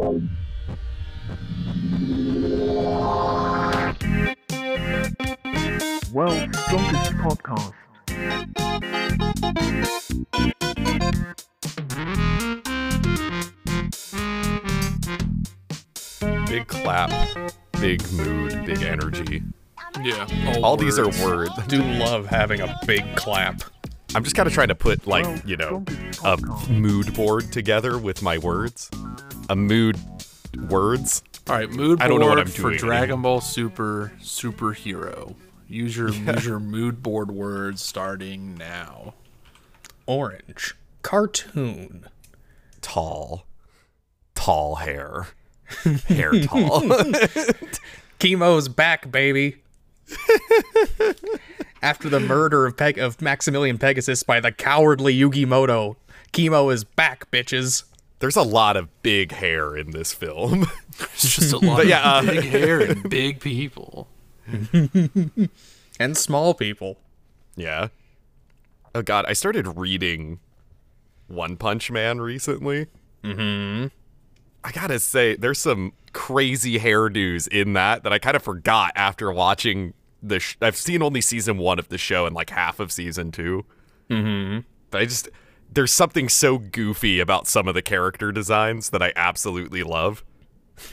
[0.00, 0.24] World's
[6.58, 7.74] Strongest Podcast.
[16.48, 17.10] Big clap,
[17.78, 19.42] big mood, big energy.
[20.02, 20.26] Yeah.
[20.62, 21.50] All these are words.
[21.66, 23.60] do love having a big clap.
[24.14, 25.84] I'm just kind of trying to put like, you know,
[26.24, 26.38] a
[26.70, 28.90] mood board together with my words.
[29.50, 29.98] A mood
[30.68, 31.24] words.
[31.48, 35.34] All right, mood board I don't know what I'm for doing Dragon Ball Super superhero.
[35.66, 39.14] Use your use your mood board words starting now.
[40.06, 40.76] Orange.
[41.02, 42.06] Cartoon.
[42.80, 43.44] Tall.
[44.36, 45.26] Tall hair.
[46.06, 46.80] Hair tall.
[48.20, 49.56] Chemo's back, baby.
[51.82, 55.96] After the murder of, Peg- of Maximilian Pegasus by the cowardly Yugi Muto,
[56.32, 57.82] Chemo is back, bitches.
[58.20, 60.66] There's a lot of big hair in this film.
[61.14, 64.08] It's just a lot But of yeah, uh, big hair and big people.
[65.98, 66.98] And small people.
[67.56, 67.88] yeah.
[68.94, 70.40] Oh god, I started reading
[71.28, 72.86] One Punch Man recently.
[73.22, 73.86] Mm-hmm.
[74.64, 79.30] I gotta say, there's some crazy hairdos in that that I kind of forgot after
[79.32, 80.40] watching the.
[80.40, 83.64] Sh- I've seen only season one of the show and like half of season 2
[84.10, 84.58] Mm-hmm.
[84.90, 85.28] But I just
[85.72, 90.24] there's something so goofy about some of the character designs that I absolutely love.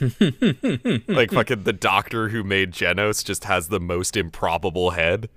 [0.00, 5.28] like fucking the doctor who made Genos just has the most improbable head.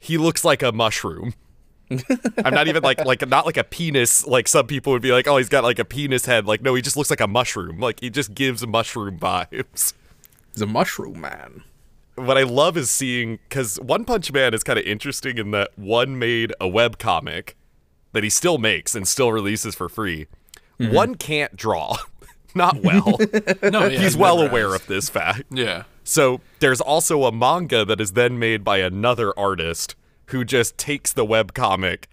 [0.00, 1.34] He looks like a mushroom.
[2.44, 5.28] I'm not even like like not like a penis like some people would be like,
[5.28, 6.46] oh, he's got like a penis head.
[6.46, 7.78] Like, no, he just looks like a mushroom.
[7.78, 9.94] Like he just gives mushroom vibes.
[10.52, 11.62] He's a mushroom man.
[12.16, 15.70] What I love is seeing because One Punch Man is kind of interesting in that
[15.76, 17.56] one made a web comic
[18.14, 20.26] that he still makes and still releases for free.
[20.80, 20.94] Mm-hmm.
[20.94, 21.96] One can't draw,
[22.54, 23.18] not well.
[23.62, 24.80] No, yeah, He's well aware has.
[24.80, 25.42] of this fact.
[25.50, 25.84] Yeah.
[26.02, 29.94] So there's also a manga that is then made by another artist
[30.26, 32.04] who just takes the webcomic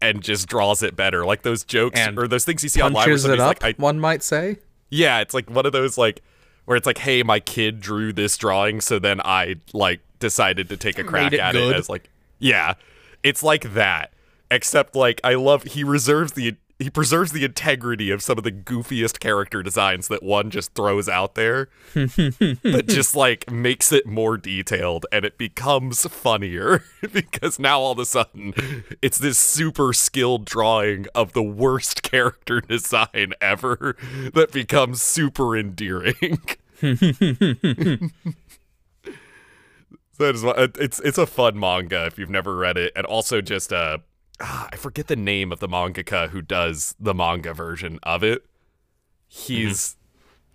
[0.00, 1.24] and just draws it better.
[1.24, 3.62] Like those jokes And or those things you see online where Punches it somebody's up,
[3.62, 4.58] like, I, one might say.
[4.90, 6.22] yeah, it's like one of those like
[6.66, 10.76] where it's like, hey, my kid drew this drawing, so then I like decided to
[10.76, 11.70] take a crack it at good.
[11.74, 12.08] it as like,
[12.40, 12.74] yeah,
[13.22, 14.12] it's like that.
[14.50, 18.52] Except like I love he reserves the he preserves the integrity of some of the
[18.52, 24.36] goofiest character designs that one just throws out there, but just like makes it more
[24.36, 28.52] detailed and it becomes funnier because now all of a sudden
[29.00, 33.96] it's this super skilled drawing of the worst character design ever
[34.34, 36.38] that becomes super endearing.
[40.16, 40.44] So that is
[40.78, 43.98] it's it's a fun manga if you've never read it, and also just uh,
[44.40, 48.44] ah, I forget the name of the mangaka who does the manga version of it.
[49.28, 49.96] He's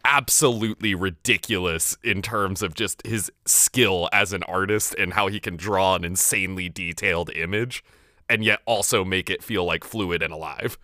[0.05, 5.55] absolutely ridiculous in terms of just his skill as an artist and how he can
[5.55, 7.83] draw an insanely detailed image,
[8.29, 10.77] and yet also make it feel like fluid and alive.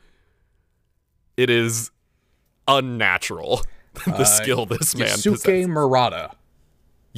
[1.35, 1.91] It is
[2.67, 3.61] unnatural
[4.05, 5.67] the skill this man Yusuke possesses.
[5.67, 6.31] Murata.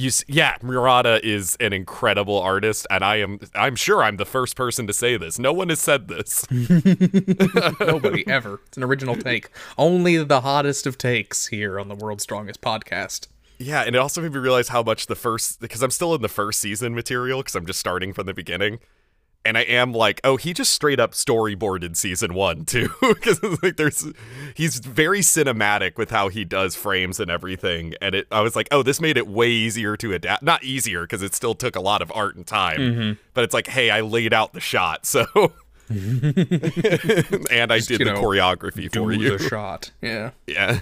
[0.00, 4.56] You yeah, Murata is an incredible artist, and I am I'm sure I'm the first
[4.56, 5.38] person to say this.
[5.38, 6.50] No one has said this.
[7.80, 8.62] Nobody ever.
[8.66, 9.50] It's an original take.
[9.76, 13.28] Only the hottest of takes here on the World's Strongest Podcast.
[13.58, 16.22] yeah, and it also made me realize how much the first because I'm still in
[16.22, 18.78] the first season material because I'm just starting from the beginning.
[19.44, 23.76] And I am like, oh, he just straight up storyboarded season one too, because like
[23.76, 24.06] there's,
[24.54, 27.94] he's very cinematic with how he does frames and everything.
[28.02, 30.42] And it, I was like, oh, this made it way easier to adapt.
[30.42, 33.12] Not easier because it still took a lot of art and time, mm-hmm.
[33.32, 35.24] but it's like, hey, I laid out the shot, so,
[35.90, 39.38] and I did the know, choreography for you.
[39.38, 39.90] the shot.
[40.00, 40.30] Yeah.
[40.46, 40.78] Yeah.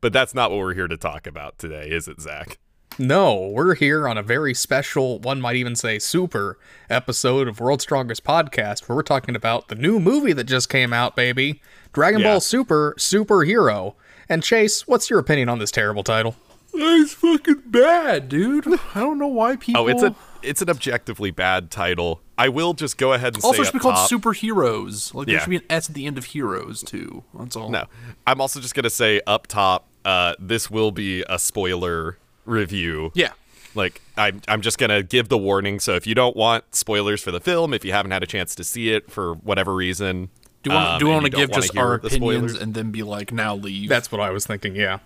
[0.00, 2.58] but that's not what we're here to talk about today, is it, Zach?
[3.00, 6.58] No, we're here on a very special, one might even say super
[6.90, 10.92] episode of World's Strongest Podcast where we're talking about the new movie that just came
[10.92, 11.62] out, baby
[11.94, 12.32] Dragon Yeah.
[12.32, 13.94] Ball Super Superhero.
[14.28, 16.36] And Chase, what's your opinion on this terrible title?
[16.74, 18.66] It's fucking bad, dude.
[18.94, 19.80] I don't know why people.
[19.84, 22.20] Oh, it's a it's an objectively bad title.
[22.36, 25.14] I will just go ahead and also say it should be called top- superheroes.
[25.14, 27.24] Like there should be an S at the end of heroes too.
[27.36, 27.70] That's all.
[27.70, 27.86] No,
[28.26, 29.86] I'm also just gonna say up top.
[30.04, 33.12] Uh, this will be a spoiler review.
[33.14, 33.32] Yeah.
[33.74, 35.78] Like I'm, I'm just gonna give the warning.
[35.80, 38.54] So if you don't want spoilers for the film, if you haven't had a chance
[38.56, 40.28] to see it for whatever reason,
[40.62, 42.14] Do you want, um, do you want to give just our opinions
[42.52, 43.88] spoilers- and then be like, now leave?
[43.88, 44.98] That's what I was thinking, yeah.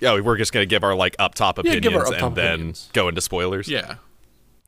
[0.00, 2.36] yeah, we're just gonna give our like up top opinions give our up top and
[2.36, 2.88] then opinions.
[2.92, 3.68] go into spoilers.
[3.68, 3.96] yeah.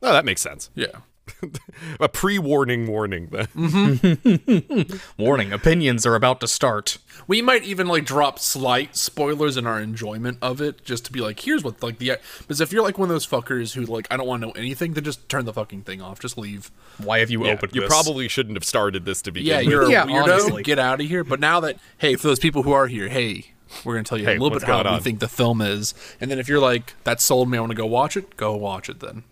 [0.01, 0.69] Oh, that makes sense.
[0.75, 0.87] Yeah.
[1.99, 3.45] a pre-warning warning then.
[3.47, 4.97] Mm-hmm.
[5.21, 6.97] Warning: opinions are about to start.
[7.27, 11.21] We might even like drop slight spoilers in our enjoyment of it, just to be
[11.21, 14.07] like, here's what like the because if you're like one of those fuckers who like
[14.11, 16.71] I don't want to know anything, then just turn the fucking thing off, just leave.
[17.03, 17.89] Why have you Yeah, opened you this?
[17.89, 19.67] probably shouldn't have started this to begin Yeah, with.
[19.67, 20.23] you're a Yeah, weirdo.
[20.23, 20.63] honestly.
[20.63, 21.23] Get out of here.
[21.23, 23.51] But now that hey, for those people who are here, hey,
[23.83, 25.93] we're gonna tell you Hey, a little bit how going we think the film is,
[26.21, 28.55] and then if you're like that sold me, I want to go watch it, go
[28.55, 29.23] watch it then.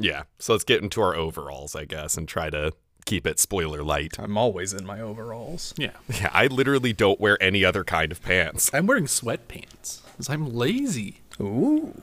[0.00, 0.24] Yeah.
[0.38, 2.72] So let's get into our overalls, I guess, and try to
[3.04, 4.16] keep it spoiler light.
[4.18, 5.74] I'm always in my overalls.
[5.76, 8.70] Yeah, Yeah, I literally don't wear any other kind of pants.
[8.72, 11.20] I'm wearing sweatpants because I'm lazy.
[11.40, 12.02] Ooh.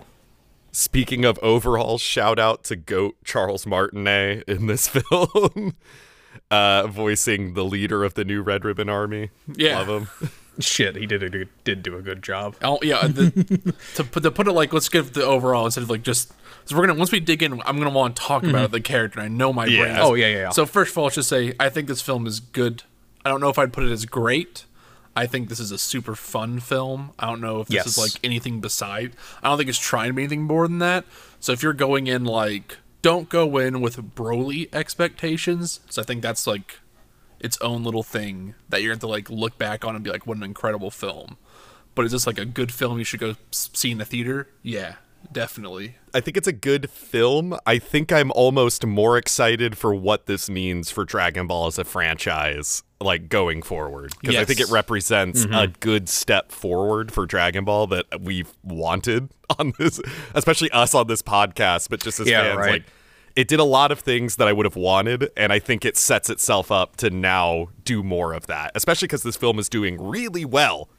[0.72, 5.76] Speaking of overalls, shout out to Goat Charles Martinet in this film,
[6.52, 9.32] uh, voicing the leader of the new Red Ribbon Army.
[9.48, 9.80] Yeah.
[9.80, 10.30] Love him.
[10.60, 12.56] Shit, he did a good, did do a good job.
[12.64, 15.90] Oh yeah, the, to put to put it like let's give the overall instead of
[15.92, 16.34] like just
[16.68, 18.74] so we're gonna once we dig in, I'm gonna want to talk about mm-hmm.
[18.74, 19.20] the character.
[19.20, 19.82] I know my Yeah.
[19.82, 19.98] brain.
[20.00, 20.50] Oh, yeah, yeah, yeah.
[20.50, 22.84] So first of all, let's just say I think this film is good.
[23.26, 24.66] I don't know if I'd put it as great.
[25.16, 27.12] I think this is a super fun film.
[27.18, 29.14] I don't know if this is like anything beside.
[29.42, 31.06] I don't think it's trying to be anything more than that.
[31.40, 35.80] So if you're going in like, don't go in with Broly expectations.
[35.90, 36.80] So I think that's like
[37.40, 40.28] its own little thing that you're going to like look back on and be like,
[40.28, 41.38] what an incredible film.
[41.96, 44.50] But is this like a good film you should go see in the theater?
[44.62, 44.98] Yeah,
[45.32, 45.96] definitely.
[46.14, 47.58] I think it's a good film.
[47.66, 51.84] I think I'm almost more excited for what this means for Dragon Ball as a
[51.84, 54.14] franchise, like going forward.
[54.22, 59.30] Because I think it represents a good step forward for Dragon Ball that we've wanted
[59.60, 60.00] on this,
[60.34, 62.58] especially us on this podcast, but just as Yeah, fans.
[62.58, 62.72] right.
[62.72, 62.84] Like,
[63.36, 65.96] it did a lot of things that I would have wanted, and I think it
[65.96, 70.02] sets itself up to now do more of that, especially because this film is doing
[70.02, 70.90] really well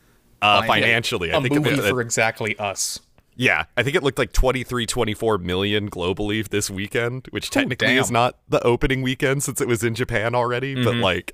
[0.40, 1.30] uh, financially.
[1.30, 3.00] A I think movie it- for exactly us.
[3.38, 8.10] Yeah, I think it looked like 23, 24 million globally this weekend, which technically is
[8.10, 11.00] not the opening weekend since it was in Japan already, but Mm-hmm.
[11.02, 11.32] like,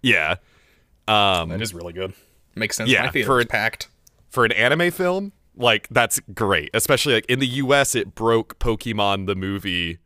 [0.00, 0.36] yeah.
[1.08, 2.14] Um, That is really good.
[2.54, 2.88] Makes sense.
[2.88, 3.88] Yeah, for an- packed.
[4.28, 6.70] for an anime film, like that's great.
[6.72, 9.98] Especially like in the US it broke Pokemon the movie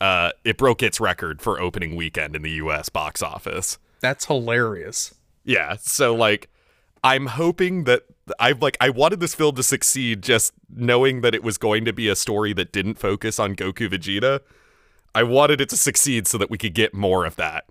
[0.00, 3.78] uh it broke its record for opening weekend in the US box office.
[4.00, 5.14] That's hilarious.
[5.44, 6.48] Yeah, so like
[7.02, 8.02] I'm hoping that
[8.38, 11.92] I've like I wanted this film to succeed just knowing that it was going to
[11.92, 14.40] be a story that didn't focus on Goku Vegeta.
[15.14, 17.66] I wanted it to succeed so that we could get more of that.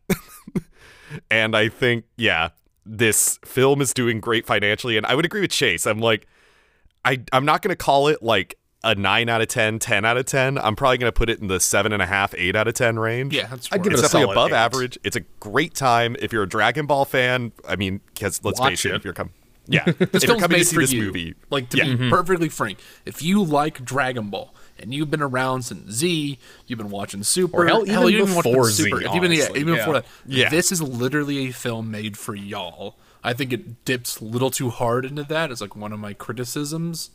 [1.32, 2.50] and I think yeah,
[2.86, 5.86] this film is doing great financially and I would agree with Chase.
[5.88, 6.28] I'm like
[7.06, 10.18] I I'm not going to call it like a 9 out of 10, 10 out
[10.18, 10.58] of 10.
[10.58, 13.48] I'm probably going to put it in the 7.5, 8 out of 10 range Yeah,
[13.48, 14.56] that's I'd give it it's a definitely solid above eight.
[14.56, 15.00] average.
[15.06, 17.54] It's a great time if you're a Dragon Ball fan.
[17.68, 18.96] I mean, because let's Watch face it, it.
[18.96, 19.32] if you're coming,
[19.68, 21.04] yeah, This film's made for this you.
[21.04, 25.22] movie, Like to yeah, be perfectly frank, if you like Dragon Ball and you've been
[25.22, 26.38] around since Z,
[26.68, 29.00] you've been watching Super, Or hell, even you watched before Super.
[29.02, 29.80] Z, you've been, yeah, even yeah.
[29.80, 30.50] before that, Yeah.
[30.50, 32.96] this is literally a film made for y'all.
[33.24, 35.50] I think it dips a little too hard into that.
[35.52, 37.12] It's like one of my criticisms.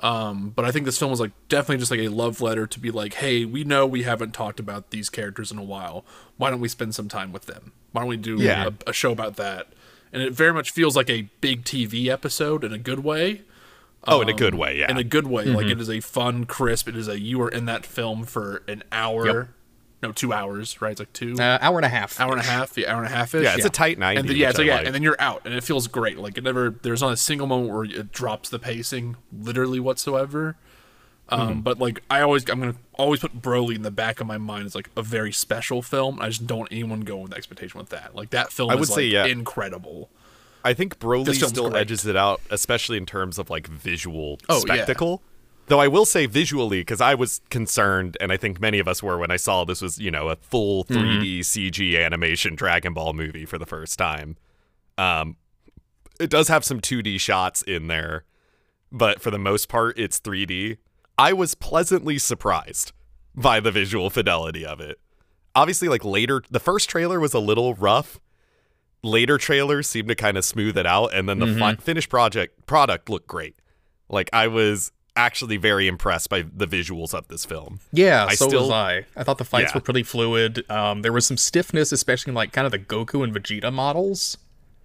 [0.00, 2.80] Um, but I think this film was like definitely just like a love letter to
[2.80, 6.04] be like, hey, we know we haven't talked about these characters in a while.
[6.36, 7.72] Why don't we spend some time with them?
[7.92, 8.70] Why don't we do Yeah.
[8.86, 9.68] a, a show about that?
[10.12, 13.42] And it very much feels like a big TV episode in a good way
[14.08, 15.44] oh, in a good way, yeah, in a good way.
[15.46, 16.88] Like it is a fun, crisp.
[16.88, 19.48] It is a you are in that film for an hour, Yep.
[20.04, 20.92] no, two hours, right?
[20.92, 22.20] It's like two Uh, hour and a half.
[22.20, 23.42] hour and a half, yeah, hour and a half ish.
[23.42, 24.20] yeah, it's a tight ninety.
[24.20, 24.86] and then, yeah, which it's like, yeah, like.
[24.86, 26.18] and then you're out, and it feels great.
[26.18, 30.56] Like it never, there's not a single moment where it drops the pacing, literally whatsoever.
[31.28, 31.60] Um, Mm-hmm.
[31.62, 34.66] but like I always, I'm gonna always put Broly in the back of my mind
[34.66, 36.20] as like a very special film.
[36.20, 38.14] I just don't want anyone go with expectation with that.
[38.14, 39.26] Like that film I is would say, like yeah.
[39.26, 40.08] incredible.
[40.64, 41.80] I think Broly still great.
[41.80, 44.74] edges it out, especially in terms of like visual Oh, yeah.
[44.74, 45.22] spectacle.
[45.68, 49.02] Though I will say visually, because I was concerned, and I think many of us
[49.02, 51.22] were when I saw this was, you know, a full Mm-hmm.
[51.22, 54.36] 3D CG animation Dragon Ball movie for the first time.
[54.96, 55.36] Um,
[56.20, 58.24] it does have some 2D shots in there,
[58.92, 60.78] but for the most part, it's 3D.
[61.18, 62.92] I was pleasantly surprised
[63.34, 64.98] by the visual fidelity of it.
[65.54, 68.20] Obviously, like later, the first trailer was a little rough.
[69.02, 72.66] Later trailers seemed to kind of smooth it out, and then the fi- finished project
[72.66, 73.56] product looked great.
[74.08, 77.80] Like I was actually very impressed by the visuals of this film.
[77.92, 79.06] Yeah, I so still- was I.
[79.16, 79.76] I thought the fights Yeah.
[79.78, 80.68] were pretty fluid.
[80.70, 84.36] Um, there was some stiffness, especially in like kind of the Goku and Vegeta models.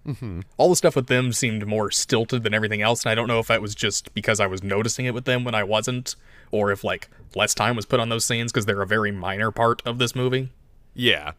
[0.06, 0.40] Mm-hmm.
[0.56, 3.38] All the stuff with them seemed more stilted than everything else, and I don't know
[3.38, 6.16] if that was just because I was noticing it with them when I wasn't,
[6.50, 9.50] or if like less time was put on those scenes because they're a very minor
[9.50, 10.50] part of this movie.
[10.94, 11.32] Yeah,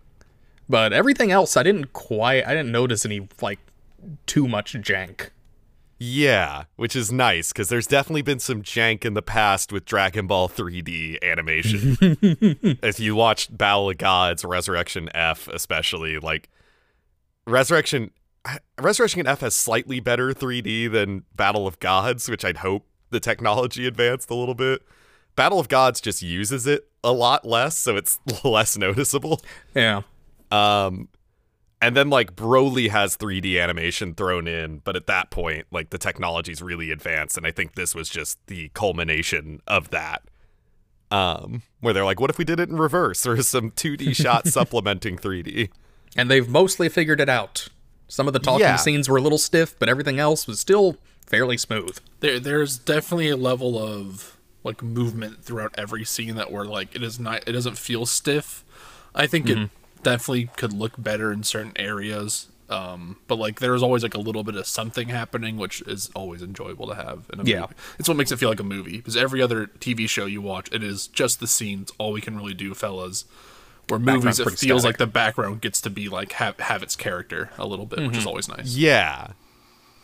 [0.67, 3.59] But everything else, I didn't quite, I didn't notice any like
[4.25, 5.29] too much jank.
[5.99, 10.27] Yeah, which is nice because there's definitely been some jank in the past with Dragon
[10.27, 11.97] Ball 3D animation.
[12.81, 16.49] if you watched Battle of Gods, Resurrection F, especially, like
[17.45, 18.11] Resurrection
[18.79, 23.87] Resurrection F has slightly better 3D than Battle of Gods, which I'd hope the technology
[23.87, 24.81] advanced a little bit.
[25.35, 29.41] Battle of Gods just uses it a lot less, so it's less noticeable.
[29.73, 30.01] Yeah.
[30.51, 31.07] Um,
[31.81, 35.97] and then like Broly has 3D animation thrown in, but at that point, like the
[35.97, 40.23] technology's really advanced, and I think this was just the culmination of that.
[41.11, 44.51] Um, where they're like, what if we did it in reverse or some 2D shots
[44.53, 45.69] supplementing 3D?
[46.15, 47.67] And they've mostly figured it out.
[48.13, 48.75] Some of the talking Yeah.
[48.75, 51.97] scenes were a little stiff, but everything else was still fairly smooth.
[52.19, 57.01] There, there's definitely a level of like movement throughout every scene that where like it
[57.01, 58.63] is not, it doesn't feel stiff.
[59.15, 59.69] I think it
[60.03, 62.49] definitely could look better in certain areas.
[62.69, 66.43] Um, but like there's always like a little bit of something happening, which is always
[66.43, 67.61] enjoyable to have in a Yeah.
[67.61, 67.73] movie.
[67.97, 68.97] It's what makes it feel like a movie.
[68.97, 71.91] Because every other TV show you watch, it is just the scenes.
[71.97, 73.25] All we can really do, fellas.
[73.89, 74.83] Where movies, it feels static.
[74.83, 78.17] like the background gets to be like have have its character a little bit, which
[78.17, 78.75] is always nice.
[78.75, 79.27] Yeah.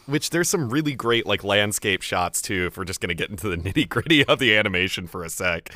[0.06, 3.48] Which there's some really great like landscape shots too, if we're just gonna get into
[3.48, 5.70] the nitty gritty of the animation for a sec.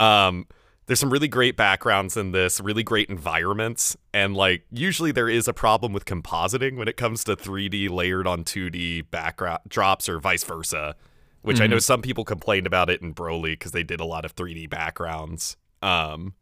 [0.00, 0.46] Um
[0.86, 5.48] there's some really great backgrounds in this, really great environments, and like usually there is
[5.48, 10.18] a problem with compositing when it comes to 3D layered on 2D background drops or
[10.20, 10.94] vice versa.
[11.42, 14.24] Which I know some people complained about it in Broly because they did a lot
[14.24, 15.58] of 3D backgrounds.
[15.82, 16.32] Um,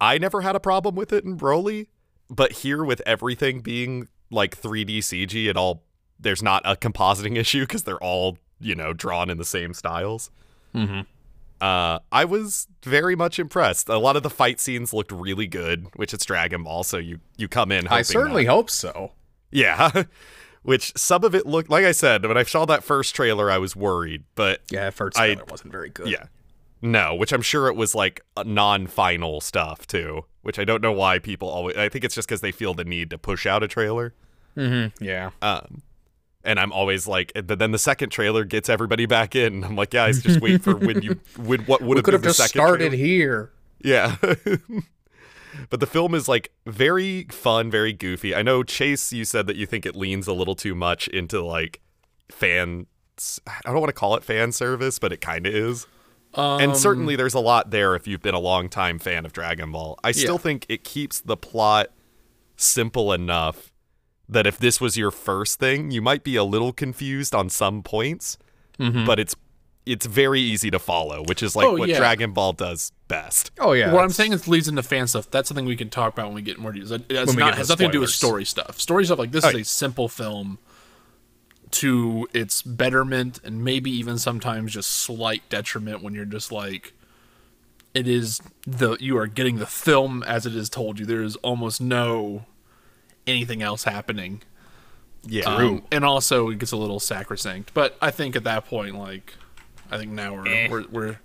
[0.00, 1.88] I never had a problem with it in Broly,
[2.30, 5.82] but here with everything being like 3D CG, it all
[6.20, 10.30] there's not a compositing issue because they're all you know drawn in the same styles.
[10.74, 11.00] Mm-hmm.
[11.60, 13.88] Uh, I was very much impressed.
[13.88, 17.18] A lot of the fight scenes looked really good, which it's Dragon Ball, so you
[17.36, 17.88] you come in.
[17.88, 19.12] I certainly that- hope so.
[19.50, 20.04] yeah.
[20.62, 23.56] Which some of it looked like I said when I saw that first trailer, I
[23.58, 26.08] was worried, but Yeah, first I- trailer wasn't very good.
[26.08, 26.24] yeah.
[26.80, 31.18] No, which I'm sure it was like non-final stuff too, which I don't know why
[31.18, 33.68] people always I think it's just cuz they feel the need to push out a
[33.68, 34.14] trailer.
[34.56, 35.30] Yeah.
[35.42, 35.82] Um
[36.44, 39.64] and I'm always like but then the second trailer gets everybody back in.
[39.64, 42.22] I'm like, guys, just wait for when you when what would have could been have
[42.22, 42.96] the just second started trailer.
[42.96, 43.52] here.
[43.82, 44.16] Yeah.
[45.70, 48.34] but the film is like very fun, very goofy.
[48.34, 51.42] I know Chase you said that you think it leans a little too much into
[51.42, 51.80] like
[52.30, 52.86] fan
[53.46, 55.86] I don't want to call it fan service, but it kind of is.
[56.38, 59.32] And um, certainly there's a lot there if you've been a long time fan of
[59.32, 59.98] Dragon Ball.
[60.04, 60.38] I still Yeah.
[60.38, 61.88] think it keeps the plot
[62.56, 63.72] simple enough
[64.28, 67.82] that if this was your first thing, you might be a little confused on some
[67.82, 68.36] points,
[68.78, 69.04] mm-hmm.
[69.06, 69.34] but it's
[69.86, 71.96] it's very easy to follow, which is like Oh, what yeah.
[71.96, 73.50] Dragon Ball does best.
[73.58, 73.90] Oh yeah.
[73.92, 75.30] what I'm saying is leads into fan stuff.
[75.30, 76.90] That's something we can talk about when we get more details.
[76.90, 78.78] It has, When we not, get has nothing to do with story stuff.
[78.78, 80.58] Story stuff like this Oh, is a simple film
[81.72, 86.92] to its betterment and maybe even sometimes just slight detriment when you're just like
[87.94, 91.06] it is the you are getting the film as it is told you.
[91.06, 92.44] There is almost no
[93.26, 94.42] anything else happening.
[95.24, 95.44] Yeah.
[95.44, 97.72] Um, and also it gets a little sacrosanct.
[97.74, 99.34] But I think at that point, like,
[99.90, 100.68] I think now we're Eh.
[100.70, 101.18] we're, we're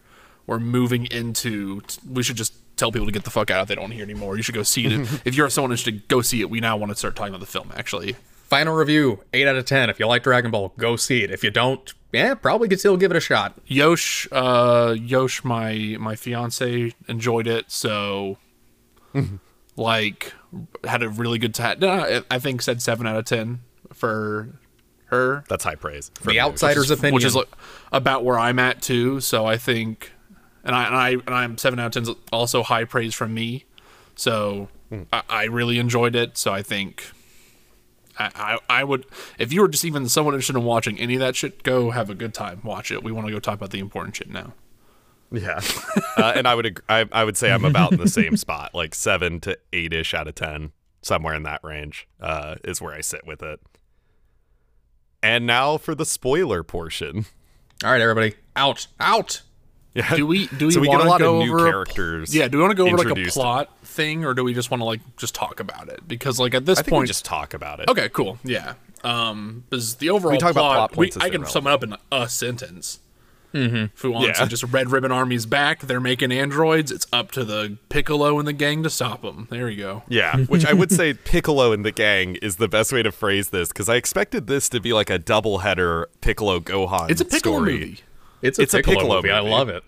[0.47, 1.81] we're moving into.
[2.09, 3.63] We should just tell people to get the fuck out.
[3.63, 4.35] if They don't want to hear anymore.
[4.35, 5.21] You should go see it.
[5.25, 6.49] if you're someone interested, go see it.
[6.49, 7.71] We now want to start talking about the film.
[7.75, 8.15] Actually,
[8.53, 9.89] Final review, eight out of ten.
[9.89, 11.31] If you like Dragon Ball, go see it.
[11.31, 13.55] If you don't, yeah, probably could still give it a shot.
[13.65, 17.71] Yosh, uh, Yosh, my my fiance enjoyed it.
[17.71, 18.37] So,
[19.75, 20.33] like,
[20.83, 21.79] had a really good time.
[21.79, 24.49] No, I, I think said seven out of ten for
[25.05, 25.43] her.
[25.49, 26.11] That's high praise.
[26.13, 26.39] for The me.
[26.39, 27.15] outsider's opinion.
[27.15, 27.49] which is like,
[27.91, 29.19] about where I'm at too.
[29.19, 30.11] So I think,
[30.63, 32.15] and I and I and I'm seven out of ten.
[32.31, 33.65] Also high praise from me.
[34.15, 34.69] So
[35.11, 36.37] I, I really enjoyed it.
[36.37, 37.09] So I think.
[38.17, 39.05] I, I, I would
[39.39, 42.09] if you were just even someone interested in watching any of that shit, go have
[42.09, 42.61] a good time.
[42.63, 43.03] Watch it.
[43.03, 44.53] We want to go talk about the important shit now.
[45.31, 45.61] Yeah,
[46.17, 48.75] uh, and I would ag- I, I would say I'm about in the same spot,
[48.75, 52.93] like seven to eight ish out of ten, somewhere in that range uh, is where
[52.93, 53.59] I sit with it.
[55.23, 57.25] And now for the spoiler portion.
[57.83, 59.41] All right, everybody, out, out.
[59.95, 61.67] Yeah, Do we do we, so we want a lot to go of new over
[61.67, 62.33] a- characters.
[62.33, 64.71] yeah, do we want to go over like a plot thing, or do we just
[64.71, 66.07] want to like just talk about it?
[66.07, 67.87] Because like at this I point, we just talk about it.
[67.89, 68.39] Okay, cool.
[68.43, 68.73] Yeah.
[69.03, 71.67] Um, because the overall we talk about plot, plot we- points as I can sum
[71.67, 72.99] it up in a sentence.
[73.53, 73.75] Mm-hmm.
[73.93, 74.33] If we want Yeah.
[74.33, 75.81] to, just Red Ribbon Army's back.
[75.81, 76.91] They're making androids.
[76.91, 79.47] It's up to the Piccolo and the gang to stop them.
[79.51, 80.01] There you go.
[80.09, 83.49] Yeah, which I would say Piccolo and the gang is the best way to phrase
[83.49, 87.11] this because I expected this to be like a double header Piccolo Gohan.
[87.11, 87.73] It's a Piccolo story.
[87.73, 87.99] movie.
[88.43, 89.31] It's a, It's a Piccolo, Piccolo movie.
[89.31, 89.83] I love it.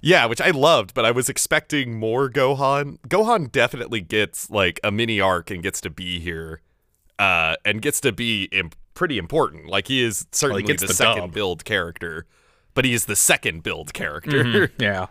[0.00, 2.98] Yeah, which I loved, but I was expecting more Gohan.
[3.08, 6.60] Gohan definitely gets like a mini arc and gets to be here,
[7.18, 9.66] uh, and gets to be imp- pretty important.
[9.66, 11.32] Like he is certainly gets the, the second dub.
[11.34, 12.26] build character,
[12.74, 14.70] but he is the second build character.
[14.78, 15.06] Yeah.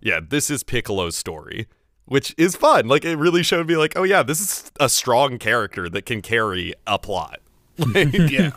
[0.00, 1.68] yeah, this is Piccolo's story,
[2.06, 2.88] which is fun.
[2.88, 6.22] Like it really showed me like, oh yeah, this is a strong character that can
[6.22, 7.40] carry a plot.
[7.78, 8.50] Like, Yeah.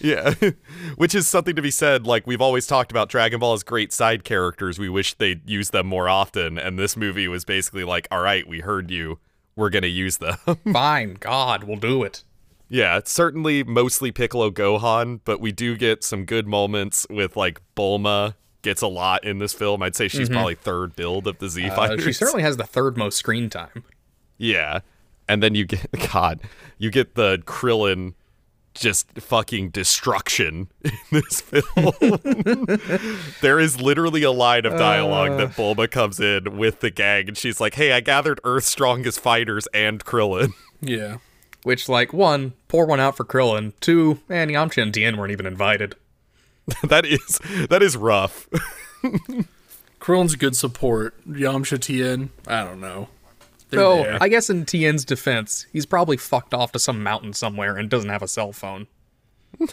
[0.00, 0.34] Yeah.
[0.96, 2.06] which is something to be said.
[2.06, 4.78] Like we've always talked about Dragon Ball as great side characters.
[4.78, 6.58] We wish they'd use them more often.
[6.58, 9.18] And this movie was basically like, all right, we heard you.
[9.56, 10.36] We're gonna use them.
[10.72, 11.16] Fine.
[11.20, 12.22] God, we'll do it.
[12.70, 17.60] Yeah, it's certainly mostly Piccolo Gohan, but we do get some good moments with like
[17.74, 19.82] Bulma gets a lot in this film.
[19.82, 22.04] I'd say she's probably third build of the Z Uh, fighters.
[22.04, 23.84] she certainly has the third most screen time.
[24.36, 24.80] yeah.
[25.30, 26.40] And then you get God,
[26.78, 28.14] you get the Krillin
[28.78, 31.92] just fucking destruction in this film.
[33.40, 35.62] there is literally a line of dialogue that uh.
[35.62, 39.66] Bulma comes in with the gang and she's like, "Hey, I gathered Earth's strongest fighters
[39.74, 41.18] and Krillin." Yeah.
[41.64, 43.72] Which, like, one, pour one out for Krillin.
[43.80, 45.96] Two, and Yamcha and Tien weren't even invited.
[46.82, 48.48] that is that is rough.
[50.00, 51.14] Krillin's good support.
[51.26, 53.08] Yamcha Tien, I don't know.
[53.70, 54.18] They're So, there.
[54.20, 58.10] I guess in Tien's defense, he's probably fucked off to some mountain somewhere and doesn't
[58.10, 58.86] have a cell phone.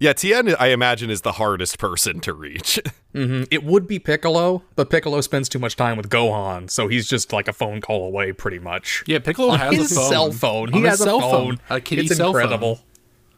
[0.00, 2.80] Yeah, Tien, I imagine, is the hardest person to reach.
[3.16, 7.32] It would be Piccolo, but Piccolo spends too much time with Gohan, so he's just
[7.32, 9.04] like a phone call away, pretty much.
[9.06, 10.10] yeah, Piccolo On has his a phone.
[10.10, 10.68] cell phone.
[10.72, 11.60] He On his has a cell phone.
[11.70, 12.42] A kitty it's cell phone.
[12.42, 12.80] incredible.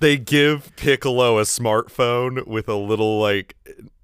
[0.01, 3.55] they give Piccolo a smartphone with a little like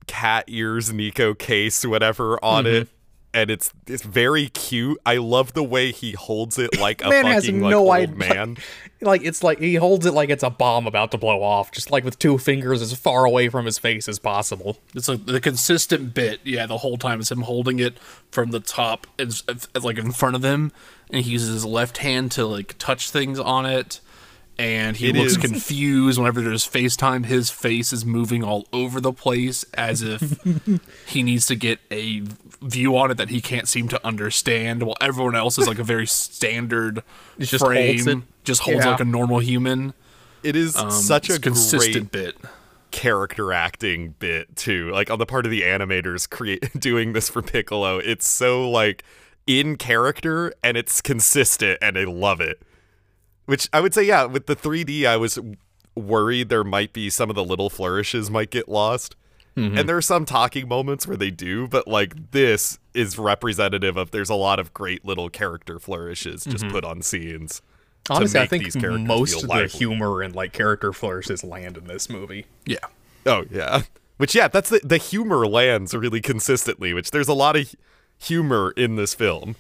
[0.07, 2.75] cat ears Nico case, whatever, on Mm-hmm.
[2.83, 2.89] it.
[3.35, 4.99] And it's it's very cute.
[5.07, 7.91] I love the way he holds it like a Man has fucking like no old
[7.93, 8.57] idea- man.
[9.01, 11.91] Like it's like he holds it like it's a bomb about to blow off, just
[11.91, 14.79] like with two fingers as far away from his face as possible.
[14.95, 17.99] It's like the consistent bit, yeah, the whole time is him holding it
[18.31, 20.71] from the top, it's, it's like in front of him,
[21.11, 23.99] and he uses his left hand to like touch things on it,
[24.59, 27.27] and he It looks is- confused whenever there's FaceTime.
[27.27, 30.39] His face is moving all over the place as if
[31.07, 32.23] he needs to get a
[32.61, 35.85] view on it that he can't seem to understand, while everyone else is like a
[35.85, 37.03] very standard
[37.39, 38.19] just frame, holds it.
[38.45, 38.91] just holds Yeah.
[38.93, 39.95] like a normal human.
[40.43, 42.37] It is Um, such a consistent great bit.
[42.91, 44.91] character acting bit too.
[44.93, 47.99] Like on the part of the animators create doing this for Piccolo.
[47.99, 49.03] It's so like
[49.47, 52.61] in character and it's consistent and I love it.
[53.47, 55.39] Which I would say yeah, with the 3D I was
[55.95, 59.17] worried there might be some of the little flourishes might get lost.
[59.57, 59.79] Mm-hmm.
[59.79, 64.11] And there are some talking moments where they do, but like this is representative of
[64.11, 66.73] there's a lot of great little character flourishes just mm-hmm.
[66.73, 67.61] put on scenes.
[68.09, 71.77] Honestly, I think these characters most feel of the humor and like character flourishes land
[71.77, 72.47] in this movie.
[72.65, 72.79] Yeah.
[73.27, 73.83] Oh yeah.
[74.17, 76.95] Which yeah, that's the the humor lands really consistently.
[76.95, 77.75] Which there's a lot of
[78.19, 79.57] humor in this film.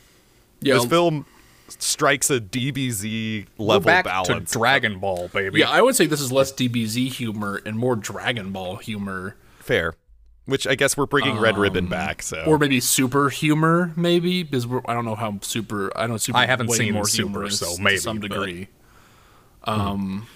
[0.61, 1.27] Yeah, This film
[1.69, 4.51] strikes a DBZ level back balance.
[4.53, 5.61] to Dragon Ball, baby.
[5.61, 9.95] Yeah, I would say this is less DBZ humor and more Dragon Ball humor, Fair.
[10.45, 12.21] Which I guess we're bringing Red Ribbon um, back.
[12.23, 15.97] So or maybe super humor, maybe because we're, I don't know how super.
[15.97, 16.37] I don't super.
[16.37, 18.69] I haven't seen more Super, humorous so to maybe, some but- degree.
[19.65, 20.27] Um,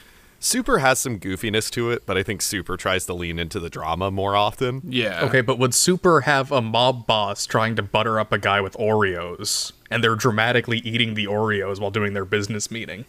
[0.46, 3.68] Super has some goofiness to it, but I think Super tries to lean into the
[3.68, 4.80] drama more often.
[4.84, 5.24] Yeah.
[5.24, 8.74] Okay, but would Super have a mob boss trying to butter up a guy with
[8.74, 13.06] Oreos, and they're dramatically eating the Oreos while doing their business meeting?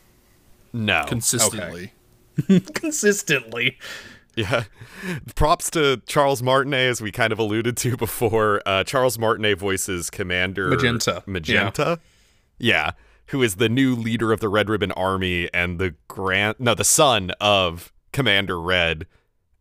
[0.73, 1.03] No.
[1.07, 1.93] Consistently.
[2.73, 3.77] Consistently.
[4.35, 4.63] Yeah.
[5.35, 8.63] Props to Charles Martinet, as we kind of alluded to before.
[8.65, 11.21] Uh, Charles Martinet voices Commander Magenta.
[11.27, 11.99] Magenta.
[12.57, 12.93] Yeah.
[13.27, 16.83] Who is the new leader of the Red Ribbon Army and the grand no, the
[16.83, 19.05] son of Commander Red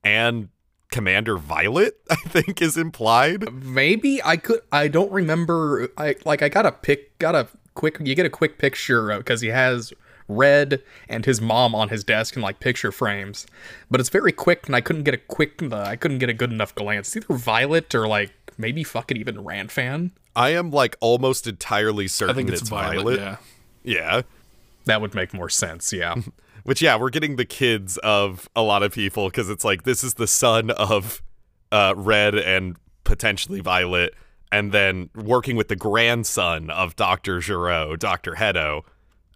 [0.05, 0.49] and
[0.91, 3.53] Commander Violet, I think is implied.
[3.53, 4.61] Maybe I could.
[4.73, 5.89] I don't remember.
[5.97, 6.43] I like.
[6.43, 7.19] I got a pic.
[7.19, 7.99] Got a quick.
[8.01, 9.93] You get a quick picture because he has
[10.29, 13.47] Red and his mom on his desk in like picture frames,
[13.91, 15.63] but it's very quick, and I couldn't get a quick.
[15.73, 17.15] I couldn't get a good enough glance.
[17.15, 20.13] It's either Violet or like maybe fucking even Ranfan.
[20.35, 22.97] I am like almost entirely certain I certain think it's, it's Violet.
[22.97, 23.21] Violet.
[23.21, 23.37] Yeah.
[23.87, 24.23] Yeah.
[24.85, 25.93] That would make more sense.
[25.93, 26.17] Yeah.
[26.65, 30.03] Which yeah, we're getting the kids of a lot of people because it's like this
[30.03, 31.23] is the son of
[31.71, 34.15] uh, Red and potentially Violet,
[34.51, 38.83] and then working with the grandson of Doctor Gero, Doctor Hedo,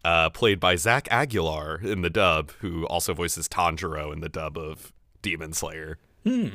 [0.05, 4.59] uh, played by Zach Aguilar in the dub, who also voices Tanjiro in the dub
[4.59, 5.99] of Demon Slayer.
[6.25, 6.49] Hmm.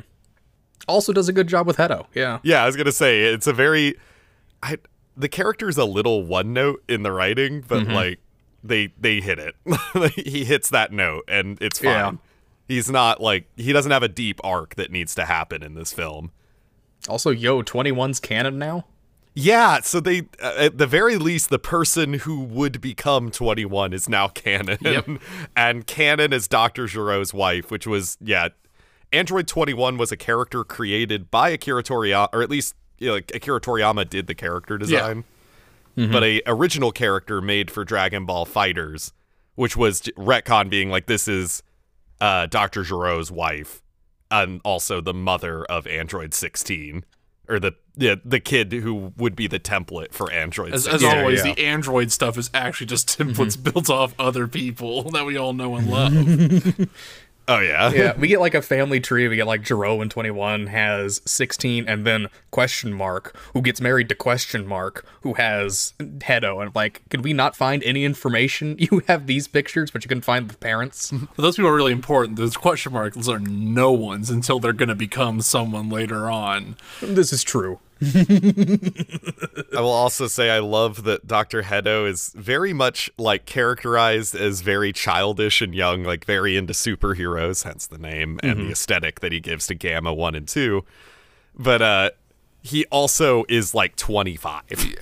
[0.87, 2.05] Also does a good job with Hedo.
[2.13, 2.39] Yeah.
[2.43, 3.95] Yeah, I was gonna say it's a very,
[4.61, 4.77] I
[5.17, 7.93] the character's a little one note in the writing, but Mm-hmm.
[7.93, 8.19] like
[8.63, 9.55] they they hit it.
[10.15, 11.87] he hits that note, and it's fine.
[11.87, 12.11] Yeah.
[12.67, 15.93] He's not like he doesn't have a deep arc that needs to happen in this
[15.93, 16.31] film.
[17.07, 18.85] Also, yo, 21's canon now.
[19.35, 24.07] Yeah, so they uh, at the very least the person who would become 21 is
[24.09, 24.77] now canon.
[24.81, 25.07] Yep.
[25.55, 26.85] and canon is Dr.
[26.87, 28.47] Gero's wife, which was yeah,
[29.13, 33.33] Android 21 was a character created by Akira Toriyama or at least you know, like
[33.33, 35.23] Akira Toriyama did the character design.
[36.11, 39.13] But a original character made for Dragon Ball FighterZ,
[39.55, 41.63] which was retcon being like this is
[42.19, 42.83] uh, Dr.
[42.83, 43.81] Gero's wife
[44.29, 47.05] and also the mother of Android 16
[47.47, 50.95] or the the, the kid who would be the template for Android As, 16.
[50.95, 51.53] as Yeah, always, yeah.
[51.53, 55.75] the Android stuff is actually just templates built off other people that we all know
[55.75, 56.89] and love.
[57.47, 57.91] oh yeah.
[57.91, 59.27] Yeah, we get like a family tree.
[59.27, 64.09] We get like Gero in 21 has 16, and then question mark who gets married
[64.09, 66.61] to question mark who has Hedo.
[66.61, 68.77] And like, could we not find any information?
[68.85, 71.11] You have these pictures, but you can find the parents.
[71.35, 72.37] But those people are really important.
[72.37, 76.77] Those question marks are no one's until they're going to become someone later on.
[77.01, 77.79] this is true.
[78.01, 81.63] I will also say I love that Dr.
[81.63, 87.63] Hedo is very much like characterized as very childish and young, like very into superheroes,
[87.63, 90.83] hence the name and the aesthetic that he gives to Gamma 1 and 2.
[91.57, 92.09] But uh
[92.61, 94.63] he also is like 25.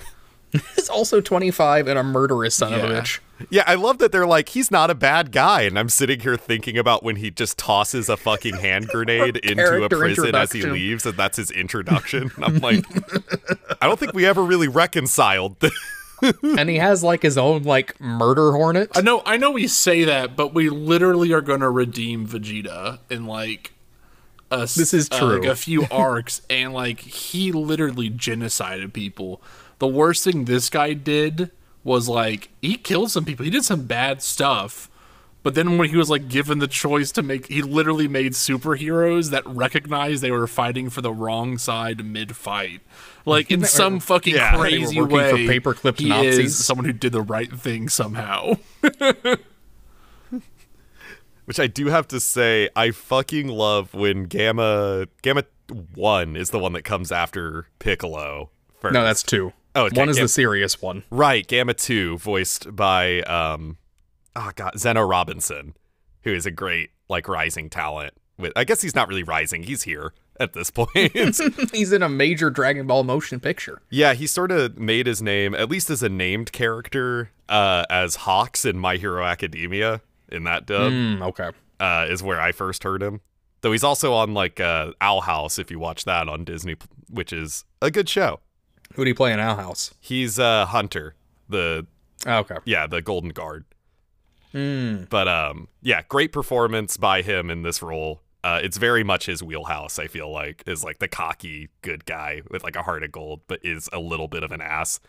[0.76, 3.20] He's also 25 and a murderous son of a bitch.
[3.50, 5.62] Yeah, I love that they're like, he's not a bad guy.
[5.62, 9.84] And I'm sitting here thinking about when he just tosses a fucking hand grenade into
[9.84, 12.32] a prison as he leaves, and that's his introduction.
[12.36, 12.86] And I'm like,
[13.82, 15.60] I don't think we ever really reconciled.
[15.60, 15.74] this.
[16.44, 18.90] and he has like his own like murder hornet.
[18.96, 23.00] I know, I know we say that, but we literally are going to redeem Vegeta
[23.10, 23.74] in like
[24.50, 25.40] a, s- This is uh, true.
[25.42, 29.42] like a few arcs, and like he literally genocided people.
[29.80, 31.52] The worst thing this guy did
[31.84, 33.44] was like he killed some people.
[33.46, 34.90] He did some bad stuff.
[35.44, 39.32] But then when he was like given the choice to make, he literally made superheroes
[39.32, 42.80] that recognized they were fighting for the wrong side mid-fight.
[43.26, 46.46] Like in some fucking Yeah, they were crazy working for way, paperclipped he Nazis.
[46.46, 48.54] is someone who did the right thing somehow.
[51.46, 55.44] Which I do have to say, I fucking love when Gamma Gamma
[55.94, 58.50] One is the one that comes after Piccolo.
[58.80, 58.94] First.
[58.94, 59.52] No, that's two.
[59.76, 60.24] Oh, okay, one is yeah.
[60.24, 61.04] the serious one.
[61.10, 61.48] right.
[61.48, 63.78] Gamma Two, voiced by um,
[64.36, 65.76] oh god, Zeno Robinson,
[66.24, 68.14] who is a great like rising talent.
[68.38, 71.12] With I guess he's not really rising; he's here at this point.
[71.74, 73.84] He's in a major Dragon Ball motion picture.
[73.92, 78.16] yeah, he sort of made his name, at least as a named character, uh, as
[78.16, 80.02] Hawks in My Hero Academia.
[80.30, 81.52] In that dub, Mm, okay.
[81.80, 83.22] uh, is where I first heard him.
[83.62, 86.76] Though he's also on like uh, Owl House, if you watch that on Disney,
[87.12, 88.40] which is a good show.
[88.96, 89.94] Who do you play in Owl House?
[90.00, 91.16] He's uh, Hunter,
[91.50, 91.88] the
[92.26, 92.58] Oh, okay.
[92.66, 93.66] yeah, the Golden Guard.
[94.54, 95.10] Mm.
[95.10, 98.22] But um, yeah, great performance by him in this role.
[98.44, 99.98] Uh, it's very much his wheelhouse.
[99.98, 103.42] I feel like is like the cocky good guy with like a heart of gold,
[103.48, 105.00] but is a little bit of an ass,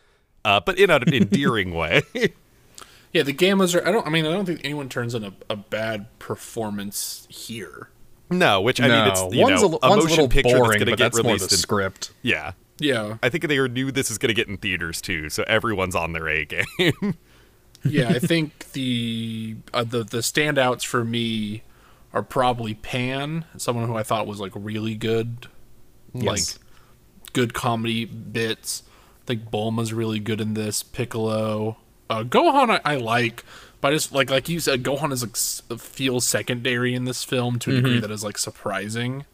[0.44, 2.03] uh, but in an endearing way.
[3.12, 3.87] Yeah, the gammas are.
[3.87, 4.07] I don't.
[4.07, 7.90] I mean, I don't think anyone turns in a, a bad performance here.
[8.31, 10.29] no, which I no, mean, it's you one's, know a, a, one's a motion little
[10.29, 11.53] picture boring, that's going to but get that's more the released.
[11.53, 12.12] In, script.
[12.23, 15.45] yeah, Yeah, I think they knew this is going to get in theaters too, so
[15.47, 16.65] everyone's on their A game.
[17.85, 18.09] yeah.
[18.09, 21.63] I think the uh, the the standouts for me
[22.13, 25.47] are probably Pan, someone who I thought was like really good,
[26.13, 26.25] Yes.
[26.25, 28.83] like good comedy bits.
[29.23, 30.83] I think Bulma's really good in this.
[30.83, 31.77] Piccolo,
[32.11, 33.45] uh, Gohan, I, I like,
[33.81, 37.59] but I just like like you said, Gohan is like feels secondary in this film
[37.61, 39.27] to a degree that is like surprising.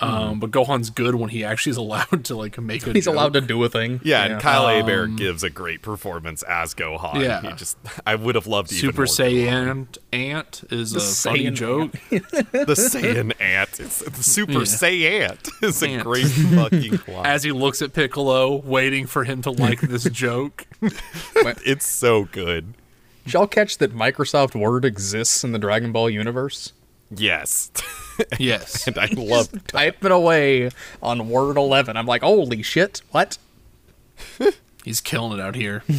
[0.00, 2.92] Um, but Gohan's good when he actually is allowed to like make a.
[2.92, 3.14] He's joke.
[3.14, 4.00] allowed to do a thing.
[4.02, 7.20] Yeah, and Kyle Um, Hebert gives a great performance as Gohan.
[7.22, 7.42] Yeah.
[7.42, 11.92] he just I would have loved even Super more Saiyan Ant is a funny joke.
[12.10, 13.78] The Saiyan ant.
[13.80, 14.58] It's the Super Yeah.
[14.60, 16.02] Saiyan is a Ant.
[16.04, 17.26] great fucking line.
[17.26, 20.66] As he looks at Piccolo, waiting for him to like this joke.
[20.82, 22.74] it's so good.
[23.24, 26.72] Did y'all catch that Microsoft Word exists in the Dragon Ball universe?
[27.14, 27.70] Yes,
[28.38, 28.86] Yes.
[28.86, 29.48] and I love.
[29.66, 30.70] Typing away
[31.02, 31.96] on Word 11.
[31.96, 33.38] I'm like, holy shit, what?
[34.84, 35.82] He's killing it out here.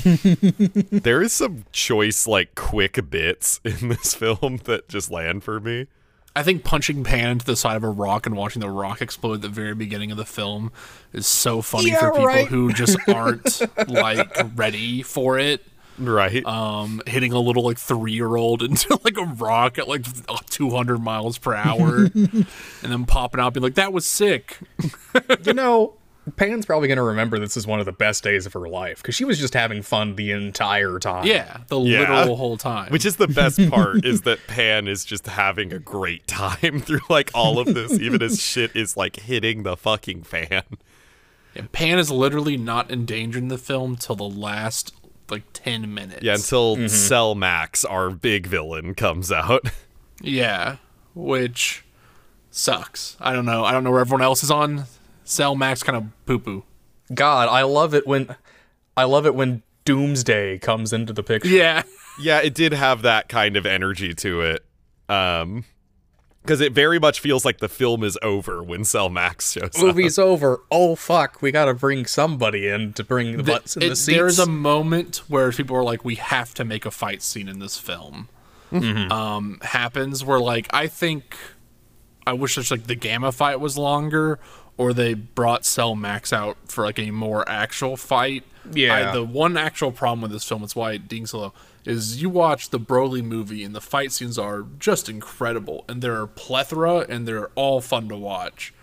[1.01, 5.87] There is some choice like quick bits in this film that just land for me.
[6.35, 9.33] I think punching Pan into the side of a rock and watching the rock explode
[9.35, 10.71] at the very beginning of the film
[11.11, 12.47] is so funny Yeah, for people right.
[12.47, 15.61] who just aren't like ready for it.
[16.05, 16.45] Right.
[16.45, 20.05] Um, hitting a little like three year old into like a rock at like
[20.49, 22.45] 200 miles per hour and
[22.81, 24.57] then popping out being like, that was sick.
[25.45, 25.93] You know,
[26.37, 29.01] Pan's probably going to remember this as one of the best days of her life
[29.01, 31.25] because she was just having fun the entire time.
[31.25, 31.99] Yeah, the Yeah.
[31.99, 32.91] literal whole time.
[32.91, 36.99] Which is the best part is that Pan is just having a great time through
[37.09, 40.63] like all of this, even as shit is like hitting the fucking fan.
[41.55, 44.93] And Pan is literally not endangered in the film till the last
[45.31, 46.21] like ten minutes.
[46.21, 49.65] Yeah, until Cell Max, our big villain, comes out.
[50.23, 50.75] Yeah,
[51.15, 51.83] which
[52.51, 53.17] sucks.
[53.19, 53.65] I don't know.
[53.65, 54.83] I don't know where everyone else is on.
[55.23, 56.63] Cell Max kind of poo poo.
[57.11, 58.35] God, I love it when
[58.95, 61.49] I love it when Doomsday comes into the picture.
[61.49, 61.81] Yeah.
[62.21, 64.65] yeah, it did have that kind of energy to it.
[65.09, 65.65] Um
[66.41, 69.81] because it very much feels like the film is over when Cell Max shows up.
[69.81, 70.61] Movie's over.
[70.71, 74.17] Oh fuck, we gotta bring somebody in to bring the butts in It- the seats.
[74.17, 77.59] There's a moment where people are like, "We have to make a fight scene in
[77.59, 78.29] this film."
[78.71, 79.11] Mm-hmm.
[79.11, 81.35] Um, happens where like I think
[82.25, 84.39] I wish there's like the gamma fight was longer,
[84.77, 88.43] or they brought Cell Max out for like a more actual fight.
[88.73, 89.09] Yeah.
[89.09, 91.53] I, the one actual problem with this film, is why it dings so low,
[91.85, 96.19] is you watch the Broly movie and the fight scenes are just incredible, and there
[96.19, 98.73] are plethora and they're all fun to watch.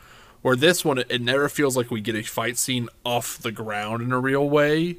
[0.42, 4.02] Where this one, it, never feels like we get a fight scene off the ground
[4.02, 4.98] in a real way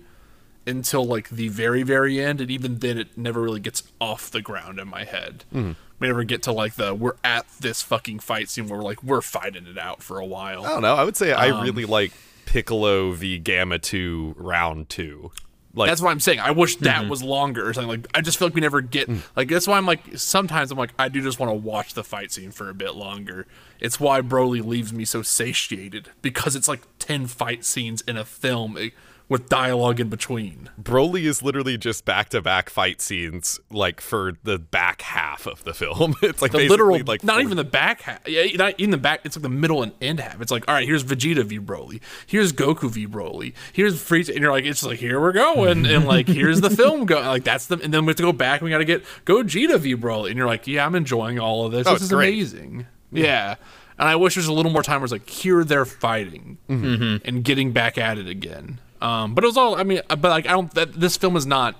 [0.67, 4.41] until like the very very end and even then it never really gets off the
[4.41, 5.71] ground in my head hmm.
[5.97, 9.01] we never get to like the we're at this fucking fight scene where we're like
[9.01, 10.95] we're fighting it out for a while I don't know.
[10.95, 12.11] I would say I um, really like
[12.49, 15.31] Piccolo v Gamma 2 round 2.
[15.73, 16.39] Like that's what i'm saying.
[16.39, 18.01] I wish that was longer or something.
[18.01, 20.77] Like i just feel like we never get like that's why i'm like sometimes i'm
[20.77, 23.45] like i do just want to watch the fight scene for a bit longer.
[23.79, 28.25] It's why broly leaves me so satiated because it's like 10 fight scenes in a
[28.25, 28.77] film.
[28.77, 28.89] Eh,
[29.29, 35.03] with dialogue in between Broly is literally just back-to-back fight scenes like for the back
[35.03, 36.15] half of the film.
[36.21, 38.27] It's like the literal, like not even the back half.
[38.27, 39.21] Yeah, not even the back.
[39.23, 40.41] It's like the middle and end half.
[40.41, 42.01] It's like, all right, here's Vegeta v Broly.
[42.27, 43.53] Here's Goku v Broly.
[43.71, 47.05] Here's Frieza, and you're like, it's like here we're going, and like here's the film
[47.05, 47.19] go.
[47.21, 48.61] Like that's the, and then we have to go back.
[48.61, 51.65] and We got to get Gogeta v Broly, and you're like, yeah, I'm enjoying all
[51.67, 51.85] of this.
[51.87, 52.29] Oh, this is great.
[52.33, 52.87] amazing.
[53.11, 53.55] Yeah.
[53.99, 57.27] And I wish there's a little more time where it's like here they're fighting Mm-hmm.
[57.27, 58.79] and getting back at it again.
[59.01, 59.75] Um, but it was all.
[59.75, 60.73] I mean, but like I don't.
[60.73, 61.75] That, this film is not.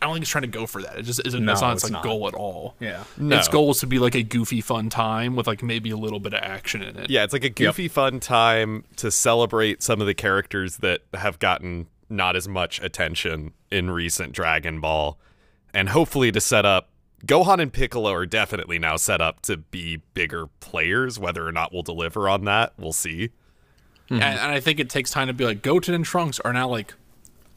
[0.00, 0.98] I don't think it's trying to go for that.
[0.98, 1.44] It just isn't.
[1.44, 2.02] No, it's not it's its like not.
[2.02, 2.74] goal at all.
[2.80, 3.04] Yeah.
[3.18, 3.38] No.
[3.38, 6.20] Its goal is to be like a goofy, fun time with like maybe a little
[6.20, 7.10] bit of action in it.
[7.10, 11.38] Yeah, it's like a goofy, fun time to celebrate some of the characters that have
[11.38, 15.18] gotten not as much attention in recent Dragon Ball,
[15.74, 16.88] and hopefully to set up.
[17.24, 21.20] Gohan and Piccolo are definitely now set up to be bigger players.
[21.20, 23.30] Whether or not we'll deliver on that, we'll see.
[24.10, 26.68] And, and I think it takes time to be like Goten and Trunks are now
[26.68, 26.94] like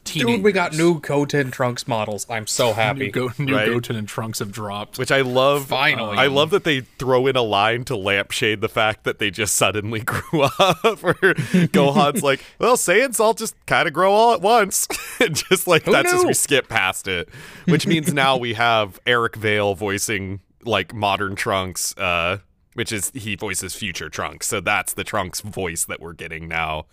[0.04, 0.36] teenagers.
[0.36, 2.26] Dude, we got new Goten Trunks models.
[2.30, 3.06] I'm so happy.
[3.06, 3.66] new, Go- new Right.
[3.66, 4.98] Goten and Trunks have dropped.
[4.98, 5.66] Which I love.
[5.66, 6.16] Finally.
[6.16, 9.56] I love that they throw in a line to lampshade the fact that they just
[9.56, 11.02] suddenly grew up.
[11.02, 11.34] Where
[11.72, 14.86] Gohan's like, "Well, Saiyans all just kind of grow all at once,"
[15.20, 17.28] and just like that's just we skip past it.
[17.66, 22.38] Which means now we have Eric Vale voicing like modern Trunks, uh,
[22.76, 24.46] which is he voices future Trunks.
[24.46, 26.86] So that's the Trunks voice that we're getting now.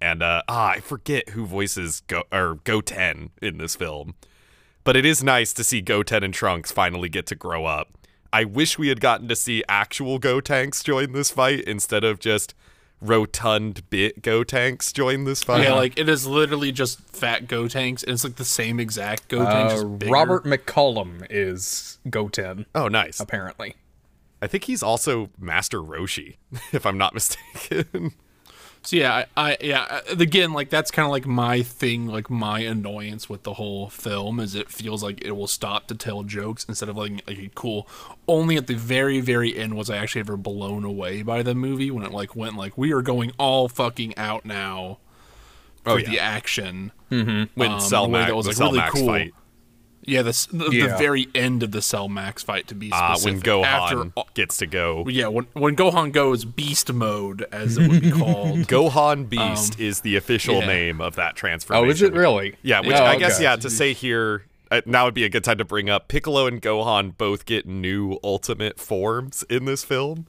[0.00, 4.14] And uh, ah, I forget who voices Go or Goten in this film
[4.88, 7.90] but it is nice to see Goten and Trunks finally get to grow up.
[8.32, 12.54] I wish we had gotten to see actual Gotenks join this fight instead of just
[13.02, 15.64] rotund bit Gotenks join this fight.
[15.64, 20.06] yeah, like it is literally just fat Gotenks, and it's like the same exact Gotenks.
[20.06, 20.10] Uh.
[20.10, 23.20] Robert McCollum is Goten, oh, nice.
[23.20, 23.76] apparently.
[24.40, 26.36] I think he's also Master Roshi,
[26.72, 28.12] if I'm not mistaken.
[28.82, 32.30] So yeah, I, I yeah uh, again like that's kind of like my thing, like
[32.30, 36.22] my annoyance with the whole film is it feels like it will stop to tell
[36.22, 37.88] jokes instead of like like a cool.
[38.28, 41.90] Only at the very very end was I actually ever blown away by the movie
[41.90, 44.98] when it like went like we are going all fucking out now
[45.82, 46.10] for Oh, yeah.
[46.10, 46.92] the action.
[47.08, 49.06] when Um, Cell the way Max, that was, the like, Cell really Max cool.
[49.06, 49.34] fight.
[50.08, 53.14] Yeah, the, s- the, the very end of the Cell Max fight to be Ah,
[53.14, 53.44] specific.
[53.46, 53.64] when Gohan
[54.16, 55.04] After, gets to go.
[55.08, 58.58] yeah, when when Gohan goes beast mode as it would be called.
[58.66, 60.66] Gohan Beast is the official Um, yeah.
[60.66, 61.86] name of that transformation.
[61.86, 62.56] Oh, is it really?
[62.62, 63.44] Yeah, which Oh, I guess okay.
[63.44, 66.46] yeah to say here uh, now would be a good time to bring up Piccolo
[66.46, 70.26] and Gohan both get new ultimate forms in this film.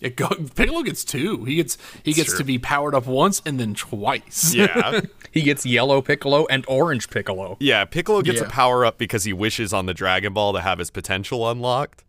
[0.00, 1.44] Yeah, Go- Piccolo gets two.
[1.44, 4.54] He gets he gets to be powered up once and then twice.
[4.54, 5.00] Yeah.
[5.32, 7.56] He gets yellow Piccolo and orange Piccolo.
[7.58, 10.78] yeah, Piccolo gets a power up because he wishes on the Dragon Ball to have
[10.78, 12.04] his potential unlocked.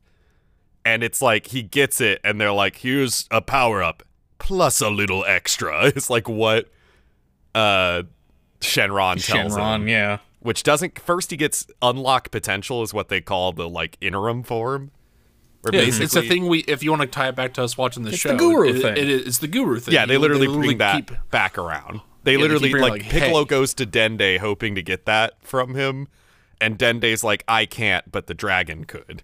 [0.86, 4.04] And it's like he gets it and they're like here's a power up
[4.38, 5.86] plus a little extra.
[5.96, 6.68] It's like what
[7.56, 8.04] uh
[8.62, 9.60] Shenron tells him.
[9.60, 10.20] Shenron, yeah.
[10.42, 14.92] which doesn't first he gets unlock potential is what they call the like interim form
[15.74, 17.78] Yeah, it's, it's a thing we if you want to tie it back to us
[17.78, 18.30] watching the It's show.
[18.32, 18.98] the guru it- thing.
[18.98, 19.94] It is it's the guru thing.
[19.94, 23.02] yeah they You- literally bring that keep- back around they they literally keep bringing, like,
[23.04, 23.46] like, piccolo hey.
[23.46, 26.08] goes to dende hoping to get that from him
[26.62, 29.24] and dende's like i can't but the dragon could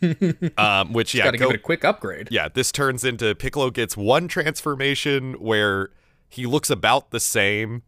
[0.58, 2.28] um which yeah Got to go- give it a quick upgrade.
[2.30, 5.90] yeah this turns into piccolo gets one transformation where
[6.28, 7.82] he looks about the same,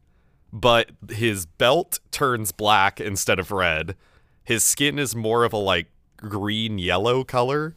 [0.53, 3.97] but his belt turns black instead of red.
[4.45, 5.87] His skin is more of a like
[6.29, 7.75] green yellow color,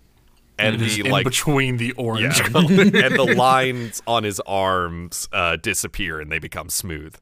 [0.60, 2.46] and It's the in like between the orange yeah.
[2.46, 7.16] and the lines on his arms uh, disappear and they become smooth.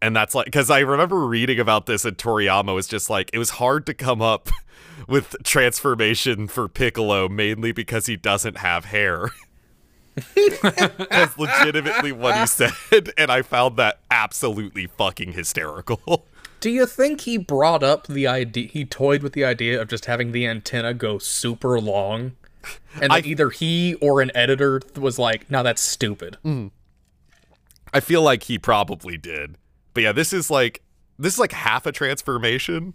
[0.00, 3.38] And that's like because I remember reading about this, and Toriyama was just like, it
[3.38, 4.50] was hard to come up
[5.08, 9.30] with transformation for Piccolo, mainly because he doesn't have hair.
[10.62, 12.72] That's legitimately what he said,
[13.16, 16.26] and I found that absolutely fucking hysterical.
[16.62, 18.68] Do you think he brought up the idea?
[18.68, 22.36] He toyed with the idea of just having the antenna go super long,
[23.00, 26.70] and I- either he or an editor was like, "No, that's stupid." Mm.
[27.92, 29.56] I feel like he probably did.
[29.92, 30.82] But yeah, this is like
[31.18, 32.94] this is like half a transformation.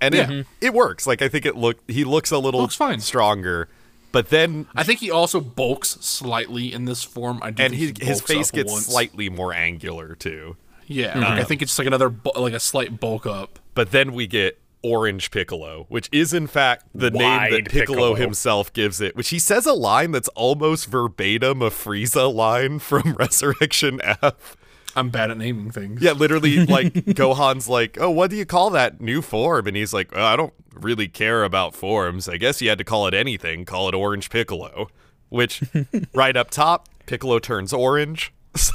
[0.00, 0.22] And Yeah.
[0.22, 0.40] it mm-hmm.
[0.60, 1.04] it works.
[1.06, 3.00] Like I think it look he looks a little Looks fine.
[3.00, 3.68] stronger.
[4.12, 7.40] But then I think he also bulks slightly in this form.
[7.42, 8.86] I do and think he, he his bulks face up gets once.
[8.86, 10.56] slightly more angular too.
[10.88, 11.24] Yeah, mm-hmm.
[11.24, 13.58] I think it's just like another like a slight bulk up.
[13.74, 18.14] But then we get Orange Piccolo, which is in fact the name that Piccolo, Piccolo.
[18.14, 23.12] himself gives it, which he says a line that's almost verbatim a Frieza line from
[23.18, 24.56] Resurrection F.
[24.96, 26.02] I'm bad at naming things.
[26.02, 29.92] Yeah, literally, like Gohan's like, "Oh, what do you call that new form?" And he's
[29.92, 32.28] like, "Oh, "I don't really care about forms.
[32.28, 33.64] I guess you had to call it anything.
[33.64, 34.88] Call it Orange Piccolo."
[35.28, 35.62] Which,
[36.14, 38.32] right up top, Piccolo turns orange,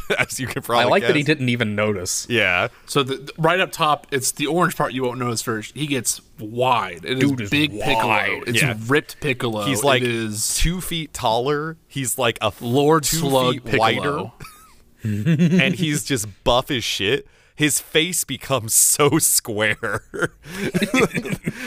[0.20, 0.84] as you can probably.
[0.86, 2.26] I like that he didn't even notice.
[2.30, 5.76] Yeah, So the, right up top, it's the orange part you won't notice first.
[5.76, 7.06] He gets wide.
[7.06, 8.08] It is Dude is big Piccolo.
[8.08, 8.44] wide.
[8.48, 8.76] It's Yeah.
[8.88, 9.66] ripped Piccolo.
[9.66, 11.78] he's like two feet taller.
[11.88, 13.80] He's like a Lord two Slug feet Piccolo.
[13.80, 14.32] wider,
[15.04, 17.28] and he's just buff as shit.
[17.56, 20.04] His face becomes so square.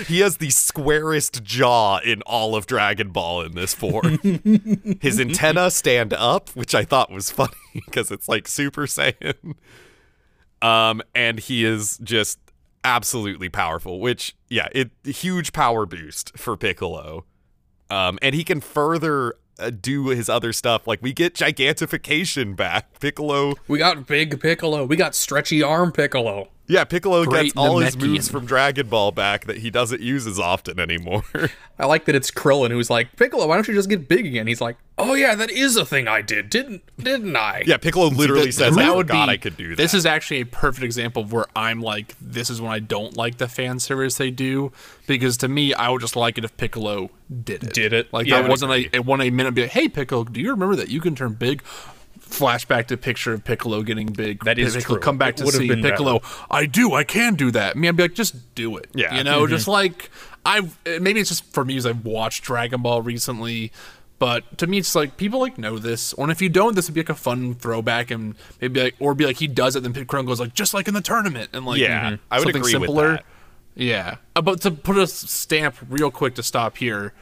[0.06, 4.18] he has the squarest jaw in all of Dragon Ball in this form.
[5.00, 9.54] His antenna stand up, which I thought was funny because it's like Super Saiyan.
[10.60, 12.40] Um, and he is just
[12.82, 14.00] absolutely powerful.
[14.00, 17.24] Which, yeah, it huge power boost for Piccolo.
[17.90, 20.86] Um, and he can further uh, do his other stuff.
[20.86, 22.98] Like we get gigantification back.
[23.00, 24.84] Piccolo, We got big Piccolo.
[24.84, 26.48] We got stretchy arm Piccolo.
[26.68, 30.26] Yeah, Piccolo Great gets all his moves from Dragon Ball back that he doesn't use
[30.26, 31.22] as often anymore.
[31.78, 34.46] I like that it's Krillin who's like, Piccolo, why don't you just get big again?
[34.46, 37.62] He's like, Oh yeah, that is a thing I did, didn't didn't I?
[37.66, 39.92] yeah, Piccolo literally That- says, "I that would forgot be- I could do that." This
[39.92, 43.36] is actually a perfect example of where I'm like, this is when I don't like
[43.36, 44.72] the fan service they do
[45.06, 47.10] because to me, I would just like it if Piccolo
[47.44, 47.74] did it.
[47.74, 48.10] Did it?
[48.10, 50.50] Like Yeah, that wasn't a, it wasn't a minute be like, hey Piccolo, do you
[50.50, 51.62] remember that you can turn big?
[52.28, 54.44] Flashback to picture of Piccolo getting big.
[54.44, 55.02] That is Piccolo true.
[55.02, 56.20] Come back It to see Piccolo.
[56.50, 56.92] I do.
[56.94, 57.76] I can do that.
[57.76, 58.88] I mean, I'd be like, just do it.
[58.94, 59.16] Yeah.
[59.16, 60.10] You know, just like
[60.44, 60.68] I.
[61.00, 63.72] Maybe it's just for me as I've watched Dragon Ball recently.
[64.18, 66.94] But to me, it's like people like know this, or if you don't, this would
[66.94, 69.92] be like a fun throwback, and maybe like, or be like he does it, then
[69.92, 72.62] Piccolo goes like just like in the tournament, and like Yeah, mhm, I would something
[72.62, 73.08] agree with simpler.
[73.12, 73.24] that.
[73.74, 77.12] Yeah, Uh, but to put a stamp real quick to stop here,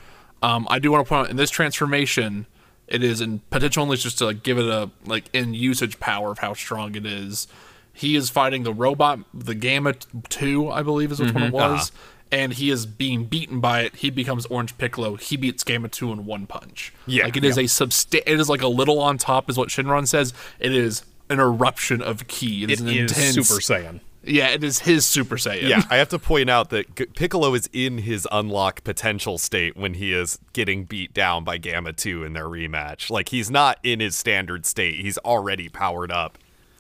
[0.40, 2.46] um, I do want to point out in this transformation,
[2.94, 6.30] it is in potential only just to like give it a like in usage power
[6.32, 7.46] of how strong it is.
[7.92, 9.94] He is fighting the robot, the Gamma
[10.28, 11.72] Two, I believe is which one it Uh-huh.
[11.74, 11.92] was,
[12.32, 13.96] and he is being beaten by it.
[13.96, 15.14] He becomes Orange Piccolo.
[15.16, 16.92] He beats Gamma Two in one punch.
[17.06, 19.68] Yeah, like it is a substa- It is like a little on top, is what
[19.68, 20.32] Shenron says.
[20.58, 22.64] It is an eruption of ki.
[22.64, 24.00] It is It an is intense Super Saiyan.
[24.26, 25.68] Yeah, it is his Super Saiyan.
[25.68, 29.76] yeah, I have to point out that G- Piccolo is in his unlock potential state
[29.76, 33.10] when he is getting beat down by Gamma 2 in their rematch.
[33.10, 35.00] Like he's not in his standard state.
[35.00, 36.38] He's already powered up.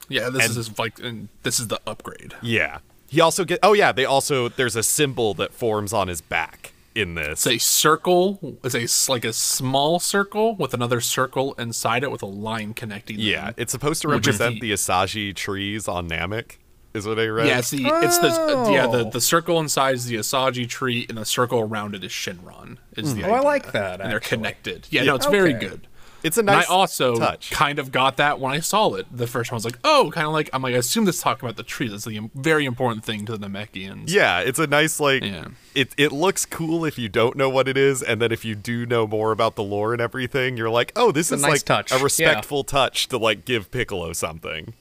[0.08, 2.34] Yeah, this And- is his, like, and this is the upgrade.
[2.42, 2.78] Yeah.
[3.08, 6.72] He also get Oh yeah, they also there's a symbol that forms on his back
[6.96, 7.46] in this.
[7.46, 8.58] It's a circle.
[8.64, 8.74] It's
[9.08, 13.16] a like a small circle with another circle inside it with a line connecting.
[13.16, 13.24] them.
[13.26, 16.56] Yeah, it's supposed to represent the- the Asagi trees on Namek.
[16.94, 17.48] Is what I read.
[17.48, 17.58] yeah.
[17.58, 19.10] It's the it's the uh, yeah the Oh.
[19.10, 22.76] the circle inside is the Asagi tree, and the circle around it is Shenron.
[22.96, 24.86] Is the Oh, I like that, And they're connected.
[24.90, 25.88] Yeah, no, it's very good.
[26.22, 27.50] It's a And nice I also touch.
[27.50, 29.06] kind of got that when I saw it.
[29.12, 31.20] The first one I was like, oh, kind of like I'm like I assume this
[31.20, 31.88] talking about the tree.
[31.88, 34.04] That's the very important thing to the Namekians.
[34.06, 35.48] Yeah, it's a nice like Yeah.
[35.74, 38.54] it it looks cool if you don't know what it is, and then if you
[38.54, 41.50] do know more about the lore and everything, you're like, oh, this a is nice
[41.50, 41.90] like touch.
[41.92, 42.02] a Yeah.
[42.04, 44.74] respectful touch to like give Piccolo something.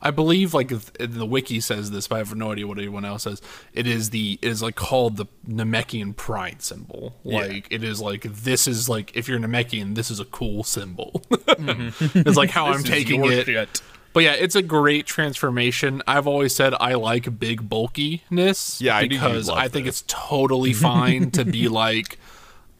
[0.00, 3.24] I believe like the wiki says this, but I have no idea what anyone else
[3.24, 3.42] says.
[3.72, 7.16] It is the it is like called the Namekian pride symbol.
[7.24, 11.22] Like it is like this is like if you're Namekian, this is a cool symbol.
[11.30, 13.46] it's like how I'm taking it.
[13.46, 13.82] shit.
[14.12, 16.02] But yeah, it's a great transformation.
[16.06, 18.80] I've always said I like big bulkiness.
[18.80, 22.18] Yeah, I because I think it's totally fine to be like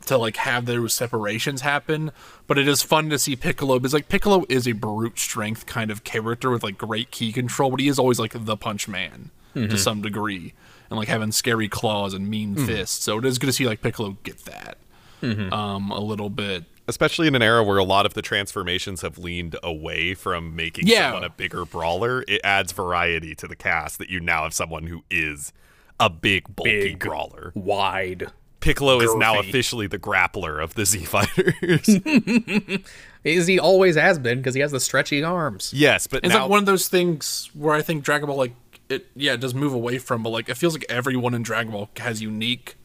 [0.08, 2.10] to like have those separations happen.
[2.46, 5.90] But it is fun to see Piccolo because like Piccolo is a brute strength kind
[5.90, 9.30] of character with like great ki control, but he is always like the punch man
[9.54, 9.76] to mm-hmm.
[9.76, 10.52] some degree,
[10.90, 12.66] and like having scary claws and mean mm.
[12.66, 13.02] fists.
[13.04, 14.78] So it is good to see like Piccolo get that
[15.22, 15.52] mm-hmm.
[15.52, 16.64] um a little bit.
[16.86, 20.86] especially in an era where a lot of the transformations have leaned away from making
[20.86, 21.08] Yeah.
[21.10, 22.24] someone a bigger brawler.
[22.28, 25.52] It adds variety to the cast that you now have someone who is
[26.00, 26.98] a big, bulky Big.
[27.00, 27.52] brawler.
[27.54, 28.28] Wide.
[28.60, 29.48] Piccolo is now Girthy.
[29.48, 31.88] officially the grappler of the Z Fighters.
[33.24, 35.72] Is he always has been because he has the stretchy arms.
[35.74, 38.54] yes, but It's now like one of those things where I think Dragon Ball like
[38.88, 41.72] it yeah, it does move away from, but like it feels like everyone in Dragon
[41.72, 42.76] Ball has unique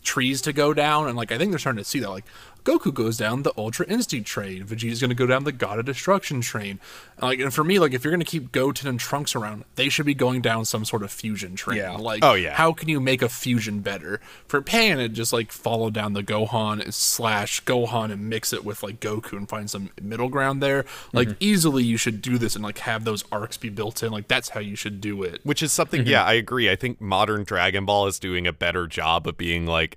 [0.00, 2.24] trees to go down and like I think they're starting to see that like
[2.62, 6.42] Goku goes down the Ultra Instinct train, Vegeta's gonna go down the God of Destruction
[6.42, 6.78] train.
[7.16, 9.88] And, like and for me, like if you're gonna keep Goten and Trunks around, they
[9.88, 11.78] should be going down some sort of fusion train.
[11.78, 11.92] Yeah.
[11.96, 12.52] Like Oh, yeah.
[12.52, 14.20] how can you make a fusion better?
[14.46, 18.82] For Pan, it just like follow down the Gohan slash Gohan and mix it with
[18.82, 20.84] like Goku and find some middle ground there.
[21.14, 21.36] Like Mm-hmm.
[21.40, 24.12] easily you should do this and like have those arcs be built in.
[24.12, 25.40] Like that's how you should do it.
[25.44, 26.10] which is something Mm-hmm.
[26.10, 29.66] yeah i agree i think modern dragon ball is doing a better job of being
[29.66, 29.89] like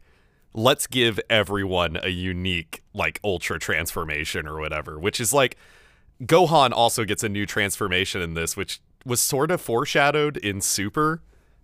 [0.54, 5.58] let's give everyone a unique like ultra transformation or whatever which is like
[6.24, 11.22] gohan also gets a new transformation in this which was sort of foreshadowed in super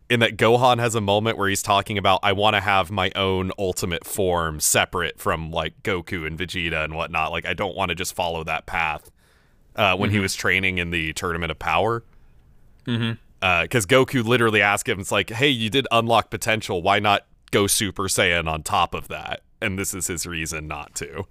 [0.09, 3.11] in that gohan has a moment where he's talking about i want to have my
[3.15, 7.31] own ultimate form separate from like goku and vegeta and whatnot.
[7.31, 9.11] Like i don't want to just follow that path
[9.79, 10.23] uh, when he mm-hmm.
[10.23, 12.03] was training in the tournament of power.
[12.85, 13.13] Mm-hmm.
[13.41, 16.81] Uh, because Goku literally asked him, "It's like, hey, you did unlock potential.
[16.81, 20.95] Why not go Super Saiyan on top of that?" And this is his reason not
[20.95, 21.25] to.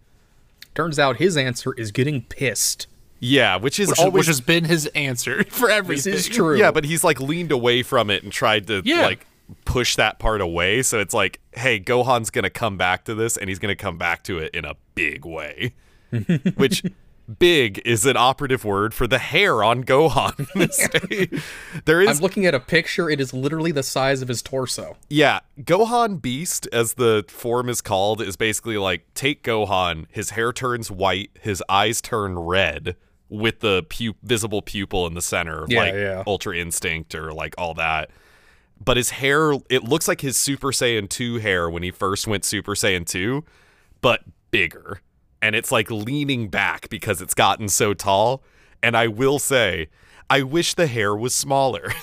[0.74, 2.86] Turns out his answer is getting pissed.
[3.20, 6.12] Yeah, which is Which, always which has been his answer for everything.
[6.12, 6.32] This everything.
[6.32, 6.56] is true.
[6.58, 9.02] yeah, but he's like leaned away from it and tried to Yeah.
[9.06, 9.26] like
[9.64, 10.82] push that part away.
[10.82, 14.22] So it's like, hey, Gohan's gonna come back to this, and he's gonna come back
[14.24, 15.74] to it in a big way,
[16.56, 16.84] which.
[17.38, 20.38] Big is an operative word for the hair on Gohan.
[20.54, 21.40] in this day.
[21.84, 23.10] there is I'm looking at a picture.
[23.10, 24.96] It is literally the size of his torso.
[25.10, 30.52] Yeah, Gohan Beast, as the form is called, is basically like take Gohan, his hair
[30.52, 32.96] turns white, his eyes turn red,
[33.28, 36.22] with the pu- visible pupil in the center, Yeah, like yeah.
[36.26, 38.10] Ultra Instinct or like all that.
[38.82, 42.44] But his hair, it looks like his Super Saiyan 2 hair when he first went
[42.44, 43.44] Super Saiyan 2,
[44.00, 45.00] but bigger.
[45.40, 48.42] And it's like leaning back because it's gotten so tall.
[48.82, 49.88] And I will say,
[50.30, 51.92] I wish the hair was smaller.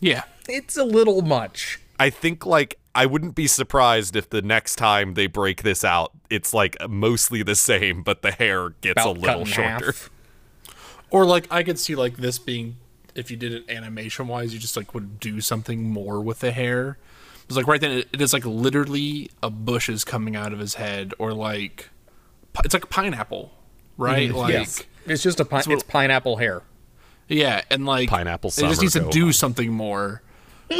[0.00, 0.22] Yeah.
[0.48, 1.80] It's a little much.
[1.98, 6.12] I think like I wouldn't be surprised if the next time they break this out,
[6.30, 9.86] it's like mostly the same, but the hair gets About a little shorter.
[9.86, 10.10] half.
[11.10, 12.76] Or like I could see like this being
[13.16, 16.52] if you did it animation wise, you just like would do something more with the
[16.52, 16.96] hair.
[17.46, 20.58] It's like right then it, it is like literally a bush is coming out of
[20.60, 21.88] his head, or like pi-
[22.64, 23.50] it's like a pineapple,
[23.96, 24.30] right?
[24.32, 24.82] Like Yes.
[25.06, 26.62] It's just a pi- what- it's pineapple hair.
[27.28, 29.34] yeah, and like Pineapple It just needs to do Gohan.
[29.34, 30.22] something more.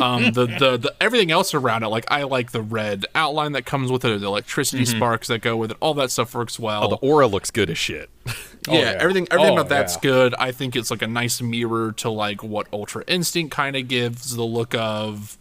[0.02, 3.64] Um, the, the the everything else around it, like I like the red outline that
[3.64, 6.84] comes with it, the electricity sparks that go with it, all that stuff works well.
[6.84, 8.10] Oh, the aura looks good as shit.
[8.26, 8.80] yeah, yeah.
[9.00, 10.00] everything everything Oh, about that's yeah.
[10.02, 10.34] good.
[10.38, 14.36] I think it's like a nice mirror to like what Ultra Instinct kind of gives
[14.36, 15.38] the look of.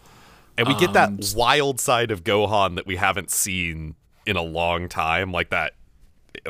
[0.57, 4.41] And we get Um, that wild side of Gohan that we haven't seen in a
[4.41, 5.73] long time, like that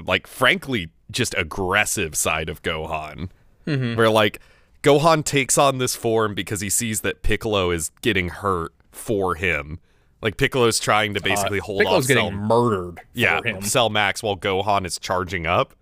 [0.06, 3.30] like frankly just aggressive side of Gohan.
[3.66, 3.96] Mm-hmm.
[3.96, 4.40] Where like
[4.84, 9.80] Gohan takes on this form because he sees that Piccolo is getting hurt for him.
[10.22, 13.02] Like Piccolo's trying to basically hold Uh, Piccolo's off getting Cell- murdered.
[13.14, 13.60] yeah.
[13.62, 15.74] Cell Max while Gohan is charging up.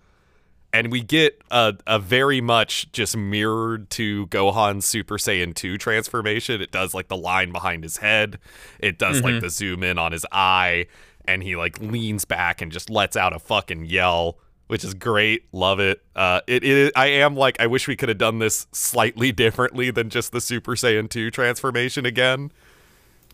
[0.76, 6.59] And we get a, a very much just mirrored to Gohan's Super Saiyan 2 transformation.
[6.61, 8.39] It does like the line behind his head,
[8.80, 9.26] it does Mm-hmm.
[9.26, 10.88] like the zoom in on his eye,
[11.26, 15.45] and he like leans back and just lets out a fucking yell, which is great.
[15.53, 16.03] Love it.
[16.13, 19.91] Uh, it, it I am like, I wish we could have done this slightly differently
[19.91, 22.51] than just the Super Saiyan 2 transformation again.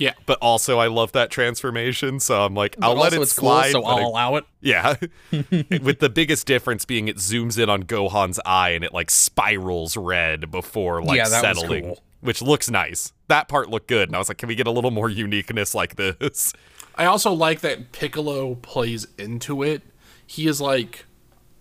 [0.02, 3.72] Yeah, But also, I love that transformation, so I'm like, I'll let it slide.
[3.74, 4.46] cool, so but I- I'll allow it.
[4.60, 4.96] yeah.
[5.32, 9.96] With the biggest difference being it zooms in on Gohan's eye and it like spirals
[9.96, 11.84] red before like Yeah, settling.
[11.84, 12.00] cool.
[12.22, 13.14] Which looks nice.
[13.28, 14.10] That part looked good.
[14.10, 16.52] And I was like, can we get a little more uniqueness like this?
[16.96, 19.84] I also like that Piccolo plays into it.
[20.26, 21.06] He is like,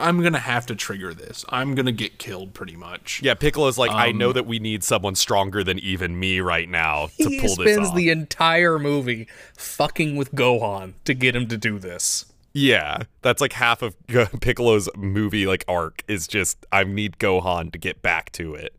[0.01, 1.45] I'm gonna have to trigger this.
[1.49, 3.21] I'm gonna get killed pretty much.
[3.23, 7.09] Yeah, Piccolo's like, I know that we need someone stronger than even me right now
[7.19, 11.57] to pull this He spends the entire movie fucking with Gohan to get him to
[11.57, 12.27] do this.
[12.53, 13.95] yeah, that's like half of
[14.41, 18.75] Piccolo's movie like arc is just I need Gohan to get back to it.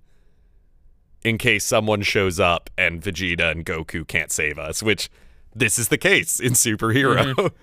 [1.24, 5.10] In case someone shows up and Vegeta and Goku can't save us, which
[5.54, 7.52] this is the case in superhero.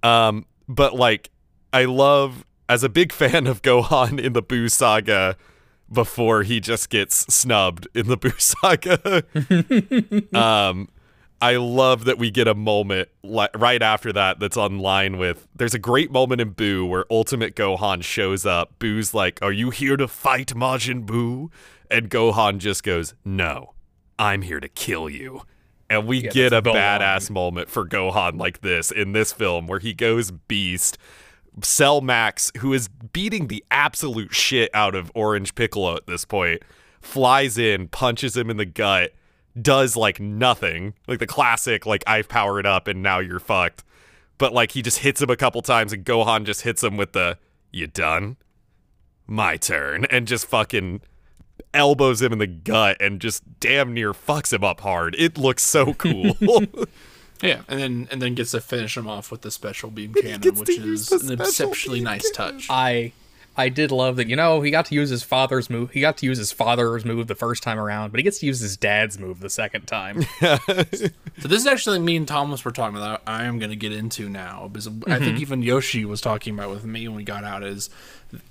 [0.00, 1.30] Um, but like,
[1.72, 5.36] I love as a big fan of Gohan in the Buu saga.
[5.90, 9.24] Before he just gets snubbed in the Buu saga,
[10.38, 10.90] um,
[11.40, 15.48] I love that we get a moment li- right after that that's on line with.
[15.56, 18.78] There's a great moment in Buu where Ultimate Gohan shows up.
[18.78, 21.50] Buu's like, "Are you here to fight Majin Buu?"
[21.90, 23.72] And Gohan just goes, "No,
[24.18, 25.40] I'm here to kill you."
[25.88, 29.78] And we Yeah, get a badass moment for Gohan like this in this film where
[29.78, 30.98] he goes beast.
[31.62, 36.62] Cell Max, who is beating the absolute shit out of Orange Piccolo at this point,
[37.00, 39.12] flies in, punches him in the gut,
[39.60, 40.94] does like nothing.
[41.06, 43.84] Like the classic, like I've powered up and now you're fucked.
[44.38, 47.12] But like he just hits him a couple times and Gohan just hits him with
[47.12, 47.38] the
[47.70, 48.36] you done?
[49.26, 50.06] My turn.
[50.06, 51.02] And just fucking
[51.74, 55.14] elbows him in the gut and just damn near fucks him up hard.
[55.18, 56.36] It looks so cool.
[57.42, 60.40] Yeah, and then and then gets to finish him off with the special beam cannon,
[60.56, 62.58] which is an exceptionally nice cannon.
[62.58, 62.66] touch.
[62.70, 63.12] I
[63.58, 64.28] I did love that.
[64.28, 65.90] You know, he got to use his father's move.
[65.90, 68.46] He got to use his father's move the first time around, but he gets to
[68.46, 70.24] use his dad's move the second time.
[71.40, 73.22] So this is actually me and Thomas were talking about.
[73.24, 75.36] I am going to get into now because I think mm-hmm.
[75.42, 77.62] even Yoshi was talking about with me when we got out.
[77.62, 77.90] Is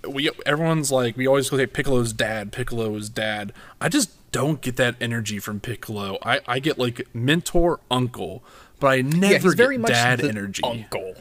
[0.07, 3.51] we everyone's like we always go say Piccolo's dad, Piccolo's dad.
[3.81, 6.17] I just don't get that energy from Piccolo.
[6.23, 8.41] I I get like mentor uncle,
[8.79, 10.61] but I never yeah, very get much dad energy.
[10.63, 11.15] uncle.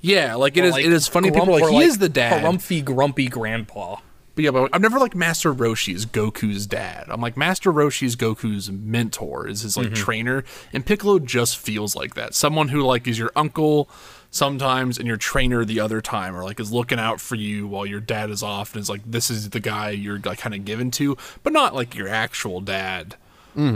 [0.00, 0.72] Yeah, like it is.
[0.72, 1.30] Like, it is funny.
[1.30, 2.40] People grump- like or he is the dad.
[2.42, 3.96] Grumpy, grumpy grandpa.
[4.34, 7.04] But yeah, but I've never like Master Roshi is Goku's dad.
[7.08, 9.94] I'm like Master Roshi is Goku's mentor, is his like Mm-hmm.
[9.94, 12.34] trainer, and Piccolo just feels like that.
[12.34, 13.90] Someone who like is your uncle
[14.30, 17.84] sometimes and your trainer the other time, or like is looking out for you while
[17.84, 20.64] your dad is off, and is like this is the guy you're like kind of
[20.64, 23.16] given to, but not like your actual dad.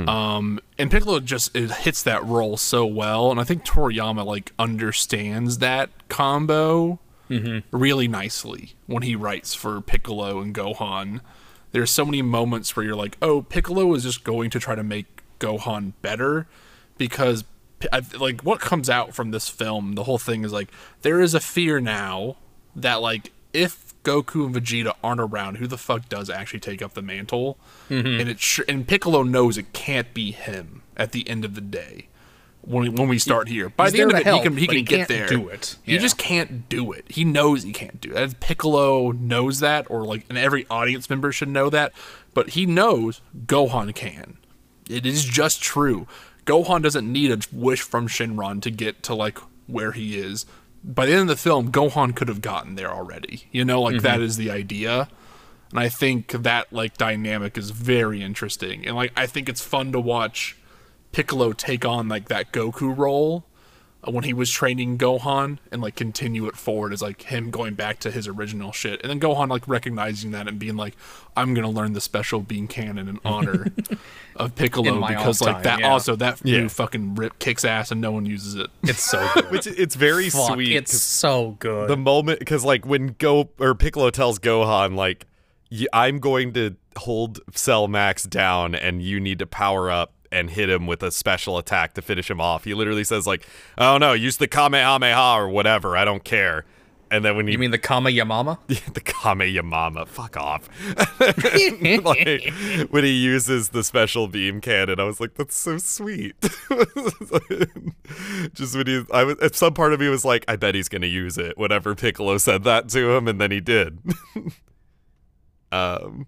[0.09, 4.53] Um, and Piccolo just it hits that role so well, and I think Toriyama like
[4.59, 6.99] understands that combo
[7.73, 11.21] really nicely when he writes for Piccolo and Gohan.
[11.73, 14.85] There's so many moments where you're like, oh, Piccolo is just going to try to
[14.85, 16.47] make Gohan better
[16.99, 17.45] because
[17.93, 20.69] I, like what comes out from this film, the whole thing is like
[21.03, 22.37] there is a fear now
[22.77, 26.95] that like if Goku and Vegeta aren't around, who the fuck does actually take up
[26.95, 27.59] the mantle?
[27.91, 28.21] Mm-hmm.
[28.21, 31.61] And it sh- and Piccolo knows it can't be him at the end of the
[31.61, 32.09] day.
[32.61, 34.67] When, when we start here, by he's the end of it, help, he can he
[34.67, 35.27] can he get can't there.
[35.27, 35.77] do it.
[35.83, 37.05] He just can't do it.
[37.09, 38.41] He knows he can't do it.
[38.41, 41.93] Piccolo knows that, or like, and every audience member should know that.
[42.33, 44.39] But he knows Gohan can.
[44.89, 46.07] It is just true.
[46.47, 50.47] Gohan doesn't need a wish from Shenron to get to like where he is.
[50.85, 53.45] By the end of the film, Gohan could have gotten there already.
[53.51, 54.25] You know, like that mm-hmm.
[54.25, 55.09] is the idea.
[55.71, 58.87] And I think that like dynamic is very interesting.
[58.87, 60.57] And like I think it's fun to watch
[61.13, 63.47] Piccolo take on like that Goku role
[64.07, 67.75] Uh, when he was training Gohan and like continue it forward as like him going
[67.75, 69.01] back to his original shit.
[69.03, 70.97] And then Gohan like recognizing that and being like,
[71.37, 73.67] I'm gonna learn the special beam cannon in honor
[74.37, 75.89] of Piccolo because like time, that yeah.
[75.91, 76.59] also that Yeah.
[76.61, 78.71] new fucking rip kicks ass and no one uses it.
[78.83, 79.51] It's so good.
[79.51, 80.77] Which it's very Fuck, sweet.
[80.77, 81.89] It's so good.
[81.89, 85.27] the moment because like when Go or Piccolo tells Gohan like
[85.93, 90.69] I'm going to hold Cell Max down and you need to power up and hit
[90.69, 92.65] him with a special attack to finish him off.
[92.65, 93.47] He literally says like,
[93.79, 95.97] "I don't know, use the Kamehameha or whatever.
[95.97, 96.65] I don't care."
[97.15, 98.59] And then when he you mean the Kama Yamama?
[98.67, 100.69] the Kameyamama, fuck off.
[102.05, 102.53] like,
[102.91, 106.35] when he uses the special beam cannon, I was like, that's so sweet.
[108.53, 111.07] Just when he, I was, some part of me was like, I bet he's gonna
[111.07, 111.57] use it.
[111.57, 114.01] Whenever Piccolo said that to him, and then he did.
[115.71, 116.27] um,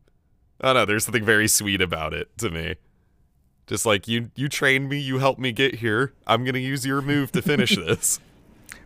[0.60, 0.84] I don't know.
[0.84, 2.76] There's something very sweet about it to me.
[3.66, 6.12] Just like you, you trained me, you helped me get here.
[6.26, 8.20] I'm gonna use your move to finish this.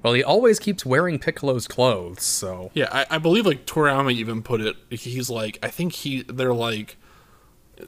[0.03, 4.43] Well, he always keeps wearing Piccolo's clothes, so Yeah, I, I believe like Toriyama even
[4.43, 4.77] put it.
[4.89, 6.97] He's like, I think he, they're like,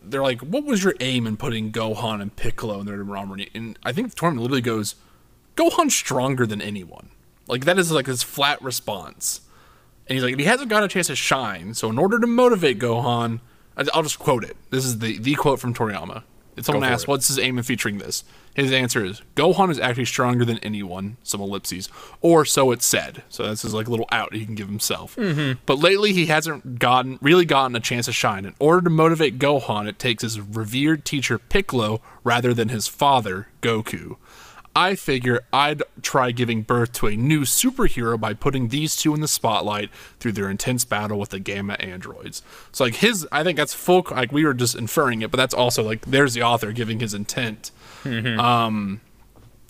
[0.03, 3.49] they're like, what was your aim in putting Gohan and Piccolo in their harmony?
[3.55, 4.95] And I think Toriyama literally goes,
[5.57, 7.09] Gohan's stronger than anyone.
[7.49, 9.41] Like that is like his flat response.
[10.07, 11.73] And he's like, he hasn't got a chance to shine.
[11.73, 13.41] So in order to motivate Gohan,
[13.77, 14.57] I- I'll just quote it.
[14.69, 16.25] This is the the quote from Toriyama.
[16.57, 17.09] If someone asks, it.
[17.09, 18.25] what's his aim in featuring this?
[18.55, 21.89] His answer is Gohan is actually stronger than anyone, some ellipses,
[22.21, 23.23] or so it's said.
[23.31, 25.17] So that's his like little out he can give himself.
[25.17, 25.61] Mm-hmm.
[25.65, 28.45] But lately he hasn't gotten really gotten a chance to shine.
[28.45, 33.49] In order to motivate Gohan, it takes his revered teacher Piccolo rather than his father,
[33.63, 34.17] Goku.
[34.75, 39.21] I figure I'd try giving birth to a new superhero by putting these two in
[39.21, 42.43] the spotlight through their intense battle with the Gamma androids.
[42.73, 44.07] So like his, I think that's full.
[44.11, 47.13] Like we were just inferring it, but that's also like there's the author giving his
[47.15, 47.71] intent.
[48.05, 49.01] Um,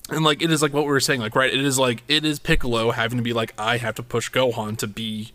[0.09, 2.24] And like it is like what we were saying, like right, it is like it
[2.24, 5.32] is Piccolo having to be like, I have to push Gohan to be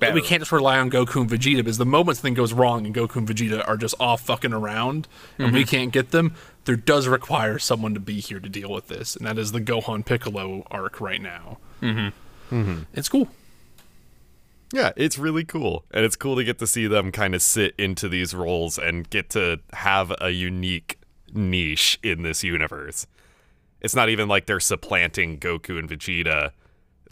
[0.00, 0.12] Better.
[0.14, 2.92] we can't just rely on Goku and Vegeta because the moment something goes wrong and
[2.92, 5.06] Goku and Vegeta are just off fucking around
[5.38, 6.34] and we can't get them,
[6.64, 9.60] there does require someone to be here to deal with this, and that is the
[9.60, 11.58] Gohan Piccolo arc right now.
[11.82, 12.82] Mm-hmm.
[12.92, 13.28] It's cool.
[14.72, 15.84] Yeah, it's really cool.
[15.90, 19.08] And it's cool to get to see them kind of sit into these roles and
[19.08, 20.98] get to have a unique
[21.32, 23.06] niche in this universe.
[23.80, 26.52] It's not even like they're supplanting Goku and Vegeta.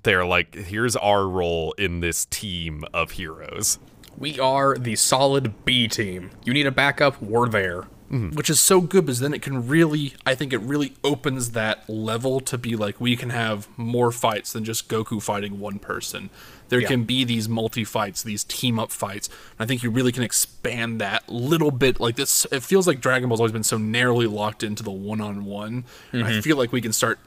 [0.03, 3.79] They're like, here's our role in this team of heroes.
[4.17, 6.31] We are the solid B team.
[6.45, 7.85] You need a backup, we're there.
[8.13, 8.37] Mm-hmm.
[8.37, 11.89] which is so good because then it can really i think it really opens that
[11.89, 16.29] level to be like we can have more fights than just goku fighting one person.
[16.69, 16.89] There Yeah.
[16.89, 21.01] can be these multi fights these team up fights i think you really can expand
[21.01, 22.01] that little bit.
[22.01, 25.85] Like this it feels like dragon ball's always been so narrowly locked into the one-on-one.
[26.13, 26.41] And i mm-hmm.
[26.41, 27.19] feel like we can start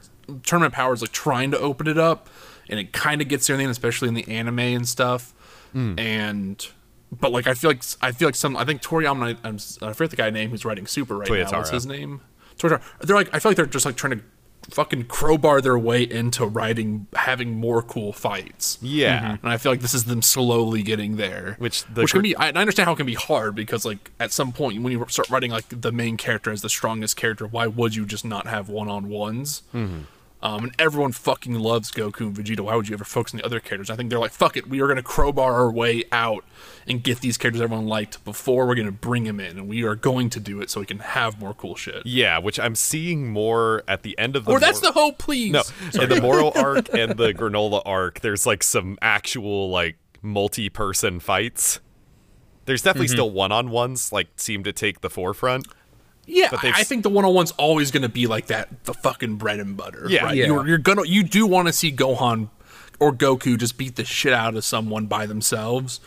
[0.44, 2.28] tournament powers like trying to open it up
[2.68, 5.32] and it kind of gets there in the end, especially in the anime and stuff.
[5.74, 5.98] Mm.
[6.00, 6.66] And
[7.12, 9.56] but like I feel like I feel like some I think Toriyama I, I'm,
[9.88, 11.58] I forget the guy name who's writing Super right now.
[11.58, 12.20] What's his name?
[12.58, 12.82] Toyotaro.
[13.00, 14.24] They're like I feel like they're just like trying to
[14.70, 18.78] fucking crowbar their way into writing having more cool fights.
[18.82, 19.18] Yeah.
[19.20, 19.46] Mm-hmm.
[19.46, 21.54] And I feel like this is them slowly getting there.
[21.58, 24.10] Which the which can be I, I understand how it can be hard because like
[24.18, 27.46] at some point when you start writing like the main character as the strongest character,
[27.46, 29.62] why would you just not have one on ones?
[29.74, 30.00] Mm-hmm.
[30.42, 32.60] Um, and everyone fucking loves Goku and Vegeta.
[32.60, 33.88] Why would you ever focus on the other characters?
[33.88, 36.44] I think they're like, fuck it, we are going to crowbar our way out
[36.86, 39.82] and get these characters everyone liked before we're going to bring them in, and we
[39.82, 42.04] are going to do it so we can have more cool shit.
[42.04, 45.52] Yeah, which I'm seeing more at the end of the Or that's the hope, please.
[45.52, 45.62] No,
[46.00, 51.80] in the Moro arc and the Granola arc, there's like some actual like multi-person fights.
[52.66, 55.66] There's definitely still one-on-ones like seem to take the forefront.
[56.26, 58.26] Yeah, But I, they've I s- think the one on one's always going to be
[58.26, 60.06] like that, the fucking bread and butter.
[60.08, 60.24] Yeah.
[60.24, 60.36] right?
[60.36, 60.46] Yeah.
[60.46, 62.50] You're, you're gonna, you do want to see Gohan
[62.98, 66.00] or Goku just beat the shit out of someone by themselves,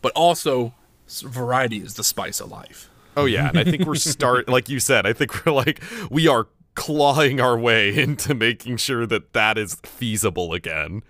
[0.00, 0.74] but also
[1.08, 2.88] variety is the spice of life.
[3.16, 5.06] Oh yeah, and I think we're start like you said.
[5.06, 9.76] I think we're like we are clawing our way into making sure that that is
[9.84, 11.02] feasible again.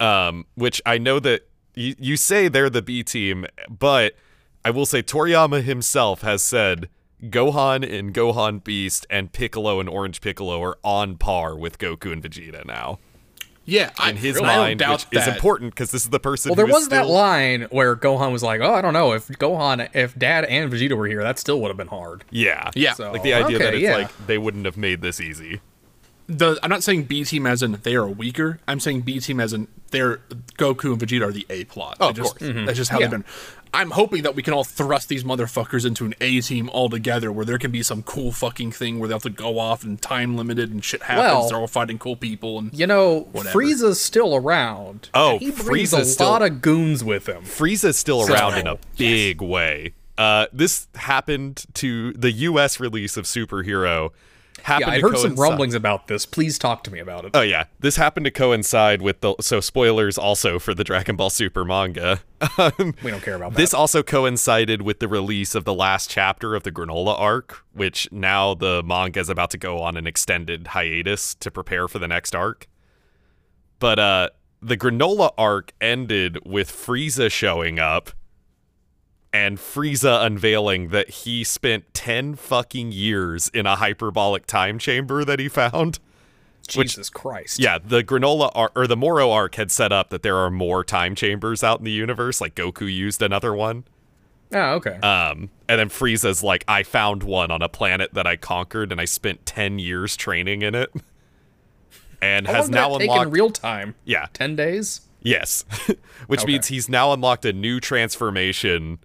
[0.00, 4.14] Um, which I know that you you say they're the B team, but
[4.64, 6.88] I will say Toriyama himself has said
[7.30, 12.22] Gohan and Gohan Beast and Piccolo and Orange Piccolo are on par with Goku and
[12.22, 12.98] Vegeta now.
[13.66, 15.36] Yeah, I, In his I don't mind, doubt which is that.
[15.36, 16.50] important because this is the person.
[16.50, 19.12] Well, there who is was that line where Gohan was like, "Oh, I don't know
[19.12, 22.70] if Gohan, if Dad and Vegeta were here, that still would have been hard." Yeah,
[22.74, 22.92] Yeah.
[22.92, 23.96] So- like the idea that it's yeah.
[23.96, 25.60] like they wouldn't have made this easy.
[26.26, 28.58] the I'm not saying B team as in they are weaker.
[28.68, 30.18] I'm saying B team as in they're
[30.58, 31.96] Goku and Vegeta are the A plot.
[32.00, 32.50] Oh, They of just- course.
[32.50, 32.64] Mm-hmm.
[32.66, 33.06] That's just how Yeah.
[33.06, 33.24] they've been.
[33.74, 37.32] I'm hoping that we can all thrust these motherfuckers into an A team all together,
[37.32, 40.00] where there can be some cool fucking thing where they have to go off and
[40.00, 41.26] time limited and shit happens.
[41.32, 43.58] Well- they're all fighting cool people and You know, Whatever.
[43.58, 45.08] Frieza's still around.
[45.12, 47.42] Oh, and he brings Frieza's a still- lot of goons with him.
[47.42, 48.78] Frieza's still around in a Yes.
[48.96, 49.92] big way.
[50.16, 52.78] Uh, this happened to the U.S.
[52.78, 54.10] release of Superhero.
[54.64, 56.24] Happened Yeah, I to heard some rumblings about this.
[56.24, 57.32] Please talk to me about it.
[57.34, 61.28] Oh yeah, this happened to coincide with the so spoilers also for the Dragon Ball
[61.30, 62.20] Super manga.
[62.58, 63.56] Um, we don't care about that.
[63.56, 68.06] this also coincided with the release of the last chapter of the Granola arc, which
[68.12, 72.06] now the manga is about to go on an extended hiatus to prepare for the
[72.06, 72.68] next arc.
[73.78, 78.10] But uh the Granola arc ended with Frieza showing up
[79.34, 85.40] and Frieza unveiling that he spent 10 fucking years in a hyperbolic time chamber that
[85.40, 85.98] he found.
[86.68, 87.58] Jesus Christ.
[87.58, 90.84] Yeah, the Granola arc or the Moro arc had set up that there are more
[90.84, 92.40] time chambers out in the universe.
[92.40, 93.84] Like Goku used another one.
[94.52, 94.98] Oh, okay.
[95.00, 99.00] Um, and then Frieza's like, I found one on a planet that I conquered, and
[99.00, 100.90] I spent ten years training in it,
[102.22, 103.26] and How has now unlocked.
[103.26, 103.94] in real time.
[104.04, 105.00] yeah, Ten days.
[105.22, 105.64] yes,
[106.28, 106.52] which Okay.
[106.52, 109.00] means he's now unlocked a new transformation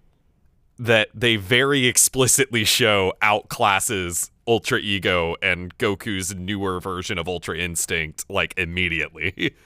[0.80, 8.24] that they very explicitly show outclasses Ultra Ego and Goku's newer version of Ultra Instinct
[8.28, 9.54] like immediately.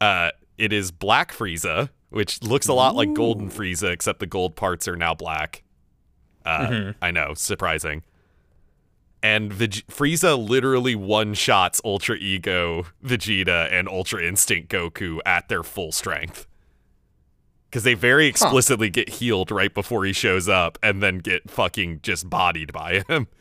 [0.00, 4.56] Uh, it is Black Frieza, which looks a lot like Golden Frieza, except the gold
[4.56, 5.62] parts are now black.
[6.44, 8.02] Uh, I know, surprising.
[9.22, 15.62] And Veg- Frieza literally one shots Ultra Ego Vegeta and Ultra Instinct Goku at their
[15.62, 16.48] full strength.
[17.72, 22.00] Because they very explicitly get healed right before he shows up and then get fucking
[22.02, 23.26] just bodied by him.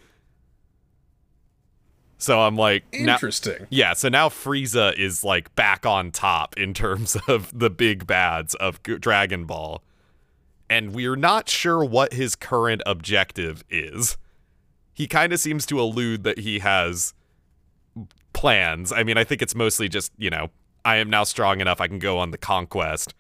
[2.18, 3.66] So I'm like, now- Interesting.
[3.72, 8.54] yeah, so now Frieza is like back on top in terms of the big bads
[8.54, 9.82] of Dragon Ball.
[10.70, 14.18] And we're not sure what his current objective is.
[14.94, 17.16] He kind of seems to allude that he has
[18.34, 18.92] plans.
[18.94, 20.52] I mean, I think it's mostly just, you know,
[20.86, 23.16] I am now strong enough I can go on the conquest.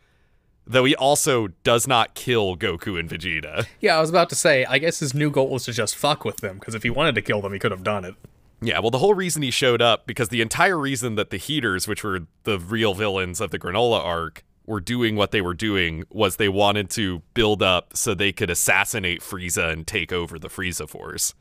[0.66, 3.66] Though he also does not kill Goku and Vegeta.
[3.80, 6.24] Yeah, I was about to say, I guess his new goal was to just fuck
[6.24, 8.16] with them, because if he wanted to kill them, he could have done it.
[8.62, 11.88] Yeah, well, the whole reason he showed up, because the entire reason that the Heeters,
[11.88, 16.03] which were the real villains of the Granola arc, were doing what they were doing
[16.12, 20.47] was they wanted to build up so they could assassinate Frieza and take over the
[20.47, 21.34] Frieza Force.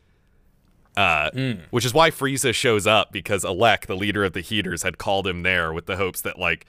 [0.97, 1.31] Uh,
[1.71, 5.27] Which is why Frieza shows up, because Elec, the leader of the Heeters, had called
[5.27, 6.67] him there with the hopes that, like,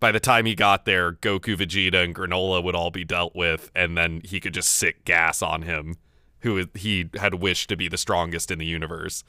[0.00, 3.70] by the time he got there, Goku, Vegeta, and Granola would all be dealt with,
[3.74, 5.96] and then he could just sick Gas on him,
[6.40, 9.24] who he had wished to be the strongest in the universe.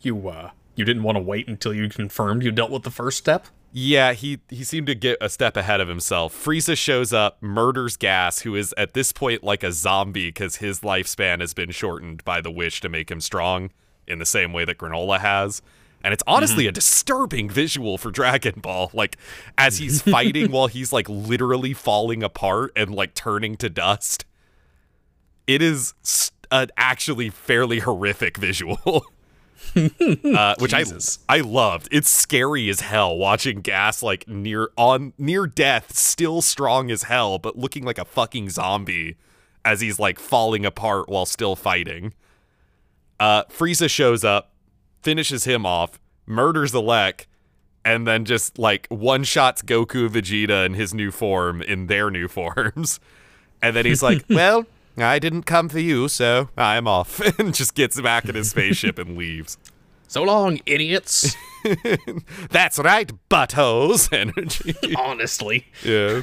[0.00, 3.18] You, uh, you didn't want to wait until you confirmed you dealt with the first
[3.18, 3.46] step?
[3.70, 6.34] Yeah, he he seemed to get a step ahead of himself.
[6.34, 10.80] Frieza shows up, murders Gas, who is at this point like a zombie because his
[10.80, 13.70] lifespan has been shortened by the wish to make him strong,
[14.06, 15.60] in the same way that Granola has.
[16.04, 18.90] And it's honestly a disturbing visual for Dragon Ball.
[18.94, 19.16] Like
[19.56, 24.24] as he's fighting while he's like literally falling apart and like turning to dust.
[25.46, 25.94] It is
[26.50, 29.06] an actually fairly horrific visual.
[29.76, 31.18] uh, which Jesus.
[31.28, 31.88] I I loved.
[31.90, 37.38] It's scary as hell watching Gas like near on near death, still strong as hell,
[37.38, 39.16] but looking like a fucking zombie
[39.64, 42.14] as he's like falling apart while still fighting.
[43.20, 44.52] Uh, Frieza shows up,
[45.08, 47.24] finishes him off, murders Elec,
[47.82, 52.28] and then just like one shots Goku Vegeta in his new form in their new
[52.38, 53.00] forms.
[53.62, 54.66] And then he's like, Well,
[54.98, 57.20] I didn't come for you, so I'm off.
[57.38, 59.56] and just gets back in his spaceship and leaves.
[60.08, 61.34] So long, idiots.
[62.50, 64.94] That's right, buttholes energy.
[64.94, 65.66] Honestly.
[65.82, 66.20] yeah.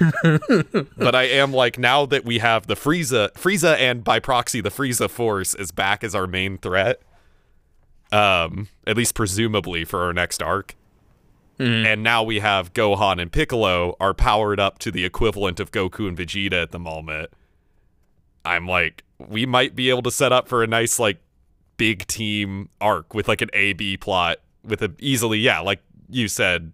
[0.96, 4.70] but I am like now that we have the Frieza, Frieza, and by proxy the
[4.70, 7.02] Frieza Force is back as our main threat.
[8.12, 10.76] Um, at least presumably for our next arc.
[11.58, 16.08] And now we have Gohan and Piccolo are powered up to the equivalent of Goku
[16.08, 17.30] and Vegeta at the moment.
[18.44, 21.18] I'm like, we might be able to set up for a nice like
[21.78, 26.28] big team arc with like an A B plot with a easily, yeah, like you
[26.28, 26.74] said,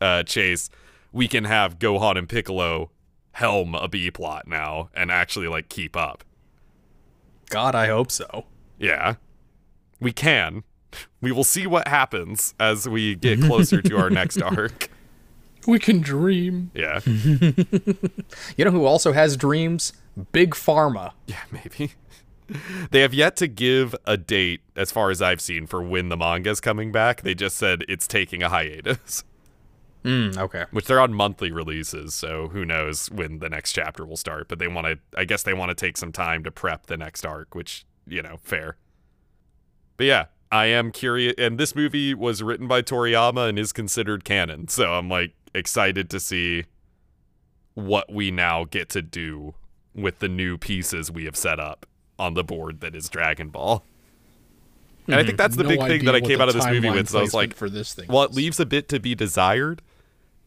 [0.00, 0.70] uh, Chase,
[1.12, 2.90] we can have Gohan and Piccolo
[3.32, 6.22] helm a B plot now and actually like keep up.
[7.48, 8.46] God, I hope so.
[8.78, 9.16] Yeah.
[9.98, 10.62] We can.
[11.20, 14.88] We will see what happens as we get closer to our next arc.
[15.66, 16.70] We can dream.
[16.74, 17.00] Yeah.
[18.56, 19.92] You know who also has dreams?
[20.32, 21.12] Big Pharma.
[21.26, 21.92] Yeah, maybe.
[22.90, 26.16] They have yet to give a date, as far as I've seen, for when the
[26.16, 27.22] manga is coming back.
[27.22, 29.22] They just said it's taking a hiatus,
[30.04, 30.64] Mm, okay.
[30.70, 34.48] which they're on monthly releases, so who knows when the next chapter will start.
[34.48, 36.96] But they want to, I guess they want to take some time to prep the
[36.96, 38.76] next arc, which, you know, fair.
[39.96, 41.34] But yeah, I am curious.
[41.38, 44.68] And this movie was written by Toriyama and is considered canon.
[44.68, 46.64] So I'm like excited to see
[47.74, 49.54] what we now get to do
[49.94, 51.86] with the new pieces we have set up
[52.18, 53.84] on the board that is Dragon Ball.
[55.06, 56.90] And I think that's the No big thing that I came out of this movie
[56.90, 57.08] with.
[57.08, 58.06] So I was like, for this thing.
[58.06, 59.82] while it leaves a bit to be desired,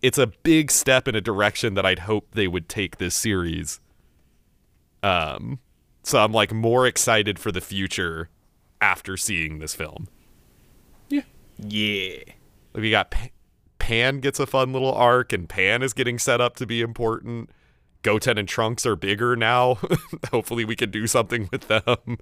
[0.02, 3.80] it's a big step in a direction that I'd hope they would take this series.
[5.02, 5.60] Um,
[6.04, 8.30] so I'm like more excited for the future
[8.84, 10.10] after seeing this film.
[11.10, 11.22] yeah,
[11.58, 12.18] Yeah.
[12.76, 13.32] We got P-
[13.80, 17.50] Pan gets a fun little arc, and Pan is getting set up to be important.
[18.02, 19.78] Goten and Trunks are bigger now.
[20.32, 22.18] Hopefully, we can do something with them.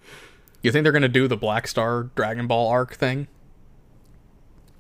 [0.62, 3.28] You think they're gonna do the Black Star Dragon Ball arc thing?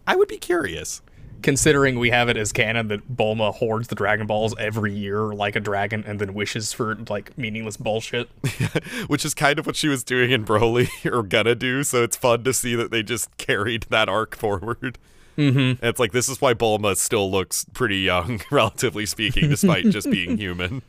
[0.05, 1.01] I would be curious.
[1.41, 5.55] Considering we have it as canon that Bulma hoards the Dragon Balls every year like
[5.55, 8.29] a dragon and then wishes for like meaningless bullshit.
[9.07, 11.83] which is kind of what she was doing in Broly or gonna do.
[11.83, 14.97] So it's fun to see that they just carried that arc forward.
[15.37, 15.83] Mm-hmm.
[15.83, 20.37] It's like this is why Bulma still looks pretty young, relatively speaking, despite just being
[20.37, 20.81] human.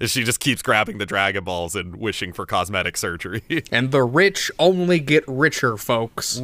[0.00, 3.42] Is she just keeps grabbing the Dragon Balls and wishing for cosmetic surgery.
[3.70, 6.40] and the rich only get richer, folks.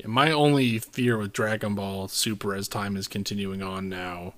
[0.00, 4.32] Yeah, my only fear with Dragon Ball Super as time is continuing on now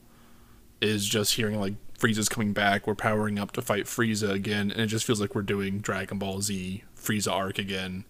[0.80, 4.80] is just hearing like Frieza's coming back, we're powering up to fight Frieza again, and
[4.80, 8.04] it just feels like we're doing Dragon Ball Z Frieza arc again,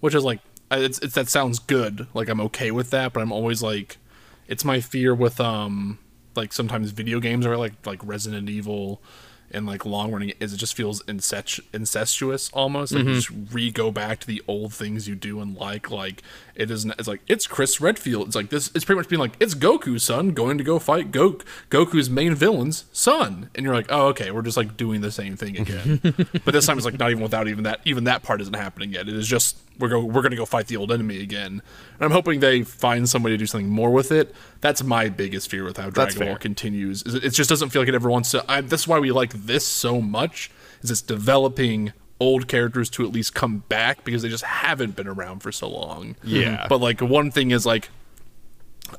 [0.00, 3.32] which is like it's, it's that sounds good, like I'm okay with that, but I'm
[3.32, 3.98] always like,
[4.46, 5.98] it's my fear with um
[6.36, 9.02] like sometimes video games are like like Resident Evil
[9.50, 13.14] and like long running is it just feels incest- incestuous almost like you mm-hmm.
[13.14, 16.22] just re go back to the old things you do and like like
[16.54, 18.26] it isn't it's like it's chris redfield.
[18.26, 21.10] It's like this it's pretty much being like it's goku's son going to go fight
[21.12, 23.50] Gok- goku's main villain's son.
[23.54, 26.00] And you're like oh okay we're just like doing the same thing again.
[26.44, 28.92] But this time it's like not even without even that even that part isn't happening
[28.92, 29.08] yet.
[29.08, 31.62] It is just we're go we're gonna go fight the old enemy again.
[31.94, 34.34] And I'm hoping they find somebody to do something more with it.
[34.60, 37.02] That's my biggest fear with how Dragon Ball continues.
[37.02, 38.44] Is it, it just doesn't feel like it ever wants to.
[38.50, 40.50] I, that's why we like this so much.
[40.82, 45.06] Is it's developing old characters to at least come back because they just haven't been
[45.06, 46.16] around for so long.
[46.22, 46.66] Yeah.
[46.68, 47.90] But like one thing is like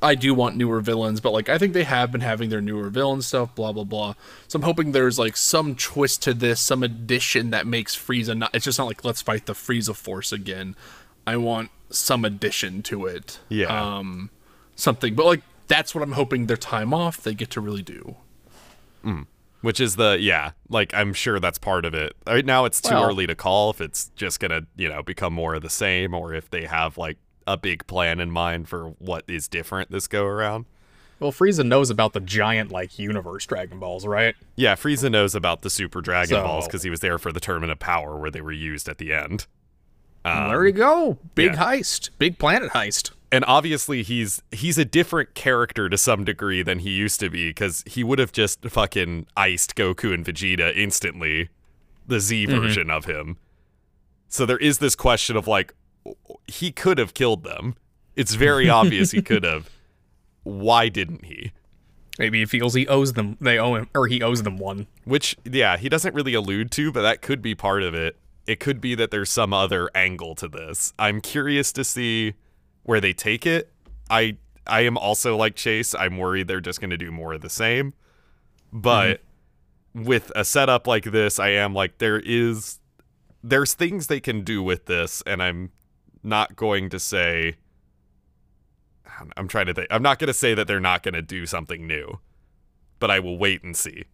[0.01, 2.89] I do want newer villains, but like I think they have been having their newer
[2.89, 4.13] villain stuff, blah blah blah.
[4.47, 8.53] So I'm hoping there's like some twist to this, some addition that makes Frieza not.
[8.53, 10.75] It's just not like let's fight the Frieza Force again.
[11.25, 13.39] I want some addition to it.
[13.49, 13.67] Yeah.
[13.97, 14.29] Um,
[14.75, 18.15] something, but like that's what I'm hoping their time off they get to really do.
[19.61, 22.15] Which is the yeah, like I'm sure that's part of it.
[22.25, 25.33] Right now it's too Well- early to call if it's just gonna, you know, become
[25.33, 27.17] more of the same or if they have like
[27.49, 30.65] a big plan in mind for what is different this go around.
[31.19, 34.35] Well, Frieza knows about the giant like universe Dragon Balls, right?
[34.55, 37.39] Yeah, Frieza knows about the Super Dragon So- Balls because he was there for the
[37.39, 39.47] Tournament of Power where they were used at the end.
[40.23, 41.17] Um, there you go.
[41.33, 41.65] Big yeah.
[41.65, 42.09] heist.
[42.19, 43.11] Big planet heist.
[43.31, 47.49] and obviously he's he's a different character to some degree than he used to be
[47.49, 51.49] because he would have just fucking iced Goku and Vegeta instantly,
[52.07, 52.59] the Z mm-hmm.
[52.59, 53.37] version of him.
[54.27, 55.73] So there is this question of like,
[56.47, 57.75] he could have killed them.
[58.15, 59.69] It's very obvious he could have.
[60.43, 61.51] Why didn't he?
[62.17, 63.37] Maybe he feels he owes them.
[63.39, 64.87] They owe him, or he owes them one.
[65.05, 68.17] Which, yeah, he doesn't really allude to, but that could be part of it.
[68.45, 70.93] It could be that there's some other angle to this.
[70.99, 72.33] I'm curious to see
[72.83, 73.71] where they take it.
[74.09, 74.37] I
[74.67, 75.95] I am also like Chase.
[75.95, 77.93] I'm worried they're just going to do more of the same.
[78.71, 79.21] But
[79.95, 80.03] mm-hmm.
[80.05, 82.79] with a setup like this, I am like there is
[83.43, 85.71] there's things they can do with this and I'm
[86.23, 87.55] not going to say
[89.35, 89.87] I'm trying to think.
[89.91, 92.19] I'm not going to say that they're not going to do something new.
[92.99, 94.05] But I will wait and see.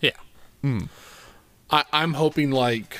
[0.00, 0.16] Yeah.
[0.62, 0.86] Hmm.
[1.70, 2.98] I, I'm hoping like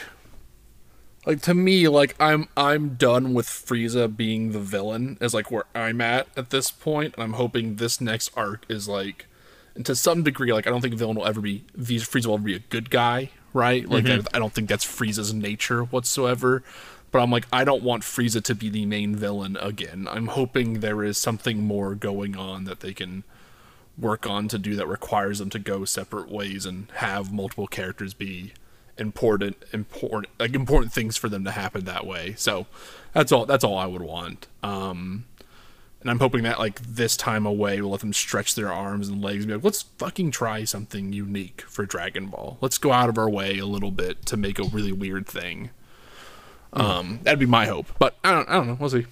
[1.27, 5.65] like to me like I'm I'm done with Frieza being the villain is like where
[5.75, 9.27] I'm at at this point and I'm hoping this next arc is like
[9.75, 12.45] and to some degree like I don't think villain will ever be Frieza will ever
[12.45, 14.27] be a good guy right like mm-hmm.
[14.33, 16.63] I, I don't think that's Frieza's nature whatsoever
[17.13, 20.09] but I'm like I don't want Frieza to be the main villain again.
[20.11, 23.23] I'm hoping there is something more going on that they can
[23.99, 28.15] work on to do that requires them to go separate ways and have multiple characters
[28.15, 28.55] be
[28.99, 32.35] important important like important things for them to happen that way.
[32.37, 32.67] So
[33.13, 34.49] that's all that's all i would want.
[34.63, 35.27] Um
[36.01, 39.23] and i'm hoping that like this time away will let them stretch their arms and
[39.23, 42.57] legs and be like let's fucking try something unique for dragon ball.
[42.63, 45.71] Let's go out of our way a little bit to make a really weird thing
[46.73, 49.05] um that'd be my hope but i don't i don't know we'll see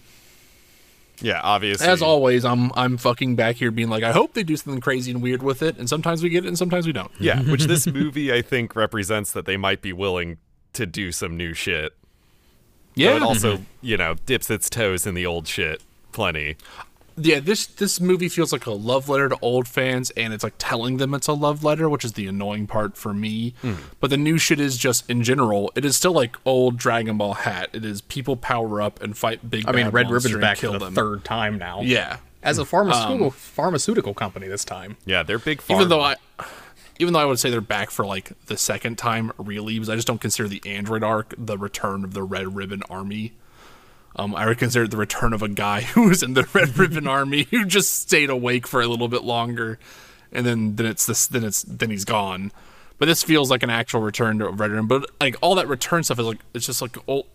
[1.22, 1.86] Yeah, obviously.
[1.86, 5.11] as always, I'm I'm fucking back here being like, I hope they do something crazy
[5.11, 7.11] and weird with it, and sometimes we get it, and sometimes we don't.
[7.20, 10.38] Yeah, which this movie I think represents that they might be willing
[10.72, 11.92] to do some new shit.
[12.94, 15.82] Yeah, But it also, you know, dips its toes in the old shit
[16.12, 16.56] plenty.
[17.22, 17.40] Yeah.
[17.40, 20.96] This this movie feels like a love letter to old fans, and it's like telling
[20.98, 23.54] them it's a love letter, which is the annoying part for me.
[23.62, 23.74] Hmm.
[24.00, 27.34] But the new shit is just in general, it is still like old Dragon Ball
[27.34, 27.70] hat.
[27.72, 29.68] It is people power up and fight big.
[29.68, 30.94] I mean, Red monster Ribbon's back kill for the them.
[30.94, 31.80] third time now.
[31.82, 34.96] Yeah, As a pharmaceutical um, pharmaceutical company this time.
[35.04, 35.80] Yeah, they're big farm.
[35.80, 36.16] even though I.
[36.98, 39.94] Even though I would say they're back for like the second time, really, because I
[39.94, 43.32] just don't consider the Android arc the return of the Red Ribbon Army.
[44.16, 46.76] Um, I would consider it the return of a guy who was in the Red
[46.78, 49.78] Ribbon Army who just stayed awake for a little bit longer,
[50.32, 52.52] and then then it's this then it's then he's gone.
[52.98, 54.86] But this feels like an actual return to Red Ribbon.
[54.86, 57.26] But like all that return stuff is like it's just like old.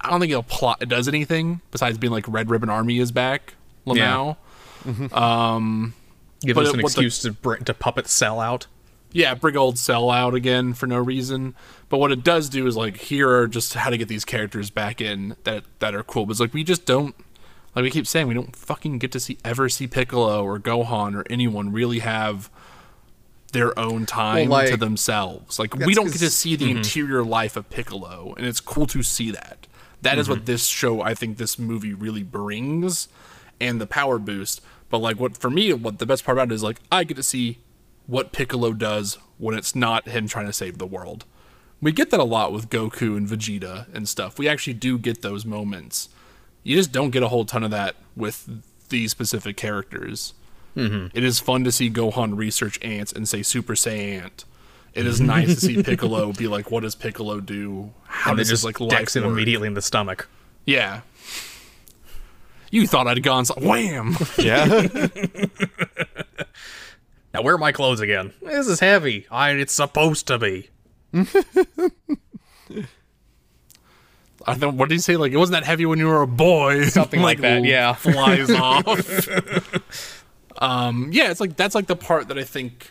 [0.00, 0.78] I don't think it'll plot.
[0.80, 3.54] It does anything besides being like Red Ribbon Army is back.
[3.86, 4.36] Lamau.
[4.84, 8.66] Gives But us it- an what the- excuse to to puppet sell out.
[9.12, 11.54] Yeah, bring old Cell out again for no reason.
[11.88, 14.70] But what it does do is like here are just how to get these characters
[14.70, 16.26] back in that that are cool.
[16.26, 17.14] But it's like we just don't
[17.74, 21.14] like we keep saying we don't fucking get to see ever see Piccolo or Gohan
[21.14, 22.50] or anyone really have
[23.52, 25.58] their own time Well, like- to themselves.
[25.58, 26.78] Like we don't get to see the mm-hmm.
[26.78, 29.66] interior life of Piccolo, and it's cool to see that.
[30.02, 30.44] That is what mm-hmm.
[30.44, 33.08] this show I think this movie really brings
[33.60, 34.60] and the power boost.
[34.90, 37.16] But like what for me what the best part about it is like I get
[37.16, 37.58] to see
[38.08, 41.24] what Piccolo does when it's not him trying to save the world.
[41.80, 44.36] We get that a lot with Goku and Vegeta and stuff.
[44.36, 46.08] We actually do get those moments.
[46.64, 48.48] You just don't get a whole ton of that with
[48.88, 50.34] these specific characters.
[50.76, 51.16] Mm-hmm.
[51.16, 54.30] It is fun to see Gohan research ants and say Super Saiyan.
[54.94, 57.92] It is nice to see Piccolo be like, "What does Piccolo do?
[58.04, 60.28] How And they does just his like decks him work?" immediately in the stomach.
[60.64, 61.02] Yeah.
[62.70, 64.16] You thought I'd gone so wham.
[64.38, 64.66] yeah.
[67.38, 68.32] Now where are my clothes again?
[68.42, 69.28] This is heavy.
[69.30, 70.70] I, it's supposed to be.
[71.14, 71.22] I
[74.58, 75.16] don't, what did he say?
[75.16, 76.84] Like it wasn't that heavy when you were a boy.
[76.88, 77.92] Something like that, yeah.
[77.92, 80.24] Flies off.
[80.60, 82.90] um, yeah, it's like that's like the part that I think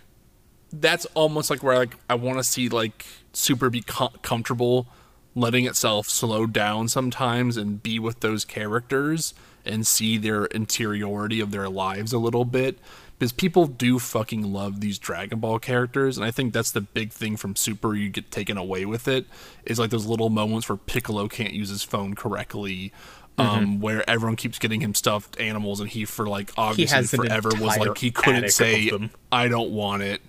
[0.71, 4.87] that's almost like where like I want to see like Super be com- comfortable
[5.35, 9.33] letting itself slow down sometimes and be with those characters
[9.65, 12.79] and see their interiority of their lives a little bit
[13.17, 17.11] because people do fucking love these Dragon Ball characters, and I think that's the big
[17.11, 19.25] thing from Super you get taken away with it
[19.65, 22.91] is like those little moments where Piccolo can't use his phone correctly.
[23.39, 27.77] Um, where everyone keeps getting him stuffed animals, and he for like obviously forever was
[27.77, 28.91] like he couldn't say.
[29.31, 30.21] I don't want it.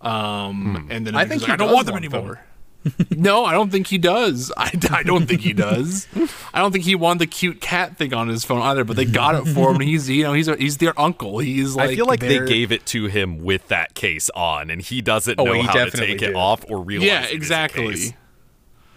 [0.00, 2.44] Um, and then I think like, I don't want them anymore.
[2.84, 3.06] Anymore.
[3.16, 4.52] no, I don't think he does.
[4.56, 6.06] I, I don't think he does.
[6.52, 8.84] I don't think he won the cute cat thing on his phone either.
[8.84, 9.76] But they got it for him.
[9.76, 11.38] And he's you know he's a, he's their uncle.
[11.38, 14.80] He's like I feel like they gave it to him with that case on, and
[14.82, 16.30] he doesn't Oh, know he how to take did.
[16.30, 17.06] it off or realize.
[17.08, 18.16] yeah it is exactly.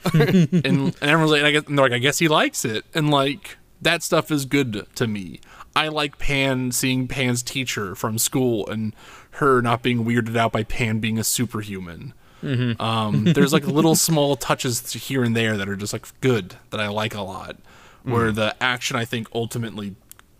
[0.13, 3.09] and, and everyone's like, I guess, and they're like, I guess he likes it, and
[3.09, 5.39] like that stuff is good to me.
[5.75, 8.95] I like Pan seeing Pan's teacher from school and
[9.31, 12.13] her not being weirded out by Pan being a superhuman.
[12.43, 16.79] Um, there's like little small touches here and there that are just like good that
[16.79, 17.57] I like a lot.
[18.03, 19.95] Where the action I think ultimately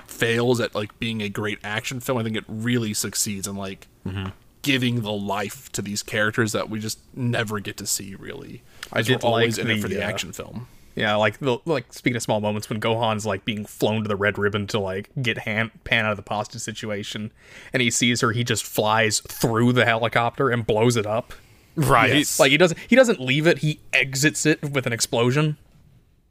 [0.06, 2.18] fails at like being a great action film.
[2.18, 3.88] I think it really succeeds in like
[4.62, 8.62] giving the life to these characters that we just never get to see really.
[8.92, 10.68] I 'Cause we're did always like in it for the uh, action film.
[10.96, 14.16] Yeah, like the like speaking of small moments when Gohan's like being flown to the
[14.16, 17.32] red ribbon to like get Han, Pan out of the pasta situation,
[17.74, 21.34] and he sees her, he just flies through the helicopter and blows it up.
[21.78, 22.14] Right.
[22.16, 22.40] Yes.
[22.40, 25.58] Like he doesn't he doesn't leave it, he exits it with an explosion.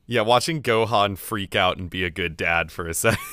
[0.08, 3.24] Yeah, watching Gohan freak out and be a good dad for a second.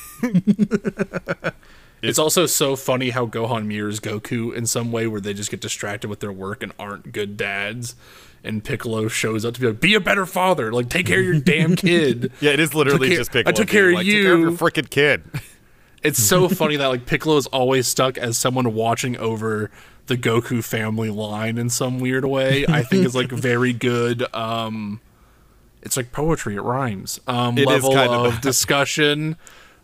[2.02, 5.62] It's also so funny how Gohan mirrors Goku in some way where they just get
[5.62, 7.96] distracted with their work and aren't good dads.
[8.44, 10.74] And Piccolo shows up to be like, "Be a better father.
[10.74, 13.54] Like, take care of your damn kid." Yeah, it is literally care- just I Piccolo.
[13.54, 15.24] took being care of like, "Take care of you." your freaking kid.
[16.04, 19.72] It's so funny that like Piccolo is always stuck as someone watching over
[20.08, 22.66] the Goku family line in some weird way.
[22.68, 24.24] I think is like very good.
[24.36, 25.00] Um,
[25.82, 27.20] it's like poetry; it rhymes.
[27.28, 29.38] Um, It is level kind of of discussion.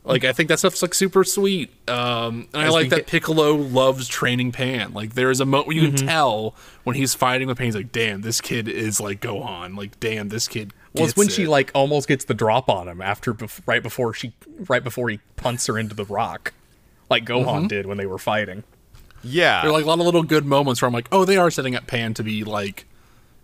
[0.05, 1.71] Like I think that stuff's like super sweet.
[1.89, 4.93] Um, and I As like that Piccolo loves training Pan.
[4.93, 6.07] Like there is a moment you can Mm-hmm.
[6.07, 7.65] tell when he's fighting with Pan.
[7.65, 9.77] He's like, "Damn, this kid is like Gohan.
[9.77, 13.01] Like, damn, this kid." Well, it's when she like almost gets the drop on him
[13.01, 14.33] after bef- right before she
[14.67, 16.53] right before he punts her into the rock,
[17.09, 18.63] like Gohan did when they were fighting.
[19.23, 19.61] Yeah.
[19.61, 21.51] There are like a lot of little good moments where I'm like, oh, they are
[21.51, 22.85] setting up Pan to be like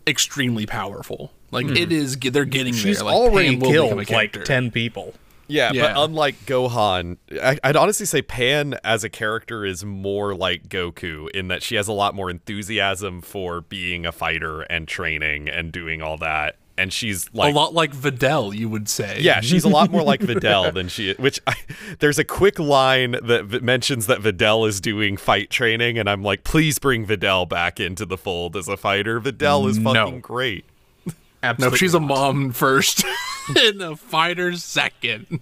[0.08, 1.32] extremely powerful.
[1.52, 1.92] Like it mm-hmm.
[1.92, 2.74] is, they're getting.
[2.74, 3.06] She's there.
[3.06, 5.14] Like, already Pan will become a killed like ten people.
[5.48, 5.94] Yeah, Yeah.
[5.94, 11.30] but unlike Gohan, I, I'd honestly say Pan as a character is more like Goku
[11.30, 15.72] in that she has a lot more enthusiasm for being a fighter and training and
[15.72, 16.56] doing all that.
[16.78, 19.20] And she's like a lot like Videl, you would say.
[19.22, 21.14] Yeah, she's a lot more like Videl than she.
[21.14, 21.54] Which I,
[22.00, 26.22] there's a quick line that v- mentions that Videl is doing fight training, and I'm
[26.22, 29.22] like, please bring Videl back into the fold as a fighter.
[29.22, 29.94] Videl is No.
[29.94, 30.66] fucking great.
[31.06, 31.14] no,
[31.44, 31.78] Absolutely.
[31.78, 33.06] she's a mom first
[33.56, 35.40] and a fighter second.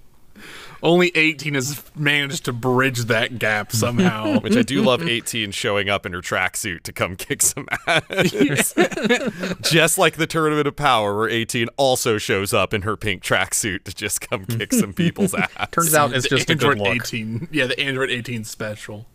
[0.84, 4.40] Only 18 has managed to bridge that gap somehow.
[4.42, 8.74] Which I do love 18 showing up in her tracksuit to come kick some ass.
[9.62, 13.86] just like the Tournament of Power, where 18 also shows up in her pink tracksuit
[13.86, 15.70] to just come kick some people's ass.
[15.72, 16.96] Turns out it's The just a Android good look.
[16.96, 17.48] 18.
[17.50, 19.08] Yeah, the Android 18 special.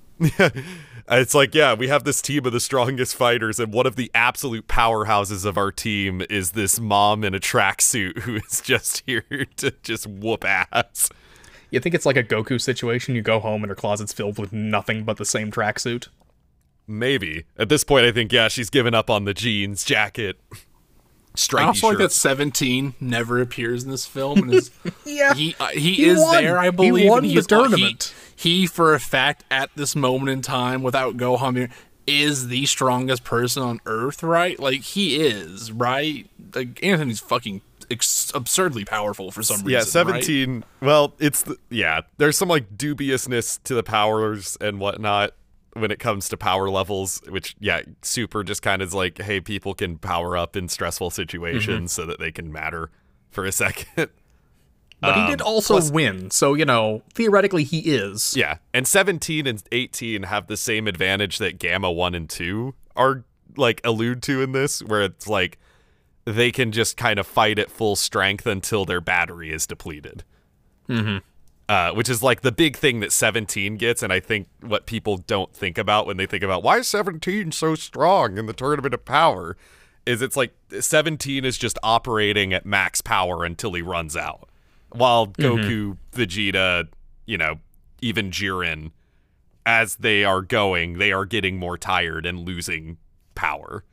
[1.11, 4.11] It's like, yeah, we have this team of the strongest fighters, and one of the
[4.15, 9.25] absolute powerhouses of our team is this mom in a tracksuit who is just here
[9.57, 11.11] to just whoop ass.
[11.71, 13.15] You think it's like a Goku situation?
[13.15, 16.09] You go home and her closet's filled with nothing but the same tracksuit.
[16.87, 17.45] Maybe.
[17.59, 20.57] At this point, I think, yeah, she's given up on the jeans, jacket, I
[21.35, 24.39] stripy also like that 17 never appears in this film.
[24.45, 24.71] And is,
[25.05, 25.35] Yeah.
[25.35, 26.43] he, uh, he, He is won.
[26.43, 26.87] there, I believe.
[26.87, 27.11] He believe.
[27.11, 28.15] won and the he's- uh, he- tournament.
[28.35, 31.73] He, for a fact, at this moment in time, without Gohan, being-
[32.07, 34.59] is the strongest person on Earth, right?
[34.59, 36.27] Like, he is, right?
[36.55, 37.61] Like, Anthony's fucking
[37.91, 39.71] ex- absurdly powerful for some reason.
[39.71, 39.87] yeah, right?
[40.25, 40.65] 17.
[40.81, 45.33] Well, it's, the, yeah, there's some like dubiousness to the powers and whatnot
[45.75, 49.75] when it comes to power levels, which, yeah, Super just kind of like, hey, people
[49.75, 51.87] can power up in stressful situations Mm-hmm.
[51.87, 52.91] so that they can matter
[53.31, 54.09] for a second.
[55.01, 58.37] But he did also win, so you know, theoretically he is.
[58.37, 63.23] Yeah, and 17 and 18 have the same advantage that Gamma 1 and 2 are
[63.57, 65.59] like allude to in this where it's like
[66.35, 70.25] they can just kind of fight at full strength until their battery is depleted.
[70.89, 71.23] Mhm.
[71.69, 75.19] Uh, which is like the big thing that 17 gets and I think what people
[75.19, 78.95] don't think about when they think about why is 17 so strong in the tournament
[78.95, 79.55] of power
[80.07, 84.49] is it's like 17 is just operating at max power until he runs out.
[84.91, 86.89] While Goku, Vegeta,
[87.27, 87.61] you know,
[88.01, 88.93] even Jiren,
[89.67, 92.97] as they are going, they are getting more tired and losing
[93.35, 93.85] power.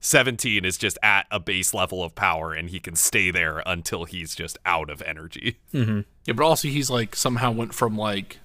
[0.00, 4.04] 17 is just at a base level of power and he can stay there until
[4.04, 5.58] he's just out of energy.
[5.74, 6.00] Mm-hmm.
[6.26, 8.38] Yeah, but also he's like somehow went from like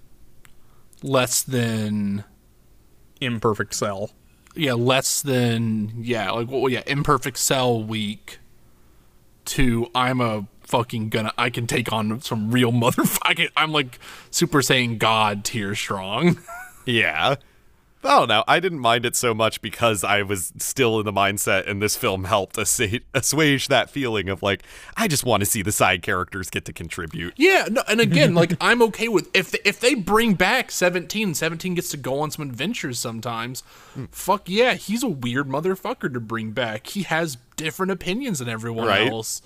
[1.02, 2.24] less than
[3.22, 4.12] Imperfect cell.
[4.56, 8.40] yeah, less than yeah, like well, yeah, imperfect cell week
[9.46, 14.00] to I'm a fucking gonna I can take on some real motherfucking I'm like
[14.32, 16.38] Super Saiyan God tier strong.
[16.88, 17.38] Yeah.
[18.06, 18.44] I don't know.
[18.48, 21.96] I didn't mind it so much because I was still in the mindset, and this
[21.96, 24.64] film helped assu- assuage that feeling of like,
[24.96, 27.34] I just want to see the side characters get to contribute.
[27.38, 31.34] Yeah, no, and again, like I'm okay with if they, if they bring back 17,
[31.34, 33.62] 17 gets to go on some adventures sometimes.
[33.94, 34.06] Hmm.
[34.12, 36.88] Fuck yeah, he's a weird motherfucker to bring back.
[36.88, 39.08] He has different opinions than everyone Right.
[39.08, 39.42] else.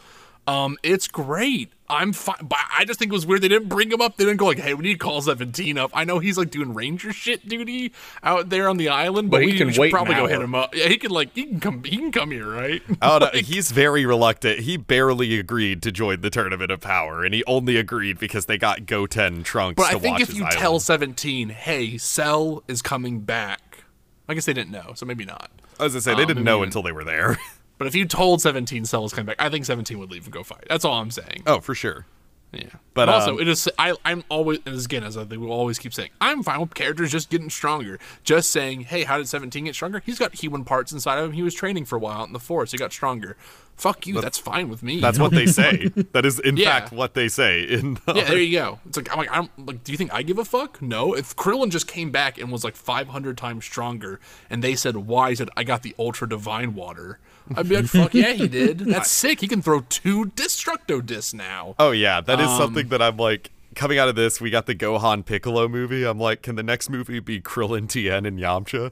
[0.50, 1.72] Um, it's great.
[1.92, 4.16] I'm fine, but I just think it was weird they didn't bring him up.
[4.18, 6.52] They didn't go like, "Hey, we need to call 17 up." I know he's like
[6.52, 9.82] doing ranger shit duty out there on the island, but, But he we can should
[9.82, 10.76] wait probably go hit him up.
[10.76, 12.84] Yeah, he can like he can come he can come here, right?
[13.02, 13.36] I don't.
[13.36, 14.60] He's very reluctant.
[14.60, 18.60] He barely agreed to join the Tournament of Power, and he only agreed because they
[18.60, 20.60] got Goten Trunks But to I think watch if his you island.
[20.60, 23.84] tell 17, hey, Cell is coming back,
[24.28, 25.50] I guess they didn't know, so maybe not.
[25.80, 27.38] As I say, they um, didn't know even- until they were there.
[27.80, 30.32] But if you told 17 Cell is coming back, I think 17 would leave and
[30.34, 30.66] go fight.
[30.70, 31.42] That's all I'm saying.
[31.48, 32.06] oh, for sure.
[32.52, 32.64] Yeah.
[32.96, 33.70] But, But, also, um, it is.
[33.78, 36.74] I, I'm always, and again, as I think we'll always keep saying, I'm fine with
[36.74, 38.00] characters just getting stronger.
[38.24, 40.02] Just saying, hey, how did 17 get stronger?
[40.04, 41.32] He's got human parts inside of him.
[41.34, 42.72] He was training for a while out in the forest.
[42.72, 43.38] He got stronger.
[43.76, 44.20] Fuck you.
[44.20, 45.00] that's fine with me.
[45.00, 45.90] That's what they say.
[46.12, 46.80] that is, in Yeah.
[46.80, 48.14] fact, what they say in the.
[48.16, 48.80] Yeah, there you go.
[48.88, 50.82] It's like I'm like I'm like, do you think I give a fuck?
[50.82, 51.14] No.
[51.14, 54.20] If Krillin just came back and was like 500 times stronger,
[54.50, 55.30] and they said why?
[55.30, 57.20] He said I got the Ultra Divine Water.
[57.56, 58.80] I'd be like, fuck yeah, he did.
[58.80, 59.42] That's sick.
[59.42, 61.76] He can throw two Destructo discs now.
[61.80, 64.40] Oh yeah, that is Um, something that I'm like coming out of this.
[64.42, 66.04] We got the Gohan Piccolo movie.
[66.06, 68.92] I'm like, can the next movie be Krillin, Tien, and Yamcha?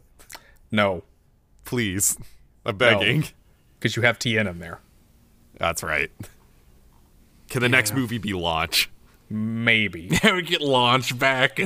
[0.71, 1.03] No,
[1.65, 2.17] Please,
[2.65, 3.25] I'm begging.
[3.79, 4.79] because you have Tien in there.
[5.57, 6.11] That's right.
[7.49, 8.89] Can the next movie be Launch?
[9.29, 10.09] Maybe.
[10.23, 11.59] we get Launch back.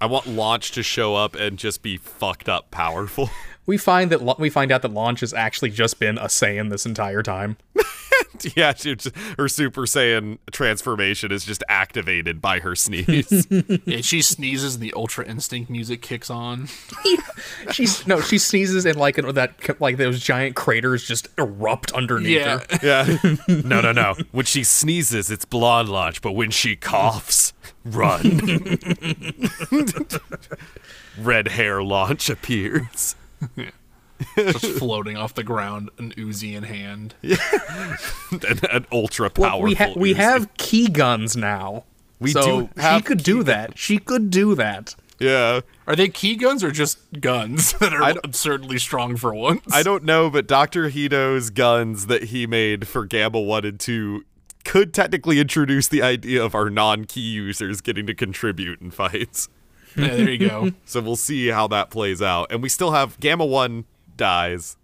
[0.00, 3.30] I want Launch to show up and just be fucked up powerful.
[3.66, 6.70] We find that Lo- we find out that Launch has actually just been a Saiyan
[6.70, 7.56] this entire time.
[8.56, 8.96] yeah, she
[9.38, 13.46] her Super Saiyan transformation is just activated by her sneeze.
[13.84, 16.68] Yeah, she sneezes and the Ultra Instinct music kicks on.
[17.72, 22.58] She's no, she sneezes and like that like those giant craters just erupt underneath Yeah.
[22.58, 22.78] her.
[22.82, 23.36] yeah.
[23.64, 24.16] No, no, no.
[24.32, 27.52] When she sneezes, it's blonde launch, but when she coughs,
[27.84, 28.40] run.
[31.18, 33.16] Red hair launch appears.
[34.36, 37.14] Just floating off the ground, an Uzi in hand.
[37.22, 39.62] An, an ultra Look, powerful.
[39.62, 41.84] we ha- we have ki guns now.
[42.18, 43.78] We so do she could do that.
[43.78, 44.94] She could do that.
[45.18, 45.60] Yeah.
[45.86, 49.62] Are they ki guns or just guns that are absurdly strong for once?
[49.72, 50.88] I don't know, but Dr.
[50.90, 54.24] Hedo's guns that he made for Gamma 1 and 2
[54.64, 59.48] could technically introduce the idea of our non ki users getting to contribute in fights.
[59.96, 60.70] Yeah, there you go.
[60.84, 62.50] So we'll see how that plays out.
[62.50, 63.84] And we still have Gamma 1
[64.16, 64.76] dies.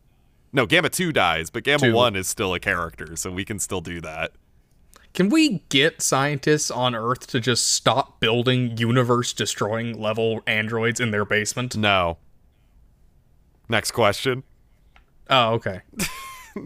[0.52, 1.92] No, Gamma 2 dies, but Gamma Two.
[1.94, 4.32] 1 is still a character, so we can still do that.
[5.12, 11.10] Can we get scientists on Earth to just stop building universe destroying level androids in
[11.10, 11.76] their basement?
[11.76, 12.18] No.
[13.68, 14.42] Next question.
[15.28, 15.80] Oh, okay.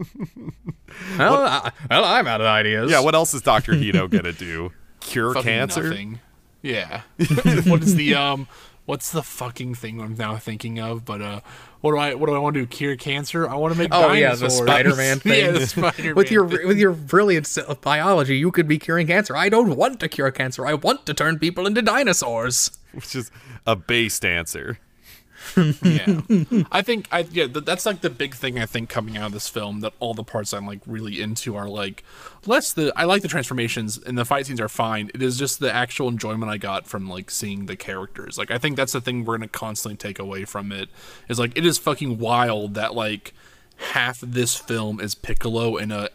[1.17, 2.91] well, I, well, I'm out of ideas.
[2.91, 3.71] Yeah, what else is Dr.
[3.73, 4.71] Hedo going to do?
[4.99, 5.83] Cure Fucking cancer?
[5.89, 6.19] nothing.
[6.61, 7.01] Yeah.
[7.65, 8.47] what is the um?
[8.85, 11.05] What's the fucking thing I'm now thinking of?
[11.05, 11.41] But uh,
[11.81, 12.65] what do I what do I want to do?
[12.65, 13.47] Cure cancer?
[13.47, 13.89] I want to make.
[13.91, 14.53] Oh yeah, the dinosaurs.
[14.67, 15.45] Spider-Man thing.
[15.45, 16.15] yeah, the Spider-Man.
[16.15, 16.67] with your thing.
[16.67, 19.35] with your brilliance of biology, you could be curing cancer.
[19.35, 20.65] I don't want to cure cancer.
[20.65, 22.71] I want to turn people into dinosaurs.
[22.93, 23.31] Which is
[23.65, 24.79] a based answer.
[25.83, 26.21] Yeah.
[26.71, 29.31] I think i yeah th- that's like the big thing i think coming out of
[29.31, 32.03] this film that all the parts i'm like really into are like
[32.45, 35.11] less the i like the transformations and the fight scenes are fine.
[35.13, 38.37] It is just the actual enjoyment i got from like seeing the characters.
[38.37, 40.89] Like i think that's the thing we're gonna constantly take away from it
[41.29, 43.33] is like it is fucking wild that like
[43.77, 46.09] half this film is piccolo in a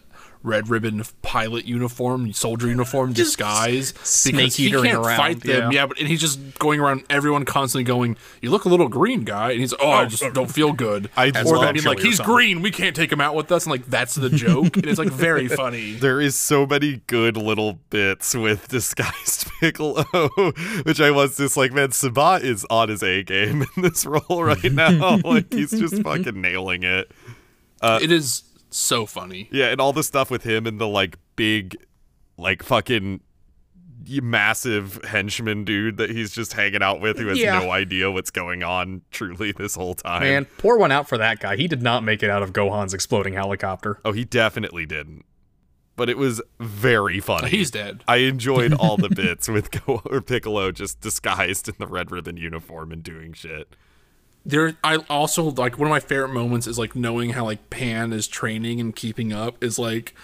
[0.47, 5.73] red ribbon pilot uniform soldier uniform disguise snake because he eatering can't around, fight them.
[5.73, 5.81] yeah.
[5.81, 9.25] yeah but and he's just going around everyone constantly going you look a little green
[9.25, 9.51] guy.
[9.51, 11.11] And he's oh, i just don't feel good.
[11.17, 12.63] I- or Has them being like he's green.
[12.63, 13.65] We can't take him out with us.
[13.65, 14.77] And like that's the joke.
[14.77, 15.95] And it's like very funny.
[15.95, 20.05] There is so many good little bits with disguised Piccolo,
[20.85, 24.43] which I was just like, man, Sabat is on his A game in this role
[24.45, 25.17] right now.
[25.25, 27.11] like he's just fucking nailing it.
[27.81, 28.43] Uh, it is
[28.77, 29.49] So funny.
[29.51, 31.77] Yeah, and all the stuff with him and the like big,
[32.37, 33.21] like fucking
[34.23, 37.59] massive henchman dude that he's just hanging out with who has Yeah.
[37.59, 40.23] no idea what's going on truly this whole time.
[40.23, 41.57] Man, pour one out for that guy.
[41.57, 43.99] He did not make it out of Gohan's exploding helicopter.
[44.05, 45.25] Oh, he definitely didn't.
[45.97, 47.49] But it was very funny.
[47.49, 48.05] He's dead.
[48.07, 52.37] I enjoyed all the bits with Go- or Piccolo just disguised in the red ribbon
[52.37, 53.75] uniform and doing shit.
[54.47, 58.13] There i also like one of my favorite moments is like knowing how like pan
[58.13, 60.15] is training and keeping up is like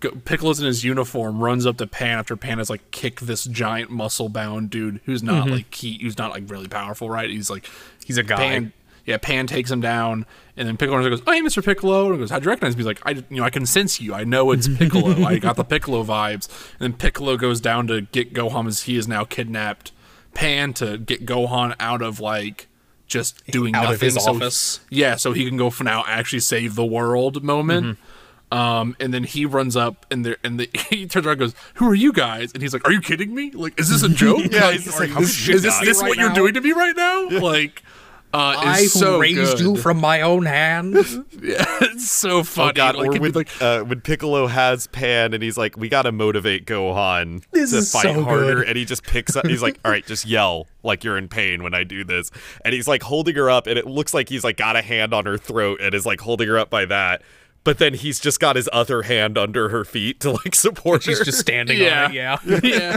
[0.00, 3.90] piccolo's in his uniform runs up to pan after pan has like kicked this giant
[3.90, 5.54] muscle bound dude who's not mm-hmm.
[5.54, 7.30] like he who's not like really powerful right?
[7.30, 7.68] He's like
[8.04, 8.36] He's a guy.
[8.36, 8.72] pan.
[9.04, 10.26] Yeah pan takes him down
[10.56, 12.80] and then piccolo goes oh hey mr piccolo and goes how'd you recognize me?
[12.80, 14.14] He's like i you know i can sense you.
[14.14, 15.24] I know it's piccolo.
[15.24, 16.48] I got the piccolo vibes.
[16.78, 19.92] And then piccolo goes down to get gohan as he is now kidnapped.
[20.32, 22.68] Pan to get gohan out of like
[23.10, 23.94] just doing Out nothing.
[23.96, 24.80] of his so- office.
[24.88, 27.86] yeah, so he can go for now actually save the world moment.
[27.86, 28.02] Mm-hmm.
[28.52, 31.54] Um, and then he runs up and there and the, he turns around and goes,
[31.74, 33.52] "Who are you guys?" And he's like, "Are you kidding me?
[33.52, 34.40] Like, is this a joke?
[34.50, 36.54] Yeah, like, he's just like, you- "How is, is this this Right what you're doing
[36.54, 37.84] to me right now?" Like,
[38.32, 39.60] uh, I it's so raised good.
[39.60, 40.96] you from my own hand.
[41.42, 42.68] Yeah, it's so funny.
[42.70, 45.88] Oh god, like, or when, like, uh, when Piccolo has Pan and he's like, "We
[45.88, 48.68] got to motivate Gohan This to is fight so harder," good.
[48.68, 49.46] and he just picks up.
[49.46, 52.30] He's like, "All right, just yell like you're in pain when I do this,"
[52.62, 55.14] and he's like holding her up, and it looks like he's like got a hand
[55.14, 57.22] on her throat and is like holding her up by that.
[57.62, 61.18] But then he's just got his other hand under her feet to like support She's
[61.18, 61.24] her.
[61.24, 62.04] just standing Yeah.
[62.06, 62.38] on it, yeah.
[62.62, 62.96] yeah,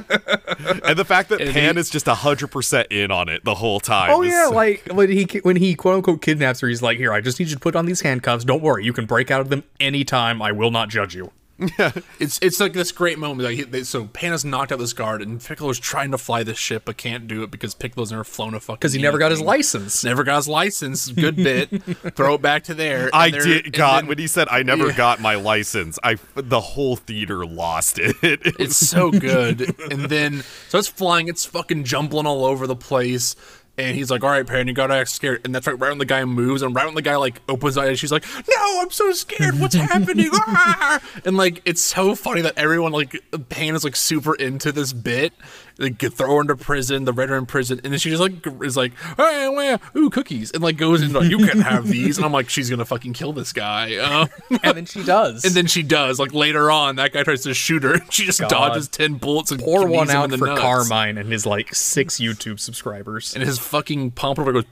[0.86, 3.56] and the fact that And Pan he- is just hundred percent in on it the
[3.56, 4.12] whole time.
[4.12, 7.12] Oh yeah, so- like when he when he quote unquote kidnaps her, he's like, "Here,
[7.12, 8.46] I just need you to put on these handcuffs.
[8.46, 10.42] Don't worry, you can break out of them anytime.
[10.42, 13.48] I will not judge you." It's it's like this great moment.
[13.48, 16.58] Like, they, so Pan has knocked out this guard, and Piccolo's trying to fly this
[16.58, 18.78] ship, but can't do it because Piccolo's never flown a fucking.
[18.80, 20.04] Because he never got his license.
[20.04, 21.10] Never got his license.
[21.12, 21.70] Good bit.
[22.16, 23.10] Throw it back to there.
[23.14, 24.98] I and did and got then- when he said I never Yeah.
[24.98, 26.00] got my license.
[26.04, 28.16] I the whole theater lost it.
[28.24, 29.62] It It's so good.
[29.92, 33.36] and then so it's flying, it's fucking jumbling all over the place.
[33.76, 35.98] And he's like, "All right, Pan, you gotta act scared." And that's right, right when
[35.98, 38.92] the guy moves, and right when the guy like opens eyes, she's like, "No, I'm
[38.92, 39.60] so scared.
[39.60, 41.00] What's happening?" Ah!
[41.26, 43.20] And like, it's so funny that everyone like
[43.50, 45.34] Pan is like super into this bit.
[45.78, 48.22] They get throw her into prison, the Red are in prison, and then she just
[48.22, 48.34] like
[48.64, 52.18] is like, "Hey, well, ooh, cookies," and like goes into like, "You can't have these,"
[52.18, 54.30] and I'm like, "She's gonna fucking kill this guy." Um,
[54.64, 55.44] and then she does.
[55.46, 56.20] And then she does.
[56.20, 57.94] Like later on, that guy tries to shoot her.
[57.94, 58.50] and She just God.
[58.50, 60.62] dodges ten bullets and pour one out the for nuts.
[60.62, 63.34] Carmine and his like six YouTube subscribers.
[63.34, 64.66] And his fucking pompadour goes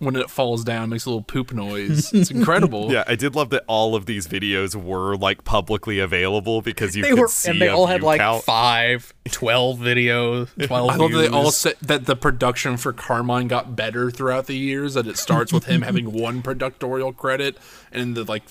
[0.00, 2.12] when it falls down, makes a little poop noise.
[2.12, 2.90] It's incredible.
[2.90, 7.02] Yeah, I did love that all of these videos were like publicly available because you
[7.02, 8.42] they could were, see and they a all had like count.
[8.42, 10.90] five, 12 videos, twelve.
[10.90, 14.56] I love that they all said that the production for Carmine got better throughout the
[14.56, 14.94] years.
[14.94, 17.58] That it starts with him having one productorial credit,
[17.92, 18.42] and the like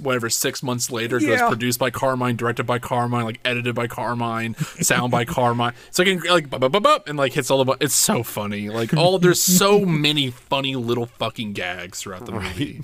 [0.00, 1.36] whatever six months later it Yeah.
[1.38, 5.72] goes produced by Carmine, directed by Carmine, like edited by Carmine, sound by Carmine.
[5.88, 7.72] It's like like bup, bup, bup, bup, and like hits all the.
[7.72, 8.68] bu- It's so funny.
[8.70, 12.82] Like all there's so many funny little fucking gags throughout the movie.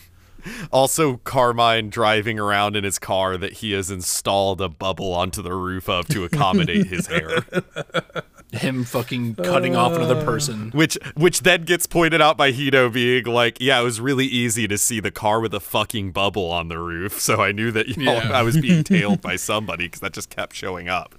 [0.72, 5.54] Also, Carmine driving around in his car that he has installed a bubble onto the
[5.54, 7.44] roof of to accommodate his hair,
[8.52, 10.70] Him fucking cutting off another person.
[10.72, 14.68] which which then gets pointed out by Hedo being like, "Yeah, it was really easy
[14.68, 17.88] to see the car with a fucking bubble on the roof, so I knew that
[17.96, 18.30] you know, Yeah.
[18.32, 21.14] I was being tailed by somebody because that just kept showing up."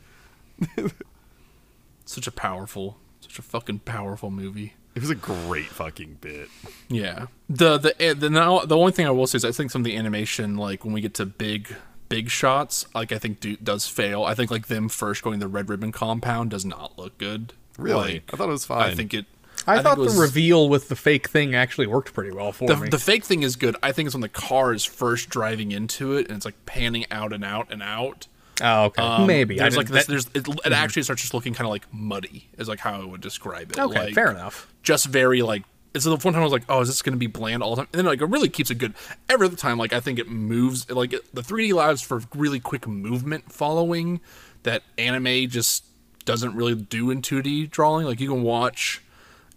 [2.06, 4.74] Such a powerful, such a fucking powerful movie.
[4.94, 6.50] It was a great fucking bit.
[6.90, 7.28] Yeah.
[7.50, 9.82] The the eh, the now the only thing I will say is I think some
[9.82, 11.74] of the animation like when we get to big
[12.14, 14.24] big shots like I think do, does fail.
[14.24, 17.54] I think like them first going the red ribbon compound does not look good.
[17.78, 18.92] Really, Like, I thought it was fine.
[18.92, 19.26] I think it.
[19.66, 22.52] I, think thought it was- the reveal with the fake thing actually worked pretty well
[22.52, 22.90] for The, me.
[22.90, 23.76] the fake thing is good.
[23.82, 27.06] I think it's when the car is first driving into it and it's like panning
[27.10, 28.28] out and out and out.
[28.62, 29.60] oh, okay, Um, maybe.
[29.60, 30.06] I There's like this.
[30.06, 32.50] that- There's it, it actually starts just looking kind of like muddy.
[32.58, 33.80] Is like how I would describe it.
[33.80, 34.68] okay, Like, fair enough.
[34.84, 35.64] just very like
[35.94, 37.76] it's the one time I was like, oh, is this going to be bland all
[37.76, 37.90] the time?
[37.94, 38.94] And then like it really keeps it good
[39.30, 39.78] every time.
[39.78, 44.20] Like I think it moves like it, the 3D lives for really quick movement following
[44.64, 45.84] that anime just
[46.26, 48.06] doesn't really do in 2D drawing.
[48.06, 49.02] Like you can watch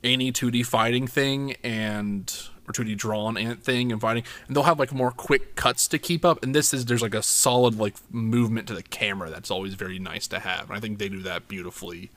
[0.05, 2.33] any 2D fighting thing and
[2.69, 5.99] or 2D drawn ant thing and fighting, and they'll have like more quick cuts to
[5.99, 6.43] keep up.
[6.43, 9.99] And this is there's like a solid like movement to the camera that's always very
[9.99, 10.69] nice to have.
[10.69, 12.11] And I think they do that beautifully.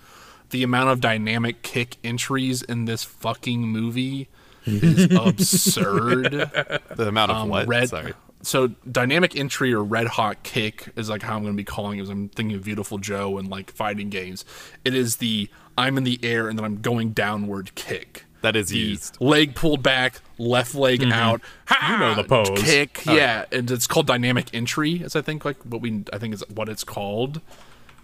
[0.49, 4.27] The amount of dynamic kick entries in this fucking movie
[4.65, 6.31] is absurd.
[6.95, 7.67] the amount of Um, what?
[7.67, 7.89] red.
[7.89, 8.13] Sorry.
[8.41, 11.99] So dynamic entry or red hot kick is like how I'm going to be calling
[11.99, 12.03] it.
[12.03, 14.45] As I'm thinking of Viewtiful Joe and like fighting games.
[14.85, 18.25] It is the I'm in the air and then I'm going downward kick.
[18.41, 19.17] That is the used.
[19.19, 21.41] leg pulled back, left leg out.
[21.89, 22.63] You know the pose.
[22.63, 25.01] Kick, yeah, and it's called dynamic entry.
[25.01, 27.41] Is I think like what we I think is what it's called.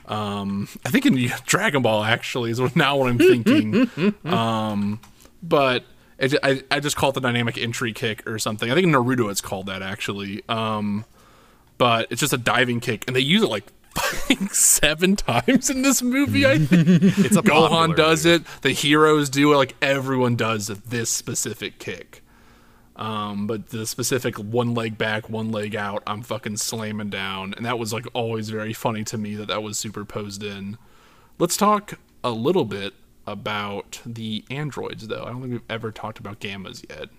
[0.07, 1.15] Um, I think in
[1.45, 4.15] Dragon Ball actually is now what I'm thinking.
[4.25, 4.99] um,
[5.41, 5.83] but
[6.17, 8.71] it, I I just call it the dynamic entry kick or something.
[8.71, 10.43] I think in Naruto it's called that actually.
[10.47, 11.05] Um,
[11.77, 13.65] but it's just a diving kick, and they use it like
[14.51, 16.45] seven times in this movie.
[16.45, 16.87] I think.
[16.87, 18.41] It's a Gohan does move.
[18.41, 18.61] it.
[18.61, 19.57] The heroes do it.
[19.57, 22.21] Like everyone does this specific kick.
[22.95, 27.65] Um, but the specific one leg back, one leg out, I'm fucking slamming down, and
[27.65, 30.77] that was like always very funny to me that that was superposed in.
[31.37, 32.93] Let's talk a little bit
[33.27, 35.23] about the androids, though.
[35.23, 37.09] I don't think we've ever talked about gammas yet.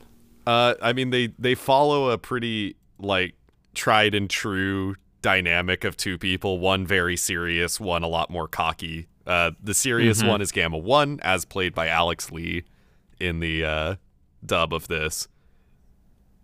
[0.47, 3.35] Uh, I mean, they they follow a pretty like
[3.75, 6.59] tried and true dynamic of two people.
[6.59, 9.09] One very serious, one a lot more cocky.
[9.27, 12.63] Uh, the serious one is Gamma One, as played by Aleks Le
[13.19, 13.95] in the uh,
[14.45, 15.27] dub of this.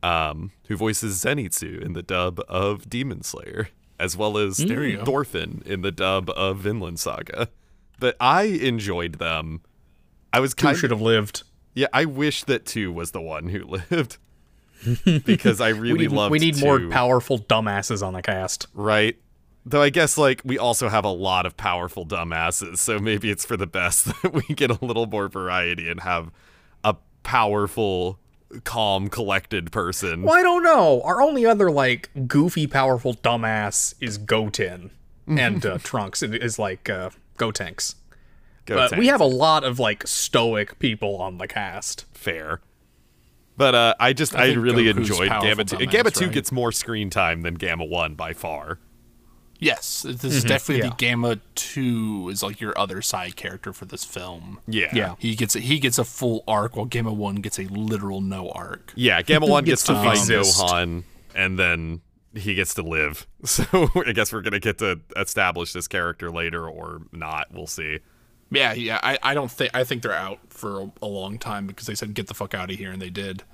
[0.03, 3.69] Um, who voices Zenitsu in the dub of Demon Slayer,
[4.01, 4.59] as well as
[4.97, 5.05] go.
[5.05, 7.49] Thorfinn in the dub of Vinland Saga.
[8.01, 9.61] But I enjoyed them.
[10.33, 11.45] I was Two kind should have lived.
[11.75, 14.17] yeah, I wish that two was the one who lived.
[15.25, 18.67] because I really We need, love we need more powerful dumbasses on the cast.
[18.75, 19.17] right?
[19.65, 23.45] Though I guess like we also have a lot of powerful dumbasses, so maybe it's
[23.45, 26.33] for the best that we get a little more variety and have
[26.83, 28.19] a powerful,
[28.65, 30.23] calm, collected person.
[30.23, 31.01] Well, I don't know.
[31.03, 34.91] Our only other like goofy, powerful dumbass is Goten,
[35.27, 37.95] and uh, Trunks is- is like uh, Gotenks.
[38.65, 42.05] Go But we have a lot of like stoic people on the cast.
[42.15, 42.61] fair.
[43.57, 45.77] But uh, I just I, think really Goku's enjoyed Gamma Two.
[45.87, 46.35] Gamma Two right?
[46.35, 48.79] gets more screen time than Gamma One by far.
[49.63, 50.49] Yes, this is mm-hmm.
[50.49, 50.91] definitely yeah.
[50.91, 54.59] the Gamma Two is like your other side character for this film.
[54.67, 55.15] Yeah, Yeah.
[55.21, 58.51] He gets a, he gets a full arc, while Gamma One gets a literal no
[58.51, 58.93] arc.
[58.97, 60.61] Yeah, Gamma One gets, Gets to to fight exist.
[60.61, 61.05] Gohan,
[61.37, 62.01] and then
[62.35, 63.27] he gets to live.
[63.45, 67.53] So I guess we're gonna get to establish this character later, or not.
[67.53, 68.01] We'll see.
[68.51, 68.99] Yeah, yeah.
[69.03, 71.95] I, I don't think I think they're out for a, a long time because they
[71.95, 73.45] said get the fuck out of here, and they did.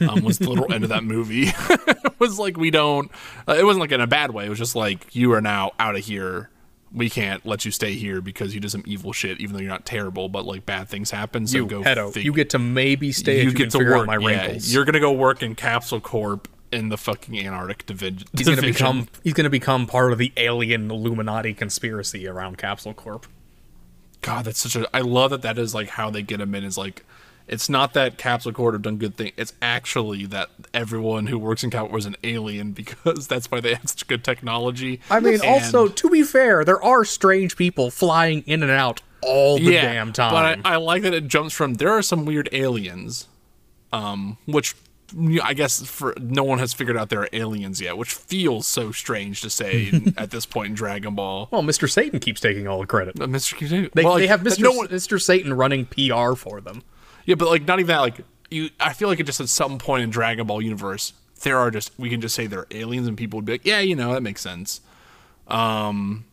[0.00, 1.44] Um, was the literal end of that movie.
[1.48, 3.10] it was like we don't.
[3.48, 4.46] Uh, it wasn't like in a bad way.
[4.46, 6.50] It was just like you are now out of here.
[6.92, 9.40] We can't let you stay here because you did some evil shit.
[9.40, 11.46] Even though you're not terrible, but like bad things happen.
[11.46, 11.82] So You, go.
[11.82, 13.42] Hedo, fig- you get to maybe stay.
[13.42, 14.06] you you get to work.
[14.06, 14.72] my yeah, wrinkles.
[14.72, 19.06] you're gonna go work in Capsule Corp in the fucking Antarctic divi- he's gonna become.
[19.22, 23.26] He's gonna become part of the alien Illuminati conspiracy around Capsule Corp.
[24.22, 24.88] God, that's such a.
[24.96, 25.42] I love that.
[25.42, 26.64] That is like how they get him in.
[26.64, 27.04] Is like,
[27.48, 29.32] it's not that Capsule Corp have done good things.
[29.36, 33.74] It's actually that everyone who works in Capsule was an alien because that's why they
[33.74, 35.00] have such good technology.
[35.10, 39.02] I mean, And- also to be fair, there are strange people flying in and out
[39.22, 40.32] all the yeah, damn time.
[40.32, 43.26] But I, I like that it jumps from there are some weird aliens,
[43.92, 44.76] um, which
[45.42, 48.92] I guess for no one has figured out there are aliens yet, which feels so
[48.92, 51.48] strange to say at this point in Dragon Ball.
[51.50, 51.90] well, Mr.
[51.90, 53.18] Satan keeps taking all the credit.
[53.20, 53.90] Uh, Mr.
[53.92, 54.60] They, well, they have Mr.
[54.60, 55.20] No one, Mr.
[55.20, 56.82] Satan running PR for them.
[57.28, 58.00] Yeah, but like not even that.
[58.00, 61.58] Like you, I feel like it just at some point in Dragon Ball universe, there
[61.58, 63.94] are just we can just say they're aliens, and people would be like, yeah, you
[63.94, 64.80] know, that makes sense.
[65.46, 66.24] Um,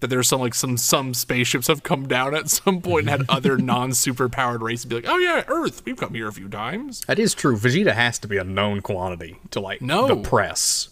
[0.00, 3.24] that there's some like some some spaceships have come down at some point and had
[3.30, 6.50] other non super powered races be like, oh yeah, Earth, we've come here a few
[6.50, 7.00] times.
[7.06, 7.56] That is true.
[7.56, 10.06] Vegeta has to be a known quantity to like No.
[10.06, 10.90] the press.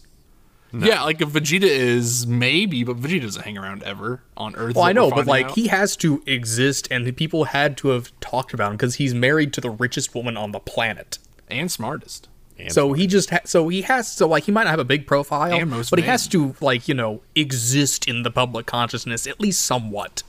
[0.73, 4.75] Yeah, like if Vegeta is maybe, but Vegeta doesn't hang around ever on Earth.
[4.75, 5.55] Well, I know, but like out.
[5.55, 9.13] he has to exist, and the people had to have talked about him because he's
[9.13, 11.17] married to the richest woman on the planet.
[11.49, 12.29] and smartest.
[12.69, 15.07] so he just ha- so he has so like he might not have a big
[15.07, 19.27] profile, And most but he has to like you know exist in the public consciousness
[19.27, 20.23] at least somewhat.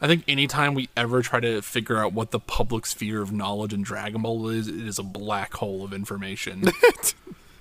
[0.00, 3.72] I think anytime we ever try to figure out what the public sphere of knowledge
[3.72, 6.64] in Dragon Ball is, it is a black hole of information.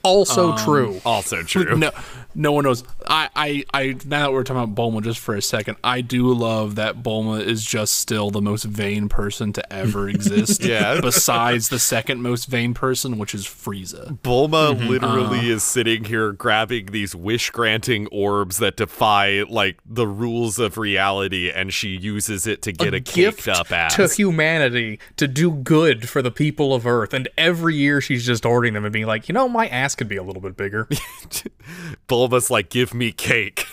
[0.08, 1.02] Also true.
[1.06, 1.76] Also true.
[1.78, 1.92] no,
[2.36, 2.84] no one knows.
[3.08, 3.96] I, I, I.
[4.06, 7.42] Now that we're talking about Bulma, just for a second, I do love that Bulma
[7.44, 10.64] is just still the most vain person to ever exist.
[10.64, 11.00] Yeah.
[11.02, 14.18] Besides the second most vain person, which is Frieza.
[14.20, 14.88] Bulma Mm-hmm.
[14.88, 15.56] literally Uh.
[15.56, 21.50] is sitting here grabbing these wish granting orbs that defy like the rules of reality
[21.50, 23.96] and she uses it to get a, gift caked up ass.
[23.96, 28.46] to humanity to do good for the people of Earth, and every year she's just
[28.46, 30.86] ordering them and being like, you know, my ass could be a little bit bigger.
[32.08, 33.66] Bulma's like, give me cake.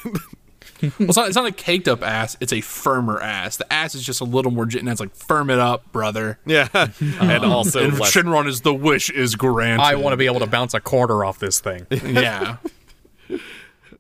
[0.99, 3.57] Well, it's not, it's not a caked up ass; it's a firmer ass.
[3.57, 4.65] The ass is just a little more.
[4.65, 6.39] And it's like firm it up, brother.
[6.45, 6.69] yeah.
[7.01, 9.83] and also and less Shenron is the wish is granted.
[9.83, 11.87] I want to be able to bounce a quarter off this thing.
[12.05, 12.57] Yeah.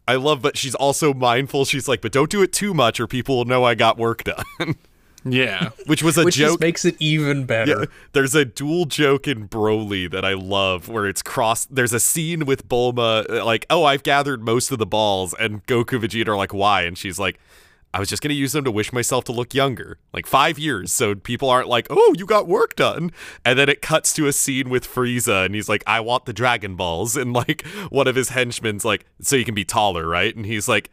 [0.06, 1.64] I love but she's also mindful.
[1.64, 4.24] She's like, but don't do it too much or people will know I got work
[4.24, 4.44] done.
[5.24, 5.70] Yeah.
[5.86, 6.48] which was a Which joke.
[6.48, 7.80] just makes it even better.
[7.80, 11.66] Yeah, there's a dual joke in Broly that I love where it's cross.
[11.66, 15.64] There's a scene with Bulma, uh, like, oh, I've gathered most of the balls, and
[15.66, 16.82] Goku Vegeta are like, why?
[16.82, 17.38] And she's like,
[17.92, 20.92] I was just gonna use them to wish myself to look younger, like five years,
[20.92, 23.12] so people aren't like, oh, you got work done.
[23.44, 26.32] And then it cuts to a scene with Frieza, and he's like, I want the
[26.32, 30.34] Dragon Balls, and like one of his henchmen's like, so you can be taller, right?
[30.34, 30.90] And he's like.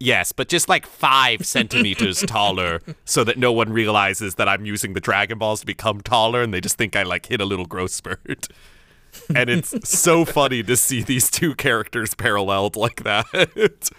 [0.00, 4.92] Yes, but just like five centimeters taller so that no one realizes that I'm using
[4.94, 7.66] the Dragon Balls to become taller and they just think I like hit a little
[7.66, 8.48] growth spurt.
[9.32, 13.24] and it's so funny to see these two characters paralleled like that.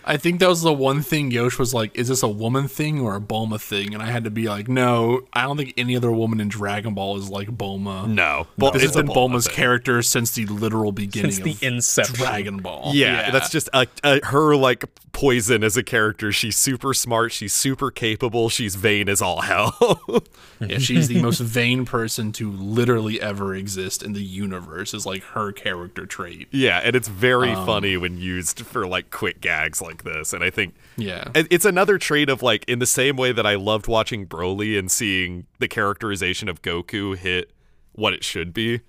[0.03, 2.99] I think that was the one thing Yosh was like, is this a woman thing
[2.99, 3.93] or a Bulma thing?
[3.93, 6.93] And I had to be like, no, I don't think any other woman in Dragon
[6.95, 8.09] Ball is like Bulma.
[8.09, 8.45] no.
[8.57, 9.55] Well, This has it's a been Bulma Bulma's thing.
[9.55, 12.15] character since the literal beginning Since the of inception.
[12.15, 12.91] Dragon Ball.
[12.93, 14.83] Yeah, that's just a, a, her like
[15.15, 16.29] poison as a character.
[16.33, 17.31] She's super smart.
[17.31, 18.49] She's super capable.
[18.49, 19.73] She's vain as all hell.
[20.59, 24.93] yeah, she's the most vain person to literally ever exist in the universe.
[24.93, 26.49] Is like her character trait.
[26.51, 30.33] yeah, and it's very Um, funny when used for like quick gags like this.
[30.33, 31.29] And I think Yeah.
[31.33, 34.91] It's another trait of like in the same way that I loved watching Broly and
[34.91, 37.51] seeing the characterization of Goku hit
[37.93, 38.81] what it should be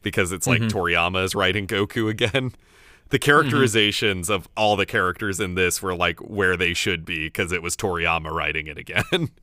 [0.00, 2.52] because it's like Toriyama is writing Goku again.
[3.14, 7.52] The characterizations of all the characters in this were like where they should be because
[7.52, 9.04] it was Toriyama writing it again.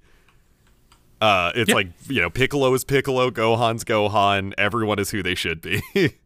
[1.22, 1.76] Uh, it's Yeah.
[1.76, 4.54] like you know, Piccolo is Piccolo, Gohan's Gohan.
[4.58, 5.80] Everyone is who they should be,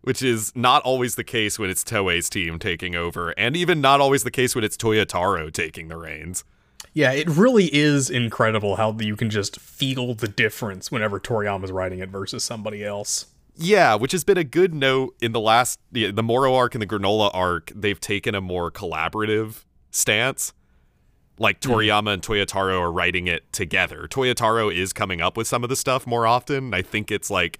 [0.00, 4.00] which is not always the case when it's Toei's team taking over, and even not
[4.00, 6.42] always the case when it's Toyotaro taking the reins.
[6.94, 11.98] Yeah, it really is incredible how you can just feel the difference whenever Toriyama's writing
[11.98, 13.26] it versus somebody else.
[13.58, 16.82] Yeah, which has been a good note in the last the, the Moro arc and
[16.82, 17.72] the Granola arc.
[17.74, 20.52] They've taken a more collaborative stance.
[21.38, 21.72] Like hmm.
[21.72, 24.06] Toriyama and Toyotaro are writing it together.
[24.08, 26.74] Toyotaro is coming up with some of the stuff more often.
[26.74, 27.58] I think it's like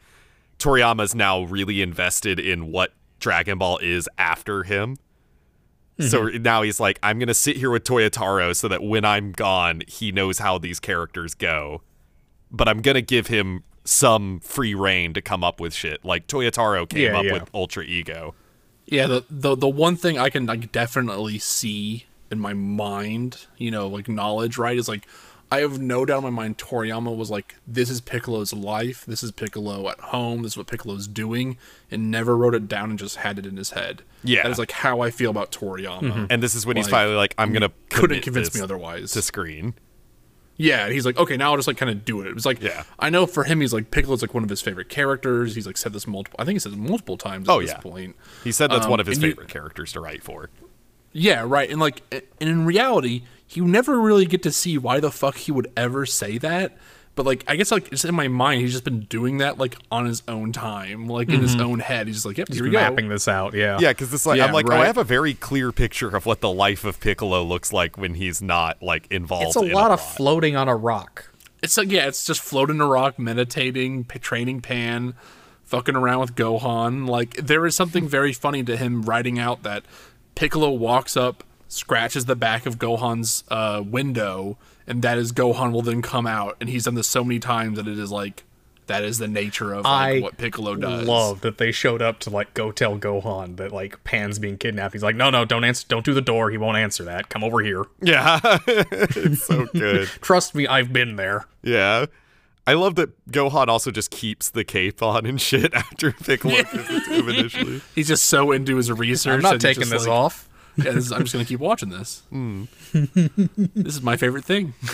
[0.59, 4.97] Toriyama's now really invested in what Dragon Ball is after him.
[5.99, 6.43] So mm-hmm.
[6.43, 10.13] now he's like, I'm gonna sit here with Toyotaro so that when I'm gone, he
[10.13, 11.81] knows how these characters go.
[12.51, 16.05] But I'm gonna give him some free reign to come up with shit.
[16.05, 17.33] Like Toyotaro came Yeah, up yeah.
[17.35, 18.35] with Ultra Ego.
[18.87, 23.71] Yeah, the, the the one thing I can like definitely see in my mind, you
[23.71, 25.07] know, like knowledge, right, is like
[25.51, 29.23] I have no doubt in my mind Toriyama was like, this is Piccolo's life, this
[29.23, 31.57] is Piccolo at home, this is what Piccolo's doing,
[31.91, 34.03] and never wrote it down and just had it in his head.
[34.25, 34.43] Yeah.
[34.43, 36.01] That is like how I feel about Toriyama.
[36.03, 36.25] Mm-hmm.
[36.31, 39.13] And this is when he's Like, finally like, I'm gonna Couldn't convince this me otherwise.
[39.13, 39.75] to screen.
[40.59, 42.27] Yeah, and he's like, okay, now I'll just like kind of do it.
[42.29, 42.85] It was like, Yeah.
[42.99, 45.55] I know for him, he's like Piccolo's like one of his favorite characters.
[45.55, 46.37] He's like said this multiple.
[46.41, 47.79] I think he said it multiple times at Oh, this yeah.
[47.79, 48.17] point.
[48.43, 50.49] He said that's Um, one of his and you- favorite characters to write for.
[51.13, 51.69] Yeah, right.
[51.71, 55.53] And like, and in reality, you never really get to see why the fuck he
[55.53, 56.77] would ever say that.
[57.17, 59.77] But like, I guess like it's in my mind, he's just been doing that like
[59.91, 62.07] on his own time, like in his own head.
[62.07, 62.79] He's just like, yep, here we go.
[62.79, 63.79] Mapping this out, yeah.
[63.81, 64.75] Yeah, because it's like Yeah, I'm like, oh.
[64.77, 68.15] I have a very clear picture of what the life of Piccolo looks like when
[68.15, 69.47] he's not like involved.
[69.47, 70.17] It's a in lot of plot.
[70.17, 71.33] floating on a rock.
[71.63, 75.15] It's like, yeah, it's just floating a rock, meditating, p- training Pan,
[75.65, 77.09] fucking around with Gohan.
[77.09, 79.85] Like, there is something very funny to him writing out that
[80.35, 85.83] Piccolo walks up, scratches the back of Gohan's uh, window, and that is Gohan will
[85.83, 86.57] then come out.
[86.61, 88.45] And he's done this so many times that it is like,
[88.87, 91.07] that is the nature of like, what Piccolo does.
[91.07, 94.93] love that they showed up to like go tell Gohan that like Pan's being kidnapped.
[94.93, 96.51] He's like, no, no, don't answer, don't do the door.
[96.51, 97.29] He won't answer that.
[97.29, 97.85] Come over here.
[98.01, 98.39] Yeah,
[98.69, 100.07] it's so good.
[100.21, 101.47] Trust me, I've been there.
[101.63, 102.07] Yeah.
[102.69, 106.91] I love that Gohan also just keeps the cape on and shit after Piccolo gives
[106.91, 107.81] it to him initially.
[107.95, 109.35] He's just so into his research.
[109.35, 110.49] I'm not taking this like, off.
[110.77, 112.23] Yeah, this is, I'm just gonna keep watching this.
[112.31, 112.65] Hmm.
[113.75, 114.75] This is my favorite thing.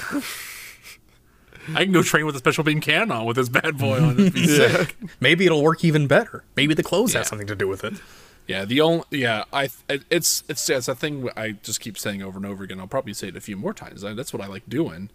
[1.75, 4.19] I can go train with a special beam cannon with this bad boy on.
[4.19, 4.97] It'd be sick.
[5.21, 6.43] Maybe it'll work even better.
[6.57, 7.21] Maybe the clothes Yeah.
[7.21, 7.95] have something to do with it.
[8.49, 12.37] Yeah, the only yeah, I it's it's it's a thing I just keep saying over
[12.39, 12.81] and over again.
[12.81, 14.01] I'll probably say it a few more times.
[14.03, 15.11] That's what I like doing.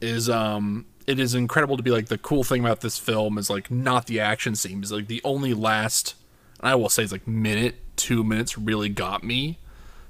[0.00, 3.50] Is um, it is incredible to be like the cool thing about this film is
[3.50, 4.90] like not the action scenes.
[4.90, 6.14] Like the only last,
[6.60, 9.58] and I will say it's like minute two minutes really got me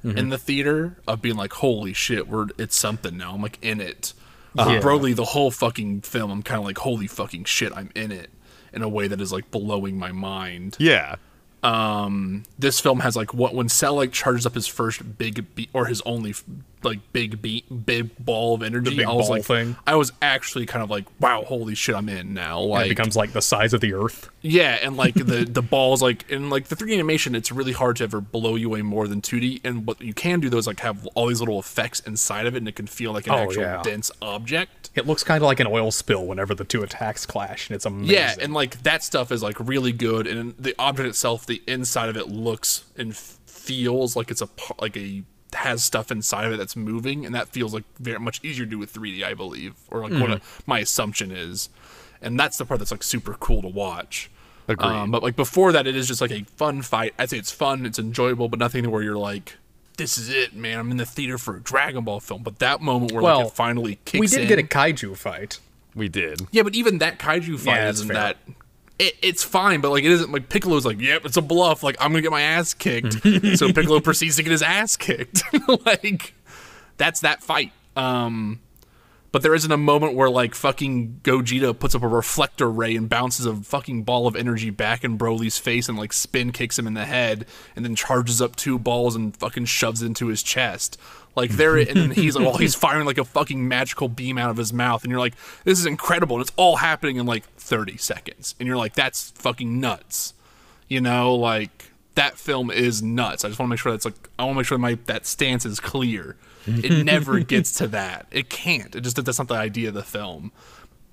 [0.04, 3.34] in the theater of being like, holy shit, we're it's something now.
[3.34, 4.12] I'm like in it.
[4.54, 4.80] Yeah.
[4.80, 8.30] Broly, the whole fucking film, I'm kind of like, holy fucking shit, I'm in it
[8.72, 11.16] in a way that is like blowing my mind Yeah.
[11.62, 15.70] Um, this film has like what when Cell like charges up his first big beat
[15.72, 16.44] or his only f-
[16.84, 18.96] like big beat big ball of energy.
[18.96, 19.76] big I was ball like, thing.
[19.86, 22.62] I was actually kind of like, wow, holy shit, I'm in now.
[22.74, 24.28] And it becomes like the size of the earth.
[24.42, 27.96] Yeah, and like the the balls, like in like the 3D animation, it's really hard
[27.96, 29.60] to ever blow you away more than 2D.
[29.64, 32.54] And what you can do though is like have all these little effects inside of
[32.54, 33.82] it, and it can feel like an Oh, actual yeah.
[33.82, 34.90] dense object.
[34.94, 37.86] It looks kind of like an oil spill whenever the two attacks clash, and it's
[37.86, 38.14] amazing.
[38.14, 42.08] Yeah, and like that stuff is like really good, and the object itself, the inside
[42.08, 44.48] of it looks and f- feels like it's a
[44.80, 45.22] like a
[45.54, 48.70] has stuff inside of it that's moving, and that feels like very much easier to
[48.70, 51.68] do with 3D, I believe, or like what a, my assumption is,
[52.22, 54.30] and that's the part that's like super cool to watch.
[54.66, 54.86] Agreed.
[54.88, 57.12] Um, but like before that, it is just like a fun fight.
[57.18, 59.56] I'd say it's fun, it's enjoyable, but nothing where you're like,
[59.98, 60.78] "This is it, man!
[60.78, 63.46] I'm in the theater for a Dragon Ball film." But that moment where Well, like
[63.48, 65.60] it finally kicks we did in, get a kaiju fight.
[65.94, 66.40] We did.
[66.50, 68.14] yeah, but even that kaiju fight Yeah, isn't fair.
[68.16, 68.36] that.
[68.98, 71.82] It, it's fine, but like it isn't like Piccolo's like, yep, it's a bluff.
[71.82, 73.14] Like I'm gonna get my ass kicked.
[73.56, 75.42] so Piccolo proceeds to get his ass kicked.
[75.86, 76.34] like
[76.96, 77.72] that's that fight.
[77.96, 78.60] Um,
[79.34, 83.08] but there isn't a moment where like fucking Gogeta puts up a reflector ray and
[83.08, 86.86] bounces a fucking ball of energy back in Broly's face and like spin kicks him
[86.86, 87.44] in the head
[87.74, 91.00] and then charges up two balls and fucking shoves it into his chest.
[91.36, 94.56] Like there, and he's like, well, he's firing like a fucking magical beam out of
[94.56, 95.34] his mouth, and you're like,
[95.64, 99.30] this is incredible, and it's all happening in like 30 seconds, and you're like, that's
[99.32, 100.34] fucking nuts,
[100.86, 103.44] you know, like that film is nuts.
[103.44, 105.26] I just want to make sure that's like, I want to make sure my that
[105.26, 106.36] stance is clear.
[106.66, 108.26] It never gets to that.
[108.30, 108.94] It can't.
[108.94, 110.52] It just that's not the idea of the film.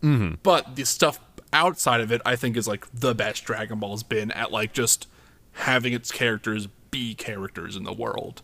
[0.02, 0.36] Mm-hmm.
[0.44, 1.20] But the stuff
[1.54, 5.08] outside of it, I think, is like the best Dragon Ball's been at like just
[5.54, 8.42] having its characters be characters in the world.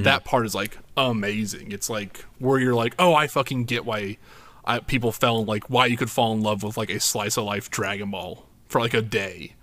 [0.00, 1.72] That part is like amazing.
[1.72, 4.16] It's like where you're like, oh, I fucking get why
[4.64, 7.36] I, people fell in like why you could fall in love with like a slice
[7.36, 9.54] of life Dragon Ball for like a day.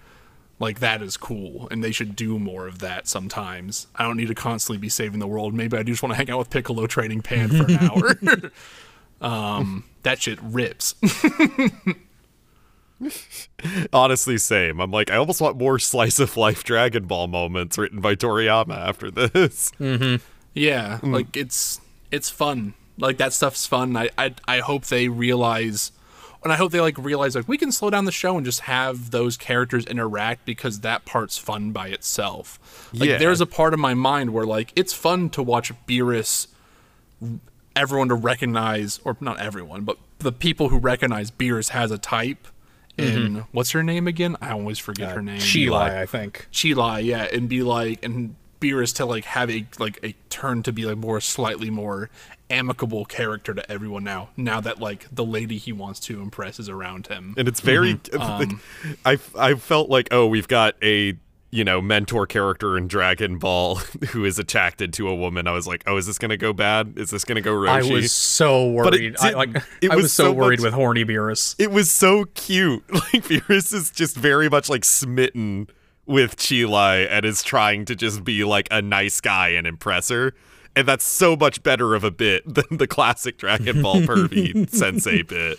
[0.59, 3.87] Like that is cool, and they should do more of that sometimes.
[3.95, 5.53] I don't need to constantly be saving the world.
[5.53, 8.51] Maybe I do just want to hang out with Piccolo training Pan for an hour.
[9.21, 10.95] um, that shit rips.
[13.93, 14.79] Honestly, same.
[14.79, 18.75] I'm like, I almost want more slice of life Dragon Ball moments written by Toriyama
[18.77, 19.71] after this.
[20.53, 21.13] Yeah, Hmm.
[21.13, 21.79] like it's
[22.11, 22.73] it's fun.
[22.97, 23.95] Like that stuff's fun.
[23.95, 25.91] I, I I hope they realize,
[26.43, 28.61] and I hope they like realize like we can slow down the show and just
[28.61, 32.89] have those characters interact because that part's fun by itself.
[32.93, 33.17] Like Yeah.
[33.17, 36.47] there's a part of my mind where like it's fun to watch Beerus,
[37.75, 42.47] everyone to recognize, or not everyone, but the people who recognize Beerus has a type.
[43.01, 43.37] Mm-hmm.
[43.37, 44.35] In what's her name again?
[44.41, 45.39] I always forget uh, her name.
[45.39, 46.47] Chilai, I think.
[46.51, 50.73] Chilai, yeah, and be like, and Beerus to like have a like a turn to
[50.73, 52.09] be like more slightly more
[52.49, 54.29] amicable character to everyone now.
[54.35, 57.35] Now that like the lady he wants to impress is around him.
[57.37, 58.17] and it's very Mm-hmm.
[58.17, 58.61] like, um,
[59.05, 59.19] I
[59.51, 61.17] I felt like oh we've got a
[61.51, 63.75] you know mentor character in Dragon Ball
[64.09, 65.47] who is attracted to a woman.
[65.47, 66.93] I was like oh is this gonna go bad?
[66.97, 67.89] Is this gonna go Roshi?
[67.89, 69.15] I was so But it worried.
[69.19, 69.37] I, didn't.
[69.55, 71.55] like, It I was was so, so worried much- with horny Beerus.
[71.57, 72.83] it was so cute.
[72.93, 75.67] Like Beerus is just very much like smitten
[76.05, 80.33] with Chilai and is trying to just be like a nice guy and impress her.
[80.75, 85.23] And that's so much better of a bit than the classic Dragon Ball pervy sensei
[85.23, 85.57] bit.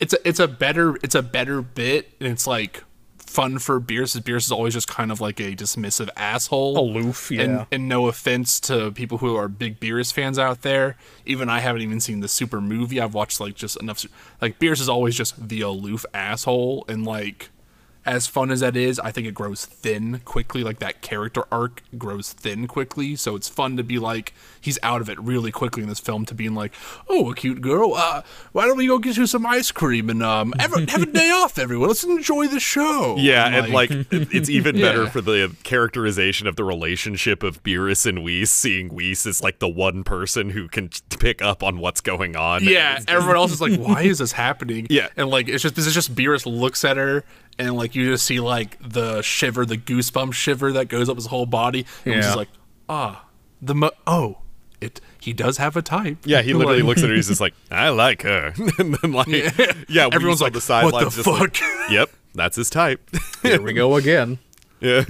[0.00, 2.82] It's a it's a better it's a better bit and it's like
[3.28, 4.16] fun for Beerus.
[4.16, 6.78] Is Beerus is always just kind of like a dismissive asshole.
[6.78, 7.42] Aloof, yeah.
[7.42, 10.96] And, and no offense to people who are big Beerus fans out there.
[11.26, 13.00] Even I haven't even seen the super movie.
[13.00, 14.04] I've watched like just enough.
[14.40, 17.50] Like Beerus is always just the aloof asshole, and like
[18.08, 20.64] as fun as that is, I think it grows thin quickly.
[20.64, 25.00] Like that character arc grows thin quickly, so it's fun to be like he's out
[25.00, 26.72] of it really quickly in this film to being like,
[27.08, 27.94] oh, a cute girl.
[27.94, 28.22] Uh,
[28.52, 31.06] why don't we go get you some ice cream and um have a, have a
[31.06, 31.88] day off, everyone.
[31.88, 33.16] Let's enjoy the show.
[33.18, 35.10] Yeah, and like it- it's even better Yeah.
[35.10, 39.68] for the characterization of the relationship of Beerus and Whis, seeing Whis as like the
[39.68, 42.64] one person who can pick up on what's going on.
[42.64, 45.08] Yeah, everyone else is like, "Why is this happening?" Yeah.
[45.16, 47.24] and like it's just this is just Beerus looks at her,
[47.58, 51.26] and like you just see like the shiver, the goosebump shiver that goes up his
[51.26, 52.28] whole body, and he's Yeah.
[52.28, 52.48] just like,
[52.88, 53.24] "Ah,
[53.60, 54.38] the mo- oh,
[54.80, 57.14] it he does have a type." Yeah, he literally Like- looks at her.
[57.16, 59.28] He's just like, "I like her," and then like,
[59.88, 63.08] yeah, Whis Everyone's like, the "What sidelines, the just like, fuck?" "Yep, that's his type."
[63.42, 64.38] Here we go again.
[64.80, 65.02] yeah,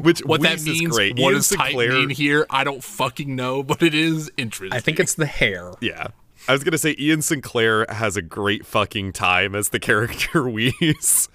[0.00, 1.12] which What that means, is great.
[1.14, 2.44] what Ian does type Sinclair- mean here?
[2.50, 4.76] I don't fucking know, but it is interesting.
[4.76, 5.72] I think it's the hair.
[5.80, 6.08] Yeah.
[6.48, 11.28] I was gonna say Ian Sinclair has a great fucking time as the character Whis.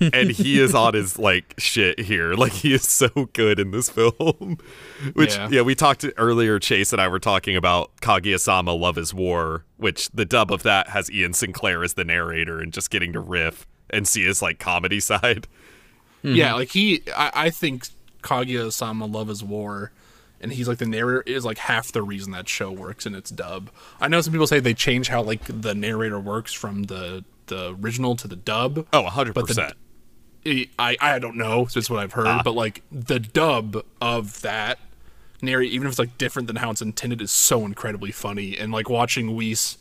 [0.00, 2.34] And he is on his like shit here.
[2.44, 4.58] Like he is so good in this film.
[5.14, 5.62] Which yeah, Yeah.
[5.62, 6.58] we talked earlier.
[6.58, 10.88] Chase and I were talking about Kaguya-sama: Love Is War, which the dub of that
[10.88, 14.58] has Ian Sinclair as the narrator and just getting to riff and see his like
[14.58, 15.46] comedy side.
[16.22, 16.56] Yeah, mm-hmm.
[16.56, 17.88] like he, I, I think
[18.22, 19.92] Kaguya-sama Love is War,
[20.40, 23.30] and he's like the narrator is like half the reason that show works in its
[23.30, 23.70] dub.
[24.00, 27.74] I know some people say they change how like the narrator works from the the
[27.80, 28.86] original to the dub.
[28.92, 29.74] Oh, hundred But the- percent.
[30.78, 31.66] I I don't know.
[31.66, 32.42] So it's what I've heard, Ah.
[32.44, 34.78] but like the dub of that
[35.40, 38.58] narrate, even if it's like different than how it's intended, is so incredibly funny.
[38.58, 39.78] And like watching Whis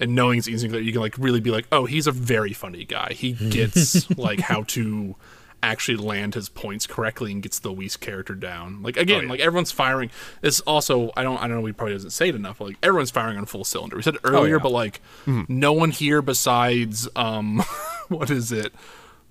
[0.00, 2.52] and knowing it's easy that you can like really be like, oh, he's a very
[2.52, 3.12] funny guy.
[3.14, 5.14] He gets like how to
[5.62, 8.82] actually land his points correctly and gets the Whis character down.
[8.82, 9.30] Like again, Oh, yeah.
[9.30, 10.10] like everyone's firing.
[10.40, 11.60] This also I don't I don't know.
[11.62, 12.58] We probably doesn't say it enough.
[12.58, 13.96] But, like everyone's firing on full cylinder.
[13.96, 14.62] We said it earlier, yeah.
[14.62, 17.62] but like no one here besides um
[18.08, 18.72] what is it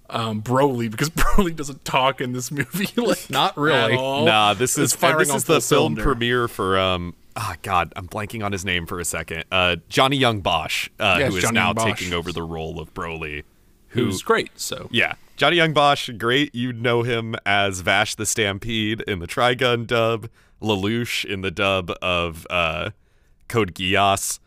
[0.10, 3.96] um Broly because Broly doesn't talk in this movie like Not really.
[3.96, 5.62] Nah, this is firing this is the film
[5.96, 6.04] cylinder.
[6.04, 9.46] premiere for um ah god, I'm blanking on his name for a second.
[9.52, 12.00] Uh Johnny Young Bosch, uh, Yes, who is Johnny now Bosch.
[12.00, 13.44] taking over the role of Broly.
[13.90, 14.50] Who who's great.
[14.56, 15.14] So Yeah.
[15.40, 16.54] Johnny Young Bosch, great.
[16.54, 20.28] You know him as Vash the Stampede in the Trigun dub,
[20.62, 22.90] Lelouch in the dub of uh,
[23.48, 24.40] Code Geass,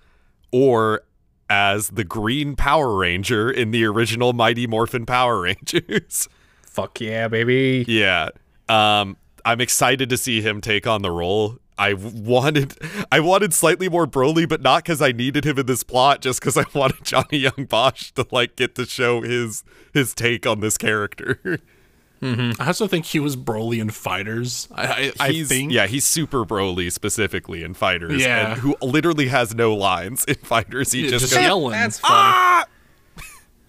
[0.50, 1.00] or
[1.48, 6.28] as the Green Power Ranger in the original Mighty Morphin Power Rangers.
[6.60, 7.86] Fuck yeah, baby.
[7.88, 8.28] yeah.
[8.68, 9.16] Um,
[9.46, 11.56] I'm excited to see him take on the role.
[11.78, 12.74] I wanted,
[13.10, 16.40] I wanted slightly more Broly, but not because I needed him in this plot, just
[16.40, 20.60] because I wanted Johnny Young Bosch to like get to show his his take on
[20.60, 21.58] this character.
[22.24, 24.68] I also think he was Broly in FighterZ.
[24.72, 28.52] I I, I think yeah, he's super Broly specifically in FighterZ, Yeah.
[28.52, 30.92] and who literally has no lines in FighterZ.
[30.92, 31.72] He Yeah, just, just goes, yelling.
[31.72, 32.14] That's funny.
[32.14, 32.64] ah!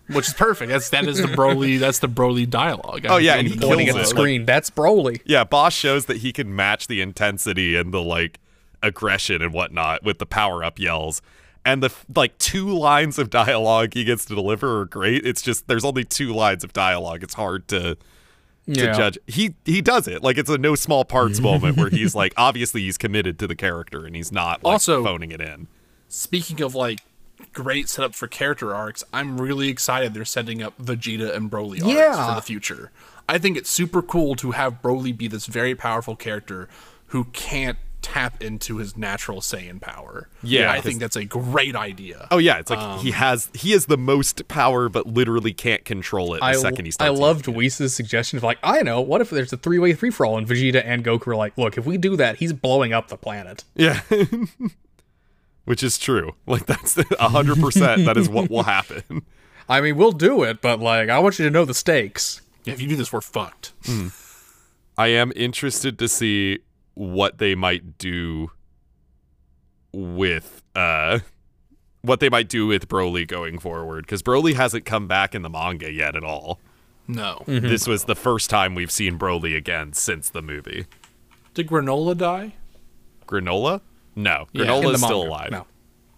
[0.07, 0.69] Which is perfect.
[0.71, 1.79] That's that is the Broly.
[1.79, 3.05] That's the Broly dialogue.
[3.07, 4.09] Oh, yeah, and he Pointing kills at the it.
[4.09, 4.45] screen.
[4.45, 5.21] That's Broly.
[5.25, 8.39] Yeah, Boss shows that he can match the intensity and the like
[8.81, 11.21] aggression and whatnot with the power up yells.
[11.65, 15.25] And the like two lines of dialogue he gets to deliver are great.
[15.25, 17.23] It's just there's only two lines of dialogue.
[17.23, 17.95] It's hard to
[18.67, 19.17] to judge.
[19.27, 22.81] He he does it like it's a no small parts moment where he's like obviously
[22.81, 25.67] he's committed to the character and he's not like Also- phoning it in.
[26.09, 26.99] Speaking of like
[27.51, 31.85] great setup for character arcs, I'm really excited they're setting up Vegeta and Broly arcs
[31.93, 32.29] Yeah.
[32.29, 32.91] for the future.
[33.27, 36.69] I think it's super cool to have Broly be this very powerful character
[37.07, 40.27] who can't tap into his natural Saiyan power.
[40.43, 42.27] Yeah, I 'cause- think that's a great idea.
[42.31, 45.85] Oh yeah, it's like um, he has he has the most power, but literally can't
[45.85, 47.09] control it the I, second he starts.
[47.11, 47.21] I starts.
[47.21, 47.57] loved using it.
[47.59, 51.05] Whis' suggestion of like, I know, what if there's a three-way free-for-all and Vegeta and
[51.05, 53.63] Goku are like, look, if we do that, he's blowing up the planet.
[53.73, 54.01] Yeah,
[55.65, 56.35] which is true.
[56.45, 58.05] Like that's a hundred percent.
[58.05, 59.23] That is what will happen.
[59.69, 62.41] I mean, we'll do it, but like, I want you to know the stakes.
[62.65, 63.71] if you do this, we're fucked.
[64.97, 66.59] I am interested to see
[66.95, 68.51] what they might do
[69.91, 71.19] with uh
[72.01, 75.49] what they might do with Broly going forward because Broly hasn't come back in the
[75.49, 76.59] manga yet at all.
[77.07, 77.43] No.
[77.47, 80.85] This was the first time we've seen Broly again since the movie.
[81.53, 82.53] Did Granola die?
[83.27, 83.81] Granola?
[84.15, 85.51] No, Granola In the is still alive.
[85.51, 85.65] No.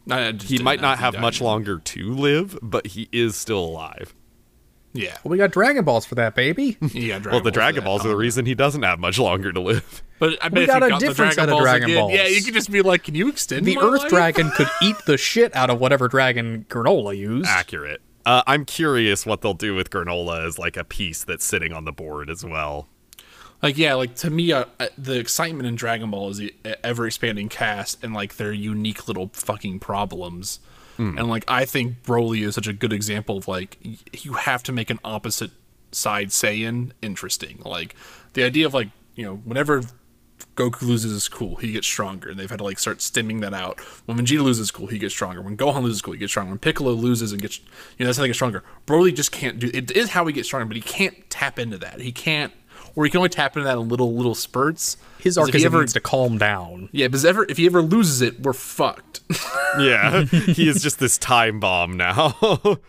[0.10, 1.46] I He might not have much yet.
[1.46, 4.14] longer to live, but he is still alive.
[4.94, 5.18] Yeah.
[5.24, 6.78] Well, we got Dragon Balls for that, baby.
[6.94, 7.84] Yeah, Dragon Well, the Balls Dragon.
[7.84, 10.02] Balls are the reason he doesn't have much longer to live.
[10.18, 11.90] But I bet We if got you a got different Dragon set of Balls Dragon
[11.90, 12.36] again, Yeah, Balls.
[12.38, 14.96] you could just be like, "Can you extend the my Earth life?" Dragon could eat
[15.06, 17.50] the shit out of whatever dragon Granola used.
[17.50, 18.00] Accurate.
[18.26, 21.84] Uh, I'm curious what they'll do with Granola as like a piece that's sitting on
[21.84, 22.88] the board as well.
[23.66, 26.54] Like, yeah, like to me, uh, uh, the excitement in Dragon Ball is the
[26.86, 30.60] ever expanding cast and like their unique little fucking problems.
[31.18, 34.62] And like, I think Broly is such a good example of like y- you have
[34.64, 35.50] to make an opposite
[35.92, 37.62] side Saiyan interesting.
[37.66, 37.96] Like
[38.34, 39.82] the idea of like you know whenever
[40.56, 43.54] Goku loses his cool, he gets stronger, and they've had to like start stemming that
[43.54, 43.80] out.
[44.06, 45.42] When Vegeta loses his cool, he gets stronger.
[45.42, 46.52] When Gohan loses his cool, he gets stronger.
[46.52, 47.60] When Piccolo loses and gets,
[47.98, 48.64] you know, that's how they get stronger.
[48.86, 49.72] Broly just can't do.
[49.74, 52.00] It is how he gets stronger, but he can't tap into that.
[52.00, 52.54] He can't,
[52.96, 54.98] or he can only tap into that in little little spurts.
[55.20, 56.90] His 'Cause arc if he is ever, needs to calm down.
[56.92, 59.22] yeah, because ever if he ever loses it, we're fucked.
[59.78, 62.38] Yeah, he is just this time bomb now.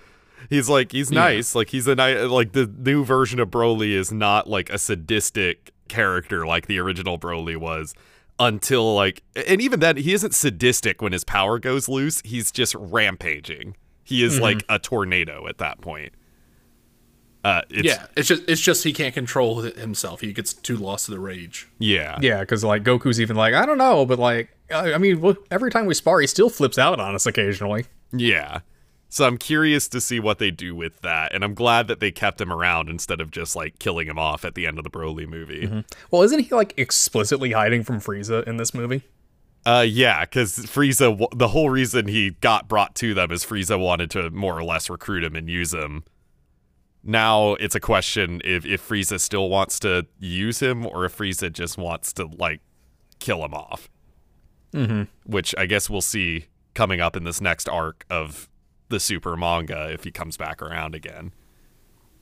[0.51, 4.12] he's like he's nice, like he's a nice like the new version of Broly is
[4.12, 7.93] not like a sadistic character like the original Broly was
[8.39, 12.23] until like and even then he isn't sadistic when his power goes loose.
[12.24, 13.77] He's just rampaging.
[14.05, 14.43] He is mm-hmm.
[14.43, 16.12] like a tornado at that point.
[17.47, 20.20] Uh, it's, yeah, it's just it's just he can't control himself.
[20.20, 21.68] He gets too lost to the rage.
[21.78, 25.36] yeah, Yeah, because like Goku's even like, I don't know, but like, I I mean,
[25.48, 27.85] every time we spar, he still flips out on us occasionally.
[28.12, 28.62] Yeah.
[29.10, 32.10] So I'm curious to see what they do with that, and I'm glad that they
[32.10, 34.90] kept him around instead of just like killing him off at the end of the
[34.90, 35.85] Broly movie.
[36.10, 39.02] Well, isn't he like explicitly hiding from Frieza in this movie?
[39.64, 44.10] Uh, yeah, because Frieza, the whole reason he got brought to them is Frieza wanted
[44.10, 46.02] to more or less recruit him and use him.
[47.07, 51.53] Now it's a question if if Frieza still wants to use him or if Frieza
[51.53, 52.61] just wants to like
[53.20, 53.89] kill him off.
[54.73, 55.03] Mm-hmm.
[55.24, 58.49] Which I guess we'll see coming up in this next arc of
[58.89, 61.33] the Super manga if he comes back around again.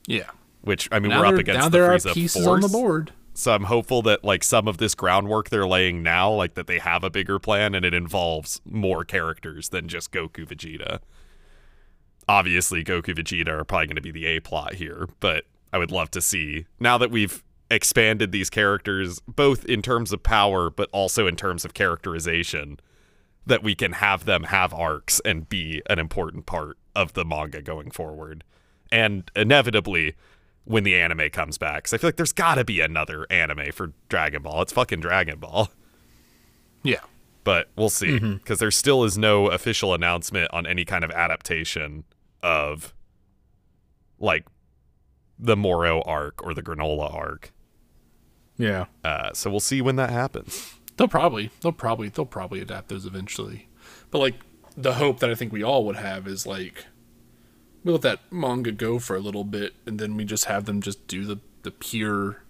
[0.07, 0.29] Yeah.
[0.61, 2.47] which I mean now we're up against now the there are pieces force.
[2.47, 3.11] on the board.
[3.33, 6.79] So I'm hopeful that like some of this groundwork they're laying now, like that they
[6.79, 10.99] have a bigger plan and it involves more characters than just Goku Vegeta.
[12.27, 15.91] Obviously, Goku Vegeta are probably going to be the A plot here, but I would
[15.91, 20.87] love to see now that we've expanded these characters both in terms of power but
[20.91, 22.79] also in terms of characterization
[23.45, 27.61] that we can have them have arcs and be an important part of the manga
[27.61, 28.43] going forward.
[28.91, 30.15] And inevitably,
[30.63, 33.71] when the anime comes back, because I feel like there's got to be another anime
[33.71, 34.63] for Dragon Ball.
[34.63, 35.69] It's fucking Dragon Ball.
[36.83, 37.01] Yeah.
[37.43, 38.33] But we'll see, mm-hmm.
[38.35, 42.03] because there still is no official announcement on any kind of adaptation
[42.45, 42.93] of
[44.19, 44.45] like
[45.39, 47.51] the Moro arc or the Granola arc.
[48.55, 48.85] Yeah.
[49.03, 50.75] Uh, so we'll see when that happens.
[50.95, 53.67] They'll probably they'll probably they'll probably adapt those eventually.
[54.11, 54.35] But like
[54.77, 56.85] the hope that I think we all would have is like
[57.83, 60.81] we let that manga go for a little bit and then we just have them
[60.81, 62.43] just do the the pure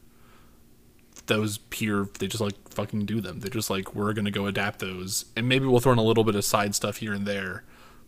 [1.28, 3.40] those pure they just like fucking do them.
[3.40, 6.26] They're just like we're gonna go adapt those and maybe we'll throw in a little
[6.26, 7.64] bit of side stuff here and there,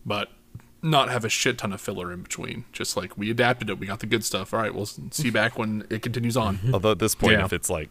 [0.06, 0.28] but
[0.82, 2.64] not have a shit ton of filler in between.
[2.72, 4.54] Just like we adapted it, we got the good stuff.
[4.54, 6.58] All right, we'll see you back when it continues on.
[6.72, 7.44] Although at this point, Yeah.
[7.44, 7.90] if it's like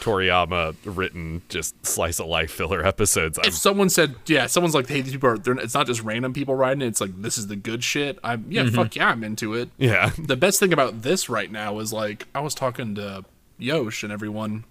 [0.00, 4.88] Toriyama written just slice of life filler episodes, I'm if someone said, yeah, someone's like,
[4.88, 6.86] hey, these people are, they're, it's not just random people writing it.
[6.86, 8.18] It's like, this is the good shit.
[8.24, 8.74] I'm, yeah, mm-hmm.
[8.76, 9.70] fuck yeah, I'm into it.
[9.76, 10.10] yeah.
[10.18, 13.24] The best thing about this right now is like, I was talking to
[13.58, 14.64] Yosh and everyone,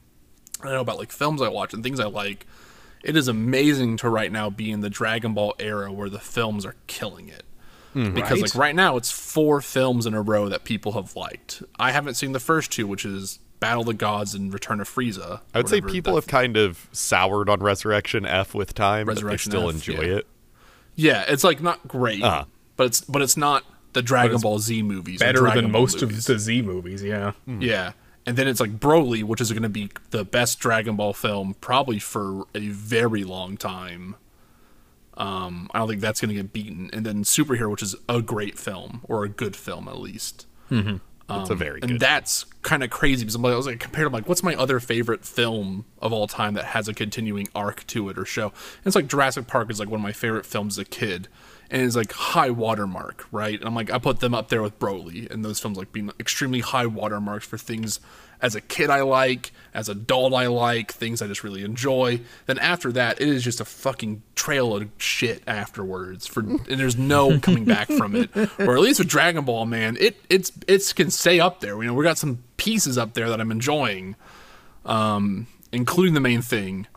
[0.63, 2.45] I know about like films I watch and things I like.
[3.03, 6.65] It is amazing to right now be in the Dragon Ball era where the films
[6.65, 7.43] are killing it.
[7.93, 8.41] Because Right.
[8.41, 11.63] like right now it's four films in a row that people have liked.
[11.79, 14.87] I haven't seen the first two, which is Battle of the Gods and Return of
[14.87, 15.41] Frieza.
[15.53, 19.57] I would say people have kind of soured on Resurrection F with time, Resurrection but
[19.57, 20.17] they still F, enjoy yeah.
[20.17, 20.27] it.
[20.95, 22.45] Yeah, it's like not great, Uh-huh.
[22.77, 23.63] but it's but it's not
[23.93, 25.19] the Dragon Ball Z movies.
[25.19, 26.29] Better than Ball most movies.
[26.29, 27.31] of the Z movies, yeah.
[27.47, 27.93] Yeah,
[28.25, 31.55] and then it's like Broly, which is going to be the best Dragon Ball film
[31.59, 34.15] probably for a very long time.
[35.19, 36.89] Um, I don't think that's going to get beaten.
[36.93, 40.47] And then Superhero, which is a great film or a good film at least.
[41.41, 44.07] It's a very and that's kind of crazy because I'm like, I was like compared
[44.09, 47.85] to like what's my other favorite film of all time that has a continuing arc
[47.87, 48.47] to it or show?
[48.47, 51.27] And it's like Jurassic Park is like one of my favorite films as a kid,
[51.69, 53.59] and it's like high watermark, right?
[53.59, 56.11] And I'm like I put them up there with Broly and those films like being
[56.19, 57.99] extremely high watermarks for things
[58.41, 62.21] as a kid I like, as an adult I like, things I just really enjoy.
[62.45, 66.25] Then after that, it is just a fucking trail of shit afterwards.
[66.25, 68.29] For and there's no coming back from it.
[68.59, 71.81] Or at least with Dragon Ball, man, it it's it's can stay up there.
[71.81, 74.15] You know, we got some pieces up there that I'm enjoying,
[74.85, 76.87] um, including the main thing.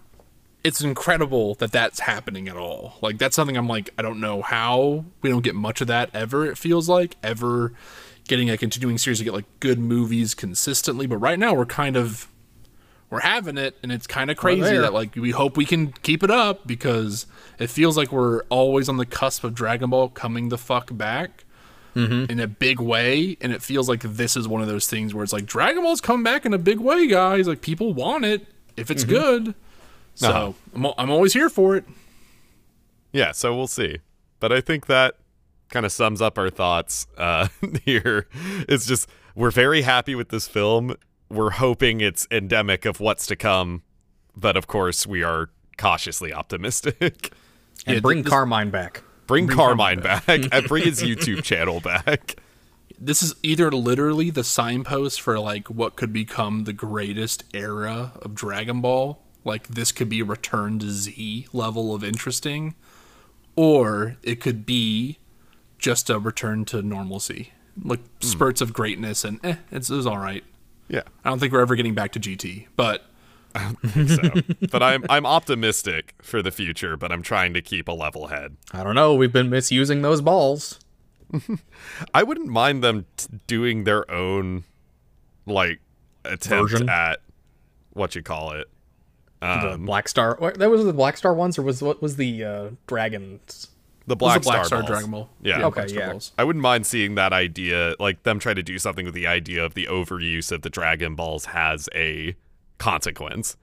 [0.64, 2.94] It's incredible that that's happening at all.
[3.02, 6.10] Like that's something I'm like I don't know how we don't get much of that
[6.14, 6.46] ever.
[6.46, 7.72] It feels like ever
[8.28, 11.06] getting a continuing series to get like good movies consistently.
[11.06, 12.28] But right now we're kind of
[13.10, 16.22] we're having it, and it's kind of crazy that like we hope we can keep
[16.22, 17.26] it up because
[17.58, 21.44] it feels like we're always on the cusp of Dragon Ball coming the fuck back
[21.94, 25.22] in a big way, and it feels like this is one of those things where
[25.22, 27.46] it's like Dragon Ball's come back in a big way, guys.
[27.46, 28.46] Like people want it
[28.78, 29.54] if it's good.
[30.14, 30.52] So Uh-huh.
[30.74, 31.84] I'm, I'm always here for it.
[33.12, 33.98] yeah, so we'll see.
[34.40, 35.16] But I think that
[35.72, 37.48] kind of sums up our thoughts uh,
[37.84, 38.28] here.
[38.68, 40.94] It's just we're very happy with this film.
[41.28, 43.82] We're hoping it's endemic of what's to come,
[44.36, 47.32] but of course we are cautiously optimistic.
[47.84, 49.02] And Yeah, bring this- Carmine back.
[49.26, 50.28] Bring Carmine back.
[50.28, 52.36] and bring his YouTube channel back.
[53.00, 58.34] this is either literally the signpost for like what could become the greatest era of
[58.36, 59.20] Dragon Ball.
[59.44, 62.76] Like this could be a return to Z level of interesting,
[63.56, 65.18] or it could be
[65.82, 67.52] just a return to normalcy,
[67.84, 70.44] like spurts of greatness and eh, it's, it was all right.
[70.88, 71.02] Yeah.
[71.24, 73.04] I don't think we're ever getting back to GT, but
[73.94, 74.30] So,
[74.70, 78.56] but I'm I'm optimistic for the future, but I'm trying to keep a level head.
[78.72, 79.14] I don't know.
[79.14, 80.80] We've been misusing those balls.
[82.14, 84.64] I wouldn't mind them t- doing their own
[85.44, 85.80] like
[86.24, 86.88] attempt Version?
[86.88, 87.20] at
[87.92, 88.68] what you call it.
[89.40, 90.38] the Black Star.
[90.56, 93.68] That was the Black Star ones, or was what was the uh, dragons?
[94.06, 94.90] The Black, a Black Star, Star balls.
[94.90, 95.30] Dragon Ball.
[95.42, 95.66] Yeah.
[95.66, 96.10] Okay, Star yeah.
[96.12, 96.32] Balls.
[96.36, 99.64] I wouldn't mind seeing that idea, like them try to do something with the idea
[99.64, 102.34] of the overuse of the Dragon Balls has a
[102.78, 103.56] consequence.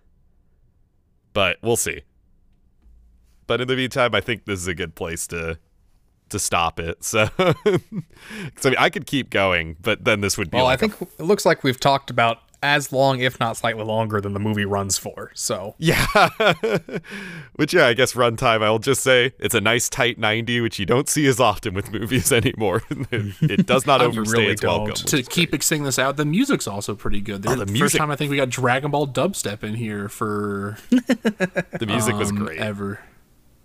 [1.33, 2.01] But we'll see.
[3.47, 5.59] But in the meantime, I think this is a good place to
[6.29, 6.97] to stop it.
[7.03, 10.57] So, so I, mean, I could keep going, but then this would be.
[10.57, 13.56] Well, like I a think it looks like we've talked about as long, if not
[13.57, 15.31] slightly longer, than the movie runs for.
[15.34, 16.06] So Yeah.
[17.56, 20.80] which, yeah, I guess runtime, I will just say it's a nice tight 90, which
[20.80, 22.84] you don't see as often with movies anymore.
[22.90, 24.86] it, it does not You overstay really its don't.
[24.88, 25.06] welcome.
[25.06, 27.45] to keep extending this out, the music's also pretty good.
[27.48, 30.77] Oh, the the first time I think we got Dragon Ball dubstep in here for
[30.90, 32.60] The music was um, great.
[32.60, 32.99] ever,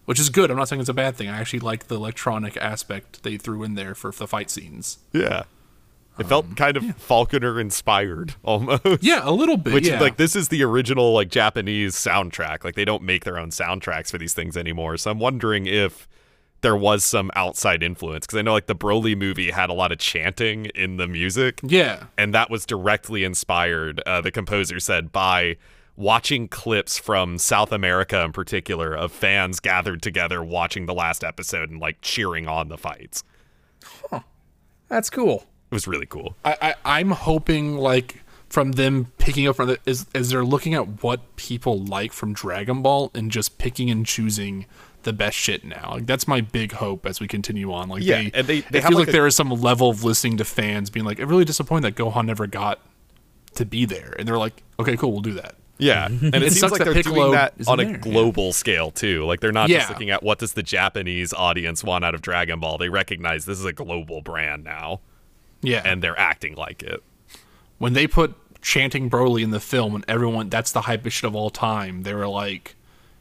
[0.05, 0.51] which is good.
[0.51, 1.29] I'm not saying it's a bad thing.
[1.29, 4.99] I actually like the electronic aspect they threw in there for the fight scenes.
[5.12, 5.45] Yeah.
[6.19, 9.03] It felt kind of Falconer inspired almost.
[9.03, 9.74] Yeah, a little bit.
[9.74, 10.01] Which yeah.
[10.01, 12.65] like this is the original like Japanese soundtrack.
[12.65, 14.97] Like they don't make their own soundtracks for these things anymore.
[14.97, 16.09] So I'm wondering if
[16.61, 19.93] there was some outside influence because I know like the Broly movie had a lot
[19.93, 24.01] of chanting in the music, yeah, and that was directly inspired.
[24.07, 25.57] Uh, the composer said by
[25.97, 31.70] watching clips from South America in particular of fans gathered together watching the last episode
[31.70, 33.23] and like cheering on the fights.
[34.11, 34.20] Huh.
[34.89, 35.47] that's cool.
[35.74, 36.36] It was really cool.
[36.44, 40.72] I, I I'm hoping like from them picking up from the is is they're looking
[40.74, 44.66] at what people like from Dragon Ball and just picking and choosing
[45.02, 45.90] the best shit now.
[45.94, 47.88] Like that's my big hope as we continue on.
[47.88, 49.90] Like Yeah, they, and they- they it feels like, like, a- there is some level
[49.90, 52.78] of listening to fans being like, I'm really disappointed that Gohan never got
[53.56, 55.56] to be there, and they're like, okay, cool, we'll do that.
[55.78, 57.98] Yeah, and it, It seems like they're Piccolo doing that isn't on a there, yeah.
[57.98, 59.24] global scale too.
[59.24, 62.60] Like they're not just looking at what does the Japanese audience want out of Dragon
[62.60, 62.78] Ball.
[62.78, 65.01] They recognize this is a global brand now,
[65.66, 67.03] Yeah, and they're acting like it.
[67.78, 71.35] when they put chanting Broly in the film and everyone that's the hypest shit of
[71.36, 72.77] all time, they were like,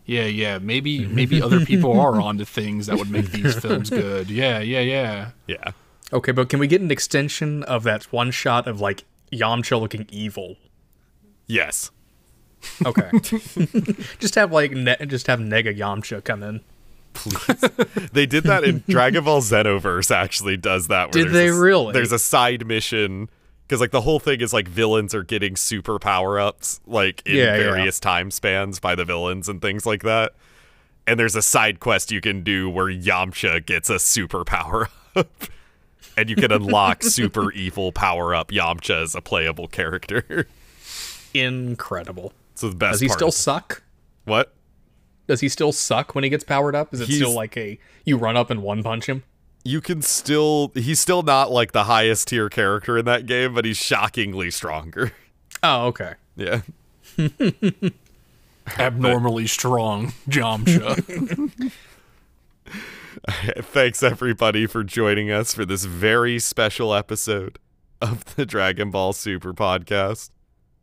[0.06, 4.30] Yeah, yeah, maybe maybe other people are onto things that would make these films good.
[4.30, 5.32] Yeah, yeah, yeah.
[5.48, 5.72] Yeah,
[6.11, 10.06] Okay, but can we get an extension of that one shot of like Yamcha looking
[10.11, 10.56] evil?
[11.48, 11.91] yes,
[12.86, 13.10] Okay,
[14.20, 16.61] just have like ne- just have Nega Yamcha come in.
[18.14, 20.14] they did that in Dragon Ball Xenoverse.
[20.14, 21.14] Actually, does that?
[21.14, 21.94] Where Did they a really?
[21.94, 23.30] There's a side mission
[23.68, 27.38] because like the whole thing is like villains are getting super power ups like in
[27.38, 27.57] Yeah, yeah.
[27.57, 30.34] various time spans by the villains and things like that.
[31.07, 35.27] And there's a side quest you can do where Yamcha gets a super power up.
[36.15, 40.48] And you can unlock super evil power up Yamcha as a playable character.
[41.34, 42.34] Incredible.
[42.53, 43.81] so the best Does he still suck?
[44.26, 44.53] what?
[45.28, 46.94] Does he still suck when he gets powered up?
[46.94, 49.24] Is it still like a you run up and one punch him?
[49.64, 53.64] You can still he's still not like the highest tier character in that game, but
[53.66, 55.14] he's shockingly stronger.
[55.66, 56.16] Oh, okay.
[56.36, 56.60] Yeah.
[58.78, 61.72] Abnormally strong Yamcha.
[63.62, 67.60] Thanks everybody for joining us for this very special episode
[68.02, 70.32] of the Dragon Ball Super podcast.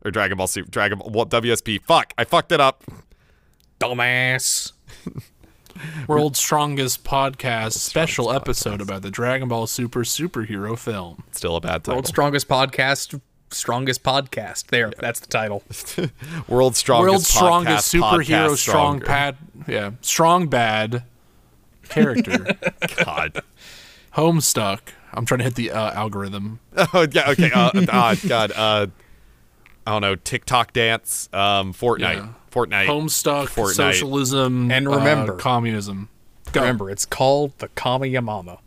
[0.03, 1.79] Or Dragon Ball Super Dragon Ball WSP.
[1.83, 2.83] Fuck, I fucked it up.
[3.81, 4.73] Dumbass.
[6.07, 11.23] World's strongest podcast special episode about the Dragon Ball Super superhero film.
[11.31, 11.95] Still a bad title.
[11.95, 13.19] World's strongest podcast.
[13.49, 14.67] Strongest podcast.
[14.67, 15.63] There, that's the title.
[16.47, 19.05] World's strongest World's strongest podcast, superhero podcast strong stronger.
[19.05, 19.37] pad
[19.67, 21.03] yeah, strong bad
[21.89, 22.55] character.
[23.03, 23.41] God.
[24.15, 24.79] Homestuck.
[25.11, 26.59] I'm trying to hit the uh, algorithm.
[26.93, 27.51] Oh yeah, okay.
[27.51, 28.51] Uh, uh, God.
[28.55, 28.87] Uh
[29.87, 32.17] I don't know, TikTok dance, um, Fortnite.
[32.17, 32.27] Yeah.
[32.51, 32.87] Fortnite.
[32.87, 33.75] Homestuck, Fortnite.
[33.75, 36.09] socialism, And uh, remember- communism.
[36.51, 36.59] Go.
[36.61, 38.57] Remember, it's called the Kamehameha.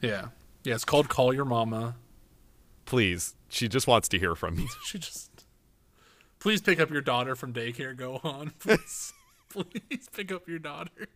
[0.00, 0.28] Yeah.
[0.62, 1.96] Yeah, it's called Call Your Mama.
[2.84, 3.34] Please.
[3.48, 4.68] She just wants to hear from you.
[4.86, 5.30] She just
[6.38, 8.52] Please pick up your daughter from daycare, go on.
[8.60, 9.12] Please.
[9.48, 11.08] Please pick up your daughter.